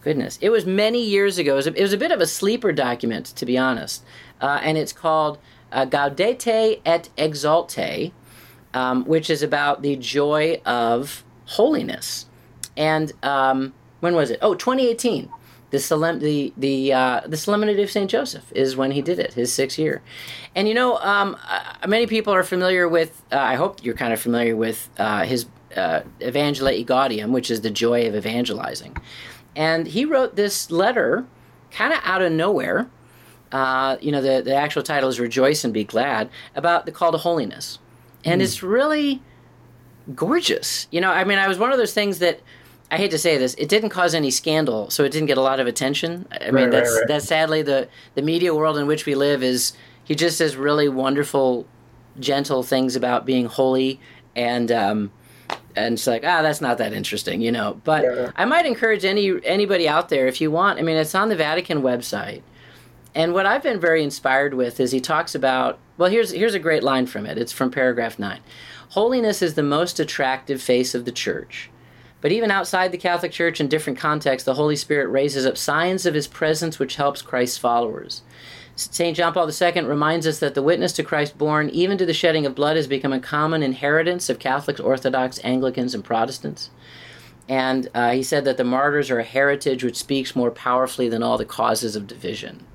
Goodness, 0.01 0.39
it 0.41 0.49
was 0.49 0.65
many 0.65 1.03
years 1.03 1.37
ago. 1.37 1.53
It 1.53 1.57
was 1.57 1.67
a, 1.67 1.73
it 1.73 1.81
was 1.81 1.93
a 1.93 1.97
bit 1.97 2.11
of 2.11 2.21
a 2.21 2.25
sleeper 2.25 2.71
document, 2.71 3.25
to 3.27 3.45
be 3.45 3.57
honest, 3.57 4.03
uh, 4.39 4.59
and 4.63 4.77
it's 4.77 4.93
called 4.93 5.37
uh, 5.71 5.85
Gaudete 5.85 6.81
et 6.85 7.09
Exsultate, 7.17 8.11
um, 8.73 9.05
which 9.05 9.29
is 9.29 9.43
about 9.43 9.81
the 9.81 9.95
joy 9.95 10.61
of 10.65 11.23
holiness. 11.45 12.25
And 12.77 13.11
um, 13.23 13.73
when 13.99 14.15
was 14.15 14.31
it? 14.31 14.39
Oh, 14.41 14.55
2018. 14.55 15.29
The 15.71 15.79
solem- 15.79 16.19
the 16.19 16.53
the 16.57 16.91
uh, 16.91 17.21
the 17.25 17.37
Solemnity 17.37 17.81
of 17.81 17.89
Saint 17.89 18.09
Joseph 18.11 18.51
is 18.53 18.75
when 18.75 18.91
he 18.91 19.01
did 19.01 19.19
it, 19.19 19.35
his 19.35 19.53
sixth 19.53 19.79
year. 19.79 20.01
And 20.53 20.67
you 20.67 20.73
know, 20.73 20.97
um, 20.97 21.37
uh, 21.49 21.87
many 21.87 22.07
people 22.07 22.33
are 22.33 22.43
familiar 22.43 22.89
with. 22.89 23.23
Uh, 23.31 23.37
I 23.37 23.55
hope 23.55 23.81
you're 23.81 23.95
kind 23.95 24.11
of 24.11 24.19
familiar 24.19 24.57
with 24.57 24.89
uh, 24.97 25.23
his 25.23 25.45
uh, 25.77 26.01
Evangelii 26.19 26.85
Gaudium, 26.85 27.31
which 27.31 27.49
is 27.49 27.61
the 27.61 27.69
joy 27.69 28.05
of 28.05 28.15
evangelizing. 28.15 28.97
And 29.55 29.87
he 29.87 30.03
wrote 30.03 30.35
this 30.35 30.71
letter, 30.71 31.25
kind 31.71 31.93
of 31.93 31.99
out 32.03 32.21
of 32.21 32.33
nowhere, 32.33 32.89
uh, 33.51 33.97
you 34.01 34.11
know, 34.11 34.21
the, 34.21 34.41
the 34.41 34.55
actual 34.55 34.83
title 34.83 35.09
is 35.09 35.19
Rejoice 35.19 35.63
and 35.63 35.73
Be 35.73 35.83
Glad, 35.83 36.29
about 36.55 36.85
the 36.85 36.91
call 36.91 37.11
to 37.11 37.17
holiness. 37.17 37.79
And 38.23 38.41
mm. 38.41 38.43
it's 38.43 38.63
really 38.63 39.21
gorgeous. 40.15 40.87
You 40.91 41.01
know, 41.01 41.11
I 41.11 41.23
mean, 41.23 41.37
I 41.37 41.47
was 41.47 41.59
one 41.59 41.71
of 41.71 41.77
those 41.77 41.93
things 41.93 42.19
that 42.19 42.41
I 42.91 42.97
hate 42.97 43.11
to 43.11 43.17
say 43.17 43.37
this, 43.37 43.53
it 43.53 43.69
didn't 43.69 43.89
cause 43.89 44.13
any 44.13 44.29
scandal, 44.31 44.89
so 44.89 45.05
it 45.05 45.13
didn't 45.13 45.27
get 45.27 45.37
a 45.37 45.41
lot 45.41 45.61
of 45.61 45.67
attention. 45.67 46.27
I 46.29 46.45
right, 46.45 46.53
mean, 46.53 46.69
that's 46.71 46.89
right, 46.89 46.97
right. 46.97 47.07
that's 47.07 47.25
sadly 47.25 47.61
the 47.61 47.87
the 48.15 48.21
media 48.21 48.53
world 48.53 48.77
in 48.77 48.85
which 48.85 49.05
we 49.05 49.15
live 49.15 49.41
is 49.41 49.71
he 50.03 50.13
just 50.13 50.37
says 50.37 50.57
really 50.57 50.89
wonderful, 50.89 51.65
gentle 52.19 52.63
things 52.63 52.97
about 52.97 53.25
being 53.25 53.45
holy, 53.45 54.01
and 54.35 54.73
um, 54.73 55.11
and 55.73 55.93
it's 55.93 56.05
like 56.05 56.25
ah, 56.25 56.41
that's 56.41 56.59
not 56.59 56.79
that 56.79 56.91
interesting, 56.91 57.39
you 57.39 57.51
know. 57.51 57.79
But 57.85 58.03
yeah. 58.03 58.31
I 58.35 58.43
might 58.43 58.65
encourage 58.65 59.05
any 59.05 59.39
anybody 59.45 59.87
out 59.87 60.09
there 60.09 60.27
if 60.27 60.41
you 60.41 60.51
want. 60.51 60.77
I 60.77 60.81
mean, 60.81 60.97
it's 60.97 61.15
on 61.15 61.29
the 61.29 61.37
Vatican 61.37 61.81
website. 61.81 62.41
And 63.13 63.33
what 63.33 63.45
I've 63.45 63.63
been 63.63 63.79
very 63.79 64.03
inspired 64.03 64.53
with 64.53 64.79
is 64.79 64.91
he 64.91 65.01
talks 65.01 65.35
about 65.35 65.79
well 65.97 66.09
here's 66.09 66.31
here's 66.31 66.53
a 66.53 66.59
great 66.59 66.83
line 66.83 67.05
from 67.05 67.25
it. 67.25 67.37
It's 67.37 67.51
from 67.51 67.71
paragraph 67.71 68.17
9. 68.17 68.39
Holiness 68.89 69.41
is 69.41 69.53
the 69.53 69.63
most 69.63 69.99
attractive 69.99 70.61
face 70.61 70.95
of 70.95 71.05
the 71.05 71.11
church. 71.11 71.69
But 72.21 72.31
even 72.31 72.51
outside 72.51 72.91
the 72.91 72.97
Catholic 72.97 73.31
Church 73.31 73.59
in 73.59 73.67
different 73.67 73.97
contexts, 73.97 74.45
the 74.45 74.53
Holy 74.53 74.75
Spirit 74.75 75.07
raises 75.07 75.45
up 75.45 75.57
signs 75.57 76.05
of 76.05 76.13
his 76.13 76.27
presence 76.27 76.77
which 76.77 76.95
helps 76.95 77.21
Christ's 77.21 77.57
followers. 77.57 78.21
St. 78.75 79.17
John 79.17 79.33
Paul 79.33 79.49
II 79.49 79.83
reminds 79.83 80.25
us 80.25 80.39
that 80.39 80.55
the 80.55 80.61
witness 80.61 80.93
to 80.93 81.03
Christ 81.03 81.37
born, 81.37 81.69
even 81.69 81.97
to 81.97 82.05
the 82.05 82.13
shedding 82.13 82.45
of 82.45 82.55
blood, 82.55 82.77
has 82.77 82.87
become 82.87 83.11
a 83.11 83.19
common 83.19 83.63
inheritance 83.63 84.29
of 84.29 84.39
Catholics, 84.39 84.79
Orthodox, 84.79 85.39
Anglicans, 85.43 85.93
and 85.93 86.03
Protestants. 86.03 86.69
And 87.49 87.89
uh, 87.93 88.11
he 88.11 88.23
said 88.23 88.45
that 88.45 88.57
the 88.57 88.63
martyrs 88.63 89.09
are 89.09 89.19
a 89.19 89.23
heritage 89.23 89.83
which 89.83 89.97
speaks 89.97 90.35
more 90.35 90.51
powerfully 90.51 91.09
than 91.09 91.21
all 91.21 91.37
the 91.37 91.45
causes 91.45 91.95
of 91.95 92.07
division. 92.07 92.65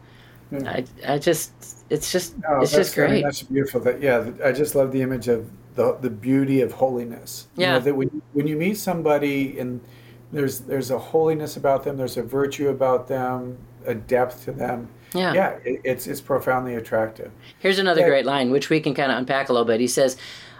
Mm. 0.52 0.66
I, 0.66 1.14
I 1.14 1.18
just, 1.18 1.52
it's 1.90 2.12
just, 2.12 2.38
no, 2.38 2.60
it's 2.60 2.72
just 2.72 2.94
great. 2.94 3.10
I 3.10 3.12
mean, 3.14 3.22
that's 3.22 3.42
beautiful. 3.42 3.80
That 3.80 4.00
yeah, 4.00 4.30
I 4.44 4.52
just 4.52 4.74
love 4.74 4.92
the 4.92 5.02
image 5.02 5.28
of 5.28 5.50
the 5.74 5.96
the 6.00 6.10
beauty 6.10 6.60
of 6.60 6.72
holiness. 6.72 7.46
Yeah. 7.56 7.66
You 7.66 7.72
know, 7.72 7.80
that 7.80 7.96
when 7.96 8.22
when 8.32 8.46
you 8.46 8.56
meet 8.56 8.76
somebody 8.76 9.58
and 9.58 9.80
there's 10.32 10.60
there's 10.60 10.90
a 10.90 10.98
holiness 10.98 11.56
about 11.56 11.84
them, 11.84 11.96
there's 11.96 12.16
a 12.16 12.22
virtue 12.22 12.68
about 12.68 13.08
them, 13.08 13.58
a 13.86 13.94
depth 13.94 14.44
to 14.44 14.52
them. 14.52 14.88
Yeah. 15.14 15.32
Yeah. 15.32 15.50
It, 15.64 15.80
it's 15.84 16.06
it's 16.06 16.20
profoundly 16.20 16.74
attractive. 16.74 17.30
Here's 17.58 17.78
another 17.78 18.00
yeah. 18.02 18.08
great 18.08 18.26
line, 18.26 18.50
which 18.50 18.70
we 18.70 18.80
can 18.80 18.94
kind 18.94 19.12
of 19.12 19.18
unpack 19.18 19.48
a 19.48 19.52
little 19.52 19.66
bit. 19.66 19.80
He 19.80 19.88
says, 19.88 20.16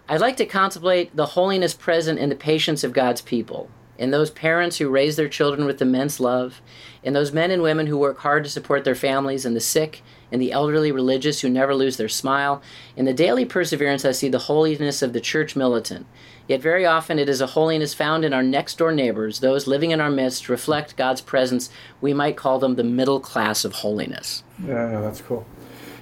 "I'd 0.09 0.21
like 0.21 0.37
to 0.39 0.47
contemplate 0.47 1.15
the 1.17 1.27
holiness 1.27 1.75
present 1.75 2.19
in 2.19 2.29
the 2.29 2.37
patience 2.37 2.85
of 2.85 2.93
God's 2.93 3.21
people." 3.21 3.69
in 3.99 4.11
those 4.11 4.31
parents 4.31 4.79
who 4.79 4.89
raise 4.89 5.17
their 5.17 5.29
children 5.29 5.67
with 5.67 5.81
immense 5.81 6.21
love, 6.21 6.61
in 7.07 7.13
those 7.13 7.33
men 7.33 7.53
and 7.53 7.63
women 7.63 7.87
who 7.87 7.97
work 7.97 8.19
hard 8.19 8.43
to 8.43 8.51
support 8.51 8.83
their 8.83 8.97
families 8.97 9.45
and 9.47 9.55
the 9.55 9.61
sick 9.61 10.03
and 10.33 10.43
the 10.43 10.51
elderly 10.51 10.91
religious 10.91 11.41
who 11.41 11.49
never 11.49 11.73
lose 11.73 11.97
their 11.97 12.09
smile. 12.09 12.61
In 12.97 13.05
the 13.05 13.15
daily 13.15 13.45
perseverance, 13.45 14.05
I 14.05 14.11
see 14.11 14.29
the 14.29 14.41
holiness 14.41 15.03
of 15.03 15.13
the 15.13 15.21
church 15.21 15.55
militant. 15.55 16.05
Yet 16.49 16.61
very 16.61 16.85
often 16.85 17.21
it 17.21 17.29
is 17.29 17.41
a 17.41 17.47
holiness 17.47 17.95
found 17.95 18.25
in 18.25 18.35
our 18.35 18.43
next 18.43 18.79
door 18.79 18.91
neighbors, 18.91 19.39
those 19.39 19.69
living 19.69 19.93
in 19.93 20.01
our 20.01 20.11
midst, 20.11 20.49
reflect 20.49 20.97
God's 20.97 21.21
presence. 21.21 21.71
We 22.01 22.13
might 22.13 22.37
call 22.37 22.59
them 22.59 22.75
the 22.75 22.83
middle 22.83 23.21
class 23.21 23.65
of 23.65 23.73
holiness. 23.73 24.43
Yeah, 24.67 25.01
that's 25.01 25.21
cool. 25.21 25.47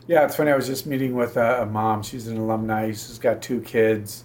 Yeah, 0.07 0.25
it's 0.25 0.37
funny. 0.37 0.53
I 0.53 0.57
was 0.57 0.67
just 0.67 0.87
meeting 0.87 1.15
with 1.15 1.37
a 1.37 1.67
mom. 1.67 2.03
She's 2.03 2.29
an 2.29 2.39
alumni. 2.39 2.89
She's 2.89 3.19
got 3.19 3.43
two 3.43 3.61
kids. 3.61 4.25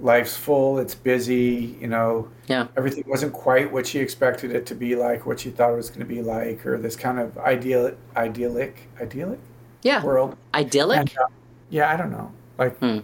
Life's 0.00 0.36
full. 0.36 0.78
It's 0.78 0.94
busy. 0.94 1.76
You 1.80 1.88
know, 1.88 2.28
yeah. 2.46 2.68
Everything 2.76 3.04
wasn't 3.06 3.32
quite 3.32 3.72
what 3.72 3.86
she 3.86 3.98
expected 3.98 4.52
it 4.52 4.66
to 4.66 4.74
be 4.74 4.96
like, 4.96 5.26
what 5.26 5.40
she 5.40 5.50
thought 5.50 5.72
it 5.72 5.76
was 5.76 5.88
going 5.88 6.00
to 6.00 6.06
be 6.06 6.22
like, 6.22 6.64
or 6.66 6.78
this 6.78 6.96
kind 6.96 7.18
of 7.18 7.36
ideal, 7.38 7.94
idyllic, 8.16 8.88
idyllic, 9.00 9.40
yeah, 9.82 10.04
world. 10.04 10.36
Idyllic. 10.54 10.98
And, 10.98 11.10
uh, 11.18 11.26
yeah, 11.70 11.90
I 11.90 11.96
don't 11.96 12.10
know. 12.10 12.32
Like, 12.58 12.78
hmm. 12.78 12.98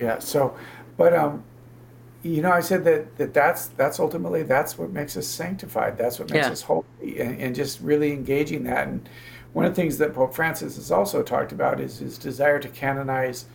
yeah. 0.00 0.18
So, 0.18 0.56
but 0.96 1.14
um, 1.14 1.44
you 2.22 2.42
know, 2.42 2.52
I 2.52 2.60
said 2.60 2.84
that, 2.84 3.16
that 3.18 3.34
that's 3.34 3.68
that's 3.68 3.98
ultimately 3.98 4.42
that's 4.42 4.78
what 4.78 4.90
makes 4.90 5.16
us 5.16 5.26
sanctified. 5.26 5.98
That's 5.98 6.18
what 6.18 6.30
makes 6.30 6.46
yeah. 6.46 6.52
us 6.52 6.62
holy, 6.62 6.84
and, 7.02 7.40
and 7.40 7.54
just 7.54 7.80
really 7.80 8.12
engaging 8.12 8.64
that 8.64 8.88
and 8.88 9.08
one 9.54 9.64
of 9.64 9.74
the 9.74 9.80
things 9.80 9.98
that 9.98 10.12
Pope 10.12 10.34
Francis 10.34 10.74
has 10.74 10.90
also 10.90 11.22
talked 11.22 11.52
about 11.52 11.80
is 11.80 11.98
his 11.98 12.18
desire 12.18 12.58
to 12.58 12.68
canonize 12.68 13.46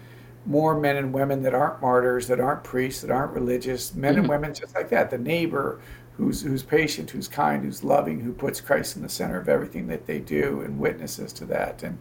more 0.50 0.78
men 0.78 0.98
and 0.98 1.14
women 1.14 1.44
that 1.44 1.54
aren't 1.54 1.80
martyrs, 1.80 2.28
that 2.28 2.40
aren't 2.40 2.64
priests, 2.64 3.02
that 3.02 3.12
aren't 3.12 3.32
religious, 3.34 3.94
men 3.94 4.14
mm-hmm. 4.14 4.22
and 4.22 4.30
women 4.30 4.54
just 4.54 4.76
like 4.76 4.90
that, 4.90 5.10
the 5.10 5.18
neighbor 5.18 5.80
who's 6.18 6.42
who's 6.42 6.64
patient, 6.64 7.10
who's 7.12 7.28
kind, 7.28 7.64
who's 7.64 7.84
loving, 7.84 8.20
who 8.20 8.34
puts 8.34 8.60
Christ 8.60 8.98
in 8.98 9.04
the 9.04 9.10
center 9.10 9.40
of 9.40 9.48
everything 9.48 9.88
that 9.88 10.06
they 10.06 10.20
do 10.20 10.62
and 10.62 10.78
witnesses 10.78 11.32
to 11.34 11.46
that. 11.46 11.84
And 11.84 11.98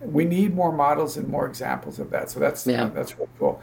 we 0.00 0.24
need 0.24 0.54
more 0.54 0.72
models 0.72 1.16
and 1.16 1.26
more 1.28 1.46
examples 1.46 1.98
of 1.98 2.10
that. 2.10 2.28
So 2.28 2.40
that's 2.40 2.66
yeah. 2.66 2.90
that's 2.92 3.16
really 3.16 3.30
cool. 3.38 3.62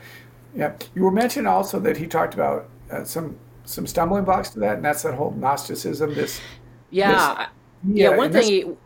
Yeah, 0.56 0.74
you 0.96 1.04
were 1.04 1.12
mentioning 1.12 1.48
also 1.48 1.80
that 1.82 1.98
he 1.98 2.08
talked 2.08 2.34
about 2.34 2.70
uh, 2.90 3.04
some 3.04 3.36
some 3.66 3.86
stumbling 3.86 4.24
blocks 4.24 4.50
to 4.52 4.60
that, 4.62 4.78
and 4.78 4.86
that's 4.86 5.04
that 5.04 5.14
whole 5.14 5.32
Gnosticism. 5.32 6.16
This 6.16 6.42
yeah, 6.90 7.12
this, 7.12 7.98
yeah, 7.98 8.10
yeah. 8.10 8.18
One 8.18 8.32
thing 8.32 8.68
this, 8.68 8.78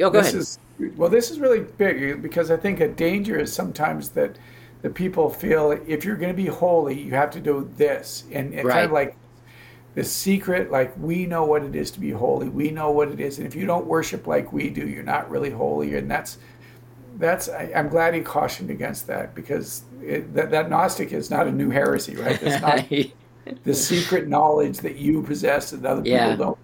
Oh, 0.00 0.10
go 0.10 0.20
this 0.20 0.28
ahead. 0.28 0.40
Is, 0.40 0.58
well, 0.96 1.08
this 1.08 1.30
is 1.30 1.38
really 1.38 1.60
big 1.60 2.20
because 2.20 2.50
I 2.50 2.56
think 2.56 2.80
a 2.80 2.88
danger 2.88 3.38
is 3.38 3.52
sometimes 3.52 4.10
that 4.10 4.36
the 4.84 4.90
people 4.90 5.30
feel 5.30 5.70
if 5.86 6.04
you're 6.04 6.14
going 6.14 6.30
to 6.30 6.36
be 6.36 6.46
holy, 6.46 7.00
you 7.00 7.12
have 7.12 7.30
to 7.30 7.40
do 7.40 7.70
this, 7.78 8.24
and, 8.30 8.52
and 8.52 8.66
right. 8.66 8.74
kind 8.74 8.84
of 8.84 8.92
like 8.92 9.16
the 9.94 10.04
secret, 10.04 10.70
like 10.70 10.92
we 10.98 11.24
know 11.24 11.46
what 11.46 11.62
it 11.62 11.74
is 11.74 11.90
to 11.92 12.00
be 12.00 12.10
holy, 12.10 12.50
we 12.50 12.70
know 12.70 12.90
what 12.90 13.08
it 13.08 13.18
is, 13.18 13.38
and 13.38 13.46
if 13.46 13.54
you 13.54 13.64
don't 13.64 13.86
worship 13.86 14.26
like 14.26 14.52
we 14.52 14.68
do, 14.68 14.86
you're 14.86 15.02
not 15.02 15.30
really 15.30 15.48
holy, 15.48 15.94
and 15.94 16.10
that's 16.10 16.36
that's 17.16 17.48
I, 17.48 17.70
am 17.72 17.88
glad 17.88 18.12
he 18.12 18.20
cautioned 18.20 18.68
against 18.68 19.06
that 19.06 19.34
because 19.34 19.84
it, 20.02 20.34
that, 20.34 20.50
that 20.50 20.68
Gnostic 20.68 21.12
is 21.12 21.30
not 21.30 21.46
a 21.46 21.52
new 21.52 21.70
heresy, 21.70 22.16
right? 22.16 22.38
It's 22.42 22.60
not 22.60 22.84
the 23.64 23.74
secret 23.74 24.28
knowledge 24.28 24.80
that 24.80 24.96
you 24.96 25.22
possess 25.22 25.70
that 25.70 25.82
other 25.86 26.02
people 26.02 26.18
yeah. 26.18 26.36
don't 26.36 26.58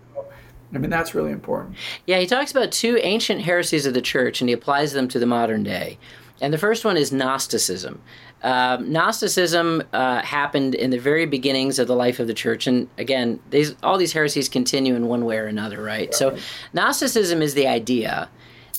I 0.72 0.78
mean, 0.78 0.90
that's 0.90 1.14
really 1.14 1.32
important. 1.32 1.76
Yeah, 2.06 2.18
he 2.18 2.26
talks 2.26 2.52
about 2.52 2.70
two 2.70 2.96
ancient 3.02 3.40
heresies 3.40 3.86
of 3.86 3.94
the 3.94 4.00
church 4.00 4.40
and 4.40 4.48
he 4.48 4.52
applies 4.52 4.92
them 4.92 5.08
to 5.08 5.18
the 5.18 5.26
modern 5.26 5.64
day. 5.64 5.98
And 6.40 6.52
the 6.52 6.58
first 6.58 6.84
one 6.84 6.96
is 6.96 7.12
Gnosticism. 7.12 8.00
Uh, 8.42 8.78
Gnosticism 8.80 9.82
uh, 9.92 10.22
happened 10.22 10.74
in 10.74 10.90
the 10.90 10.98
very 10.98 11.26
beginnings 11.26 11.78
of 11.78 11.86
the 11.86 11.94
life 11.94 12.18
of 12.18 12.26
the 12.26 12.34
church, 12.34 12.66
and 12.66 12.88
again, 12.96 13.40
these 13.50 13.74
all 13.82 13.98
these 13.98 14.12
heresies 14.12 14.48
continue 14.48 14.94
in 14.94 15.06
one 15.06 15.24
way 15.24 15.36
or 15.36 15.46
another, 15.46 15.78
right? 15.78 16.08
right? 16.08 16.14
So, 16.14 16.36
Gnosticism 16.72 17.42
is 17.42 17.54
the 17.54 17.66
idea 17.66 18.30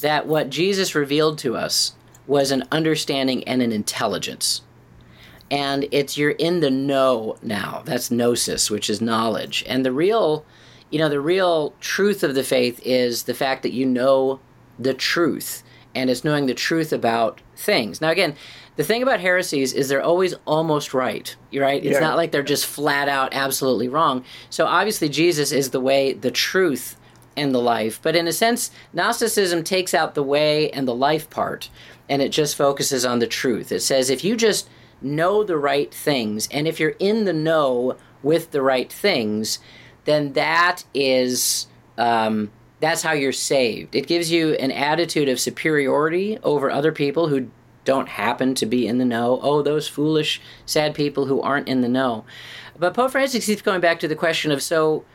that 0.02 0.26
what 0.26 0.50
Jesus 0.50 0.96
revealed 0.96 1.38
to 1.40 1.56
us 1.56 1.94
was 2.26 2.50
an 2.50 2.64
understanding 2.72 3.44
and 3.44 3.62
an 3.62 3.72
intelligence, 3.72 4.64
and 5.52 5.88
it's 5.92 6.18
you're 6.18 6.32
in 6.32 6.62
the 6.62 6.72
know 6.72 7.38
now. 7.44 7.84
That's 7.86 8.10
gnosis, 8.10 8.72
which 8.72 8.90
is 8.90 9.02
knowledge, 9.02 9.64
and 9.68 9.86
the 9.86 9.92
real 9.92 10.46
you 10.92 11.00
know, 11.00 11.10
the 11.10 11.22
real 11.22 11.74
truth 11.80 12.22
of 12.22 12.36
the 12.36 12.44
faith 12.44 12.80
is 12.86 13.24
the 13.24 13.34
fact 13.34 13.64
that 13.64 13.72
you 13.72 13.86
know 13.86 14.40
the 14.78 14.94
truth, 14.94 15.64
and 15.94 16.10
it's 16.10 16.24
knowing 16.24 16.46
the 16.46 16.54
truth 16.54 16.94
about 16.94 17.42
things. 17.56 18.02
Now, 18.02 18.10
again, 18.10 18.36
the 18.76 18.84
thing 18.84 19.04
about 19.04 19.20
heresies 19.20 19.74
is 19.74 19.90
they're 19.90 20.02
always 20.02 20.34
almost 20.46 20.94
right, 20.94 21.36
right? 21.54 21.84
It's 21.84 21.94
yeah. 21.94 22.00
not 22.00 22.18
like 22.18 22.32
they're 22.32 22.44
just 22.44 22.66
flat 22.66 23.10
out 23.10 23.34
absolutely 23.34 23.90
wrong. 23.90 24.24
So 24.50 24.66
obviously, 24.66 25.10
Jesus 25.10 25.52
is 25.52 25.72
the 25.72 25.82
way, 25.82 26.14
the 26.14 26.32
truth, 26.32 26.96
and 27.36 27.54
the 27.54 27.60
life. 27.60 28.00
But 28.02 28.16
in 28.16 28.28
a 28.28 28.34
sense, 28.34 28.72
Gnosticism 28.94 29.64
takes 29.64 29.94
out 29.94 30.16
the 30.16 30.24
way 30.24 30.70
and 30.72 30.88
the 30.88 30.96
life 30.96 31.30
part, 31.30 31.70
and 32.10 32.22
it 32.22 32.30
just 32.30 32.56
focuses 32.56 33.06
on 33.06 33.20
the 33.20 33.28
truth. 33.28 33.72
It 33.72 33.82
says 33.82 34.10
if 34.10 34.24
you 34.24 34.36
just 34.36 34.70
know 35.02 35.44
the 35.44 35.58
right 35.58 35.94
things, 35.94 36.48
and 36.52 36.68
if 36.68 36.80
you're 36.80 36.96
in 37.00 37.26
the 37.26 37.34
know 37.34 37.98
with 38.24 38.52
the 38.52 38.62
right 38.62 38.92
things, 38.92 39.60
then 40.06 40.34
that 40.34 40.84
is 40.94 41.68
um, 41.98 42.52
that's 42.82 43.04
how 43.04 43.14
you're 43.14 43.32
saved. 43.32 43.96
It 43.96 44.08
gives 44.08 44.32
you 44.32 44.54
an 44.56 44.72
attitude 44.72 45.30
of 45.30 45.40
superiority 45.40 46.40
over 46.44 46.70
other 46.70 46.92
people 46.92 47.30
who 47.30 47.50
don't 47.86 48.10
happen 48.10 48.56
to 48.56 48.66
be 48.66 48.88
in 48.88 48.98
the 48.98 49.06
know. 49.06 49.40
Oh, 49.42 49.62
those 49.62 49.88
foolish, 49.88 50.42
sad 50.66 50.94
people 50.94 51.28
who 51.28 51.42
aren't 51.42 51.70
in 51.70 51.82
the 51.82 51.88
know. 51.88 52.26
But 52.78 52.96
Pope 52.96 53.12
Francis 53.12 53.46
keeps 53.46 53.62
going 53.62 53.82
back 53.82 54.00
to 54.00 54.08
the 54.08 54.16
question 54.16 54.52
of 54.52 54.62
so 54.62 55.06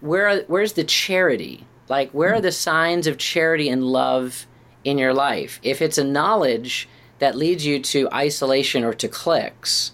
where 0.00 0.42
where's 0.42 0.74
the 0.74 0.84
charity? 0.84 1.66
Like 1.88 2.10
where 2.10 2.34
are 2.34 2.40
the 2.40 2.52
signs 2.52 3.06
of 3.06 3.16
charity 3.16 3.68
and 3.68 3.84
love 3.84 4.46
in 4.82 4.98
your 4.98 5.14
life? 5.14 5.60
If 5.62 5.80
it's 5.80 5.98
a 5.98 6.04
knowledge 6.04 6.88
that 7.20 7.36
leads 7.36 7.64
you 7.64 7.78
to 7.80 8.08
isolation 8.12 8.82
or 8.82 8.92
to 8.94 9.08
cliques, 9.08 9.92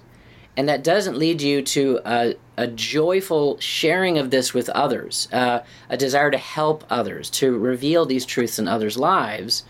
and 0.56 0.68
that 0.68 0.82
doesn't 0.82 1.18
lead 1.18 1.42
you 1.42 1.62
to 1.62 2.00
a, 2.04 2.34
a 2.60 2.66
joyful 2.66 3.58
sharing 3.58 4.18
of 4.18 4.28
this 4.30 4.52
with 4.52 4.68
others, 4.68 5.28
uh, 5.32 5.60
a 5.88 5.96
desire 5.96 6.30
to 6.30 6.36
help 6.36 6.84
others, 6.90 7.30
to 7.30 7.56
reveal 7.56 8.04
these 8.04 8.26
truths 8.26 8.58
in 8.58 8.68
others' 8.68 8.98
lives, 8.98 9.64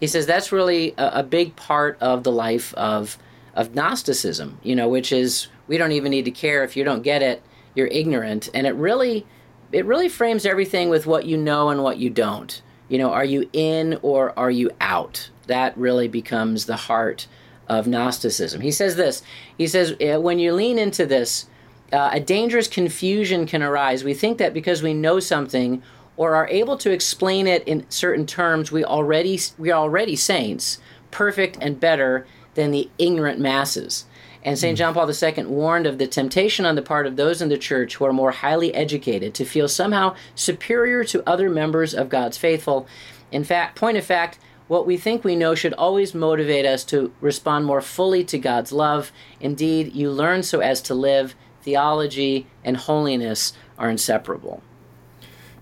he 0.00 0.06
says 0.06 0.26
that's 0.26 0.52
really 0.52 0.94
a, 0.98 1.20
a 1.20 1.22
big 1.22 1.56
part 1.56 1.96
of 1.98 2.24
the 2.24 2.30
life 2.30 2.74
of 2.74 3.16
of 3.54 3.74
Gnosticism. 3.74 4.58
You 4.62 4.76
know, 4.76 4.86
which 4.86 5.12
is 5.12 5.48
we 5.66 5.78
don't 5.78 5.92
even 5.92 6.10
need 6.10 6.26
to 6.26 6.30
care 6.30 6.62
if 6.62 6.76
you 6.76 6.84
don't 6.84 7.00
get 7.00 7.22
it, 7.22 7.42
you're 7.74 7.86
ignorant, 7.86 8.50
and 8.52 8.66
it 8.66 8.74
really 8.74 9.26
it 9.72 9.86
really 9.86 10.10
frames 10.10 10.44
everything 10.44 10.90
with 10.90 11.06
what 11.06 11.24
you 11.24 11.38
know 11.38 11.70
and 11.70 11.82
what 11.82 11.96
you 11.96 12.10
don't. 12.10 12.60
You 12.90 12.98
know, 12.98 13.12
are 13.12 13.24
you 13.24 13.48
in 13.54 13.98
or 14.02 14.38
are 14.38 14.50
you 14.50 14.70
out? 14.78 15.30
That 15.46 15.74
really 15.78 16.06
becomes 16.06 16.66
the 16.66 16.76
heart 16.76 17.28
of 17.66 17.86
Gnosticism. 17.86 18.60
He 18.60 18.72
says 18.72 18.96
this. 18.96 19.22
He 19.56 19.66
says 19.66 19.94
when 19.98 20.38
you 20.38 20.52
lean 20.52 20.78
into 20.78 21.06
this 21.06 21.46
uh, 21.92 22.10
a 22.12 22.20
dangerous 22.20 22.68
confusion 22.68 23.46
can 23.46 23.62
arise. 23.62 24.04
We 24.04 24.14
think 24.14 24.38
that 24.38 24.54
because 24.54 24.82
we 24.82 24.94
know 24.94 25.20
something 25.20 25.82
or 26.16 26.34
are 26.34 26.48
able 26.48 26.76
to 26.78 26.90
explain 26.90 27.46
it 27.46 27.66
in 27.68 27.88
certain 27.90 28.26
terms, 28.26 28.72
we 28.72 28.84
already 28.84 29.38
we 29.58 29.70
are 29.70 29.80
already 29.80 30.16
saints, 30.16 30.78
perfect 31.10 31.58
and 31.60 31.78
better 31.78 32.26
than 32.54 32.70
the 32.70 32.90
ignorant 32.98 33.38
masses. 33.38 34.06
And 34.42 34.56
St. 34.56 34.76
Hmm. 34.76 34.78
John 34.78 34.94
Paul 34.94 35.10
II 35.10 35.44
warned 35.46 35.86
of 35.86 35.98
the 35.98 36.06
temptation 36.06 36.64
on 36.64 36.76
the 36.76 36.82
part 36.82 37.06
of 37.06 37.16
those 37.16 37.42
in 37.42 37.48
the 37.48 37.58
church 37.58 37.96
who 37.96 38.04
are 38.04 38.12
more 38.12 38.30
highly 38.30 38.72
educated 38.74 39.34
to 39.34 39.44
feel 39.44 39.68
somehow 39.68 40.14
superior 40.34 41.02
to 41.04 41.28
other 41.28 41.50
members 41.50 41.94
of 41.94 42.08
God's 42.08 42.36
faithful. 42.36 42.86
In 43.32 43.42
fact, 43.42 43.76
point 43.76 43.98
of 43.98 44.04
fact, 44.04 44.38
what 44.68 44.86
we 44.86 44.96
think 44.96 45.24
we 45.24 45.36
know 45.36 45.54
should 45.54 45.74
always 45.74 46.14
motivate 46.14 46.64
us 46.64 46.84
to 46.84 47.12
respond 47.20 47.66
more 47.66 47.80
fully 47.80 48.24
to 48.24 48.38
God's 48.38 48.72
love. 48.72 49.12
Indeed, 49.40 49.94
you 49.94 50.10
learn 50.10 50.42
so 50.42 50.60
as 50.60 50.80
to 50.82 50.94
live 50.94 51.34
theology 51.66 52.46
and 52.64 52.78
holiness 52.78 53.52
are 53.76 53.90
inseparable. 53.90 54.62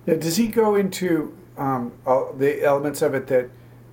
Yeah, 0.07 0.15
does 0.15 0.37
he 0.37 0.47
go 0.47 0.77
into 0.77 1.37
um, 1.59 1.93
the 2.05 2.63
elements 2.63 3.03
of 3.03 3.15
it 3.15 3.27
that 3.29 3.51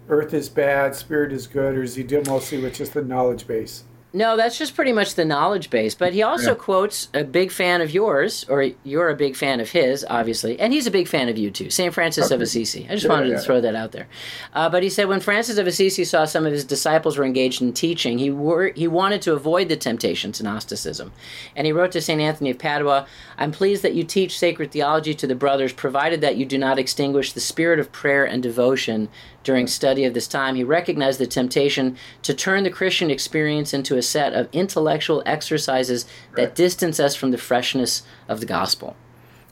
earth 0.09 0.33
is 0.33 0.49
bad, 0.49 0.93
spirit 0.93 1.31
is 1.31 1.47
good, 1.47 1.75
or 1.75 1.81
does 1.81 1.95
he 1.95 2.03
deal 2.03 2.21
mostly 2.27 2.61
with 2.61 2.75
just 2.75 2.93
the 2.93 3.01
knowledge 3.01 3.47
base? 3.47 3.85
No, 4.13 4.35
that's 4.35 4.57
just 4.57 4.75
pretty 4.75 4.91
much 4.91 5.15
the 5.15 5.23
knowledge 5.23 5.69
base. 5.69 5.95
But 5.95 6.13
he 6.13 6.21
also 6.21 6.51
yeah. 6.51 6.55
quotes 6.55 7.07
a 7.13 7.23
big 7.23 7.51
fan 7.51 7.79
of 7.79 7.91
yours, 7.91 8.45
or 8.49 8.71
you're 8.83 9.09
a 9.09 9.15
big 9.15 9.37
fan 9.37 9.61
of 9.61 9.71
his, 9.71 10.05
obviously, 10.09 10.59
and 10.59 10.73
he's 10.73 10.85
a 10.85 10.91
big 10.91 11.07
fan 11.07 11.29
of 11.29 11.37
you 11.37 11.49
too, 11.49 11.69
St. 11.69 11.93
Francis 11.93 12.25
okay. 12.25 12.35
of 12.35 12.41
Assisi. 12.41 12.85
I 12.89 12.95
just 12.95 13.05
yeah, 13.05 13.11
wanted 13.11 13.29
yeah. 13.29 13.35
to 13.37 13.41
throw 13.41 13.61
that 13.61 13.73
out 13.73 13.93
there. 13.93 14.07
Uh, 14.53 14.69
but 14.69 14.83
he 14.83 14.89
said 14.89 15.07
when 15.07 15.21
Francis 15.21 15.57
of 15.57 15.65
Assisi 15.65 16.03
saw 16.03 16.25
some 16.25 16.45
of 16.45 16.51
his 16.51 16.65
disciples 16.65 17.17
were 17.17 17.23
engaged 17.23 17.61
in 17.61 17.71
teaching, 17.71 18.17
he, 18.17 18.29
wor- 18.29 18.73
he 18.75 18.87
wanted 18.87 19.21
to 19.21 19.33
avoid 19.33 19.69
the 19.69 19.77
temptation 19.77 20.33
to 20.33 20.43
Gnosticism. 20.43 21.13
And 21.55 21.65
he 21.65 21.71
wrote 21.71 21.93
to 21.93 22.01
St. 22.01 22.19
Anthony 22.19 22.49
of 22.49 22.59
Padua 22.59 23.07
I'm 23.37 23.51
pleased 23.51 23.81
that 23.81 23.95
you 23.95 24.03
teach 24.03 24.37
sacred 24.37 24.71
theology 24.71 25.15
to 25.15 25.25
the 25.25 25.35
brothers, 25.35 25.73
provided 25.73 26.21
that 26.21 26.37
you 26.37 26.45
do 26.45 26.57
not 26.57 26.77
extinguish 26.77 27.33
the 27.33 27.39
spirit 27.39 27.79
of 27.79 27.91
prayer 27.91 28.23
and 28.23 28.43
devotion 28.43 29.09
during 29.43 29.67
study 29.67 30.05
of 30.05 30.13
this 30.13 30.27
time, 30.27 30.55
he 30.55 30.63
recognized 30.63 31.19
the 31.19 31.27
temptation 31.27 31.97
to 32.23 32.33
turn 32.33 32.63
the 32.63 32.69
Christian 32.69 33.09
experience 33.09 33.73
into 33.73 33.97
a 33.97 34.01
set 34.01 34.33
of 34.33 34.47
intellectual 34.51 35.23
exercises 35.25 36.05
that 36.35 36.55
distance 36.55 36.99
us 36.99 37.15
from 37.15 37.31
the 37.31 37.37
freshness 37.37 38.03
of 38.27 38.39
the 38.39 38.45
gospel. 38.45 38.95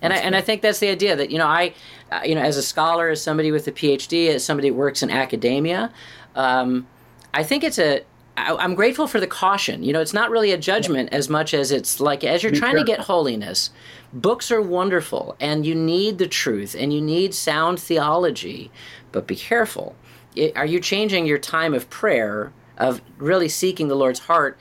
And 0.02 0.14
I, 0.14 0.18
and 0.18 0.36
I 0.36 0.42
think 0.42 0.62
that's 0.62 0.80
the 0.80 0.90
idea 0.90 1.16
that 1.16 1.30
you 1.30 1.38
know 1.38 1.48
I, 1.48 1.74
uh, 2.12 2.22
you 2.24 2.36
know, 2.36 2.42
as 2.42 2.56
a 2.56 2.64
scholar, 2.64 3.10
as 3.10 3.22
somebody 3.22 3.52
with 3.52 3.68
a 3.68 3.72
PhD, 3.72 4.30
as 4.30 4.44
somebody 4.44 4.70
who 4.70 4.74
works 4.74 5.04
in 5.04 5.10
academia, 5.10 5.92
um, 6.36 6.88
I 7.34 7.44
think 7.44 7.64
it's 7.64 7.80
a 7.80 8.04
I'm 8.38 8.76
grateful 8.76 9.08
for 9.08 9.20
the 9.20 9.28
caution. 9.28 9.84
You 9.84 9.94
know, 9.94 10.00
it's 10.00 10.14
not 10.14 10.30
really 10.30 10.52
a 10.52 10.58
judgment 10.58 11.10
as 11.12 11.30
much 11.30 11.54
as 11.54 11.72
it's 11.72 12.00
like 12.00 12.24
as 12.24 12.44
you're 12.44 12.52
trying 12.52 12.76
to 12.78 12.84
get 12.84 13.00
holiness, 13.00 13.70
books 14.14 14.52
are 14.52 14.62
wonderful 14.62 15.36
and 15.40 15.66
you 15.66 15.76
need 15.76 16.18
the 16.18 16.28
truth 16.28 16.76
and 16.78 16.94
you 16.94 17.02
need 17.02 17.34
sound 17.34 17.80
theology, 17.80 18.72
but 19.12 19.28
be 19.28 19.36
careful. 19.36 19.96
It, 20.36 20.56
are 20.56 20.66
you 20.66 20.80
changing 20.80 21.26
your 21.26 21.38
time 21.38 21.74
of 21.74 21.90
prayer, 21.90 22.52
of 22.78 23.02
really 23.18 23.50
seeking 23.50 23.88
the 23.88 23.96
Lord's 23.96 24.20
heart, 24.20 24.58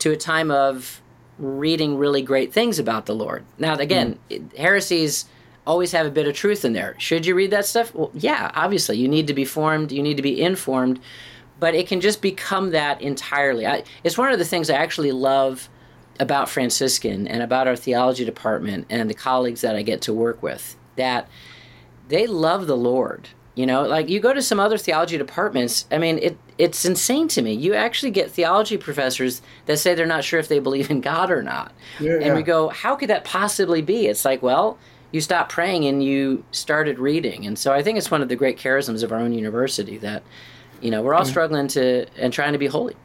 to 0.00 0.10
a 0.10 0.16
time 0.16 0.50
of 0.50 1.02
reading 1.38 1.96
really 1.96 2.22
great 2.22 2.52
things 2.52 2.78
about 2.78 3.06
the 3.06 3.14
Lord? 3.14 3.44
Now, 3.58 3.74
again, 3.76 4.18
mm. 4.30 4.56
heresies 4.56 5.26
always 5.66 5.92
have 5.92 6.06
a 6.06 6.10
bit 6.10 6.26
of 6.26 6.34
truth 6.34 6.64
in 6.64 6.72
there. 6.72 6.94
Should 6.98 7.26
you 7.26 7.34
read 7.34 7.50
that 7.50 7.66
stuff? 7.66 7.94
Well, 7.94 8.10
yeah, 8.14 8.50
obviously. 8.54 8.96
You 8.96 9.08
need 9.08 9.26
to 9.26 9.34
be 9.34 9.44
formed, 9.44 9.92
you 9.92 10.02
need 10.02 10.16
to 10.16 10.22
be 10.22 10.40
informed 10.40 11.00
but 11.60 11.74
it 11.74 11.86
can 11.86 12.00
just 12.00 12.22
become 12.22 12.70
that 12.70 13.00
entirely. 13.02 13.66
I, 13.66 13.84
it's 14.02 14.18
one 14.18 14.32
of 14.32 14.38
the 14.38 14.44
things 14.44 14.70
I 14.70 14.74
actually 14.74 15.12
love 15.12 15.68
about 16.20 16.48
Franciscan 16.48 17.26
and 17.26 17.42
about 17.42 17.66
our 17.66 17.74
theology 17.74 18.24
department 18.24 18.86
and 18.88 19.10
the 19.10 19.14
colleagues 19.14 19.62
that 19.62 19.74
I 19.74 19.82
get 19.82 20.02
to 20.02 20.12
work 20.12 20.42
with 20.42 20.76
that 20.96 21.28
they 22.08 22.26
love 22.26 22.66
the 22.66 22.76
Lord. 22.76 23.28
You 23.56 23.66
know, 23.66 23.82
like 23.82 24.08
you 24.08 24.20
go 24.20 24.32
to 24.32 24.40
some 24.40 24.60
other 24.60 24.78
theology 24.78 25.18
departments, 25.18 25.86
I 25.90 25.98
mean, 25.98 26.18
it 26.18 26.38
it's 26.56 26.84
insane 26.84 27.26
to 27.28 27.42
me. 27.42 27.52
You 27.52 27.74
actually 27.74 28.12
get 28.12 28.30
theology 28.30 28.76
professors 28.76 29.42
that 29.66 29.78
say 29.78 29.94
they're 29.94 30.06
not 30.06 30.24
sure 30.24 30.38
if 30.38 30.48
they 30.48 30.60
believe 30.60 30.90
in 30.90 31.00
God 31.00 31.30
or 31.30 31.42
not. 31.42 31.72
Yeah, 31.98 32.14
and 32.14 32.26
yeah. 32.26 32.34
we 32.34 32.42
go, 32.42 32.68
how 32.68 32.94
could 32.94 33.10
that 33.10 33.24
possibly 33.24 33.82
be? 33.82 34.06
It's 34.06 34.24
like, 34.24 34.42
well, 34.42 34.78
you 35.10 35.20
stopped 35.20 35.50
praying 35.50 35.84
and 35.86 36.04
you 36.04 36.44
started 36.52 36.98
reading. 36.98 37.44
And 37.44 37.58
so 37.58 37.72
I 37.72 37.82
think 37.82 37.98
it's 37.98 38.10
one 38.10 38.22
of 38.22 38.28
the 38.28 38.36
great 38.36 38.56
charisms 38.56 39.02
of 39.02 39.10
our 39.10 39.18
own 39.18 39.32
university 39.32 39.98
that 39.98 40.22
you 40.80 40.90
know, 40.90 41.02
we're 41.02 41.14
all 41.14 41.24
struggling 41.24 41.68
to 41.68 42.06
and 42.16 42.32
trying 42.32 42.52
to 42.52 42.58
be 42.58 42.66
holy. 42.66 42.96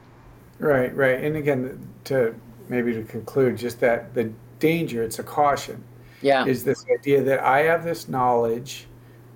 Right, 0.59 0.95
right. 0.95 1.22
And 1.22 1.36
again, 1.36 1.88
to 2.05 2.36
maybe 2.70 2.93
to 2.93 3.03
conclude, 3.03 3.57
just 3.57 3.80
that 3.80 4.13
the 4.13 4.32
danger, 4.59 5.03
it's 5.03 5.20
a 5.20 5.24
caution. 5.24 5.84
Yeah. 6.22 6.45
Is 6.45 6.63
this 6.63 6.86
idea 6.91 7.22
that 7.24 7.41
I 7.41 7.63
have 7.63 7.84
this 7.84 8.07
knowledge 8.07 8.88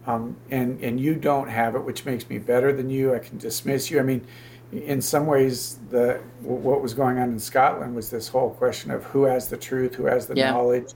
um, 0.09 0.37
and, 0.49 0.81
and 0.81 0.99
you 0.99 1.15
don't 1.15 1.49
have 1.49 1.75
it, 1.75 1.83
which 1.83 2.05
makes 2.05 2.27
me 2.29 2.39
better 2.39 2.73
than 2.73 2.89
you. 2.89 3.13
I 3.13 3.19
can 3.19 3.37
dismiss 3.37 3.91
you. 3.91 3.99
I 3.99 4.03
mean, 4.03 4.25
in 4.71 5.01
some 5.01 5.27
ways, 5.27 5.77
the 5.89 6.19
what 6.41 6.81
was 6.81 6.93
going 6.93 7.17
on 7.17 7.29
in 7.29 7.39
Scotland 7.39 7.95
was 7.95 8.09
this 8.09 8.27
whole 8.27 8.51
question 8.51 8.91
of 8.91 9.03
who 9.03 9.23
has 9.23 9.49
the 9.49 9.57
truth, 9.57 9.95
who 9.95 10.05
has 10.05 10.27
the 10.27 10.35
yeah. 10.35 10.51
knowledge, 10.51 10.93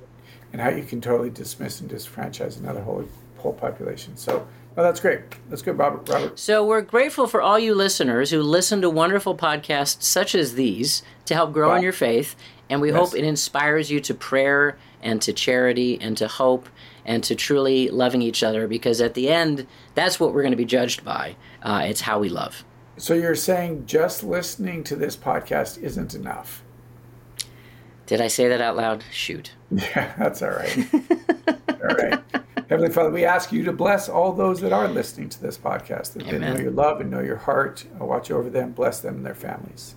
and 0.52 0.62
how 0.62 0.70
you 0.70 0.84
can 0.84 1.02
totally 1.02 1.30
dismiss 1.30 1.82
and 1.82 1.90
disfranchise 1.90 2.60
another 2.60 2.82
whole 2.82 3.08
whole 3.44 3.54
population. 3.54 4.18
So 4.18 4.48
Oh, 4.76 4.82
that's 4.82 5.00
great. 5.00 5.22
That's 5.50 5.62
good, 5.62 5.78
Robert. 5.78 6.10
Robert. 6.10 6.40
So 6.40 6.66
we're 6.66 6.82
grateful 6.82 7.28
for 7.28 7.42
all 7.42 7.60
you 7.60 7.76
listeners 7.76 8.32
who 8.32 8.42
listen 8.42 8.82
to 8.82 8.90
wonderful 8.90 9.38
podcasts 9.38 10.02
such 10.02 10.34
as 10.34 10.56
these 10.56 11.04
to 11.26 11.36
help 11.36 11.54
grow 11.54 11.70
wow. 11.70 11.76
in 11.76 11.84
your 11.84 11.92
faith, 11.92 12.36
and 12.70 12.82
we 12.82 12.90
yes. 12.90 12.98
hope 12.98 13.16
it 13.16 13.24
inspires 13.24 13.92
you 13.92 14.00
to 14.00 14.16
prayer 14.16 14.78
and 15.04 15.22
to 15.22 15.32
charity 15.32 16.00
and 16.02 16.18
to 16.18 16.28
hope 16.28 16.68
and 17.06 17.24
to 17.26 17.36
truly 17.36 17.90
loving 17.90 18.24
each 18.24 18.42
other. 18.42 18.68
Because 18.68 19.00
at 19.00 19.14
the 19.14 19.30
end, 19.30 19.68
that's 19.94 20.20
what 20.20 20.34
we're 20.34 20.42
going 20.42 20.52
to 20.52 20.58
be 20.58 20.66
judged 20.66 21.06
by. 21.06 21.36
Uh, 21.62 21.84
it's 21.86 22.02
how 22.02 22.18
we 22.18 22.30
love. 22.30 22.64
So 22.98 23.14
you're 23.14 23.36
saying 23.36 23.86
just 23.86 24.24
listening 24.24 24.84
to 24.86 24.96
this 24.96 25.16
podcast 25.16 25.82
isn't 25.84 26.16
enough? 26.16 26.64
Did 28.08 28.22
I 28.22 28.28
say 28.28 28.48
that 28.48 28.62
out 28.62 28.76
loud? 28.76 29.04
Shoot. 29.12 29.52
Yeah, 29.72 30.14
that's 30.20 30.42
all 30.44 30.50
right. 30.50 30.88
all 31.68 31.96
right. 31.96 32.24
Heavenly 32.70 32.92
Father, 32.92 33.12
we 33.12 33.26
ask 33.26 33.52
you 33.52 33.64
to 33.66 33.74
bless 33.74 34.10
all 34.10 34.32
those 34.32 34.62
that 34.62 34.72
are 34.72 34.88
listening 34.88 35.30
to 35.30 35.42
this 35.42 35.58
podcast, 35.58 36.14
that 36.14 36.24
Amen. 36.24 36.42
they 36.42 36.48
know 36.48 36.60
your 36.60 36.72
love 36.72 37.02
and 37.02 37.12
know 37.12 37.20
your 37.20 37.38
heart. 37.38 37.86
Uh, 38.00 38.06
watch 38.06 38.32
over 38.32 38.50
them, 38.50 38.72
bless 38.72 39.02
them 39.02 39.18
and 39.18 39.26
their 39.26 39.36
families. 39.36 39.96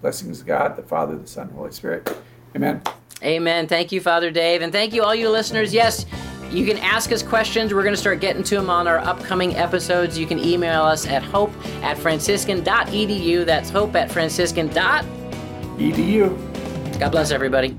Blessings 0.00 0.40
of 0.40 0.46
God, 0.46 0.76
the 0.76 0.82
Father, 0.82 1.16
the 1.16 1.26
Son, 1.26 1.50
Holy 1.50 1.72
Spirit. 1.72 2.16
Amen. 2.54 2.80
Amen. 3.22 3.66
Thank 3.66 3.92
you, 3.92 4.00
Father 4.00 4.30
Dave. 4.30 4.62
And 4.62 4.72
thank 4.72 4.94
you, 4.94 5.02
all 5.02 5.14
you 5.14 5.28
listeners. 5.30 5.74
Yes, 5.74 6.06
you 6.50 6.66
can 6.66 6.78
ask 6.78 7.12
us 7.12 7.22
questions. 7.22 7.74
We're 7.74 7.82
going 7.82 7.94
to 7.94 8.00
start 8.00 8.20
getting 8.20 8.42
to 8.44 8.54
them 8.54 8.70
on 8.70 8.86
our 8.86 8.98
upcoming 8.98 9.56
episodes. 9.56 10.18
You 10.18 10.26
can 10.26 10.38
email 10.38 10.82
us 10.82 11.06
at 11.06 11.22
hope 11.22 11.52
at 11.82 11.98
franciscan.edu. 11.98 13.44
That's 13.44 13.68
hope 13.70 13.96
at 13.96 14.10
franciscan.edu. 14.10 16.98
God 16.98 17.10
bless 17.10 17.30
everybody. 17.30 17.76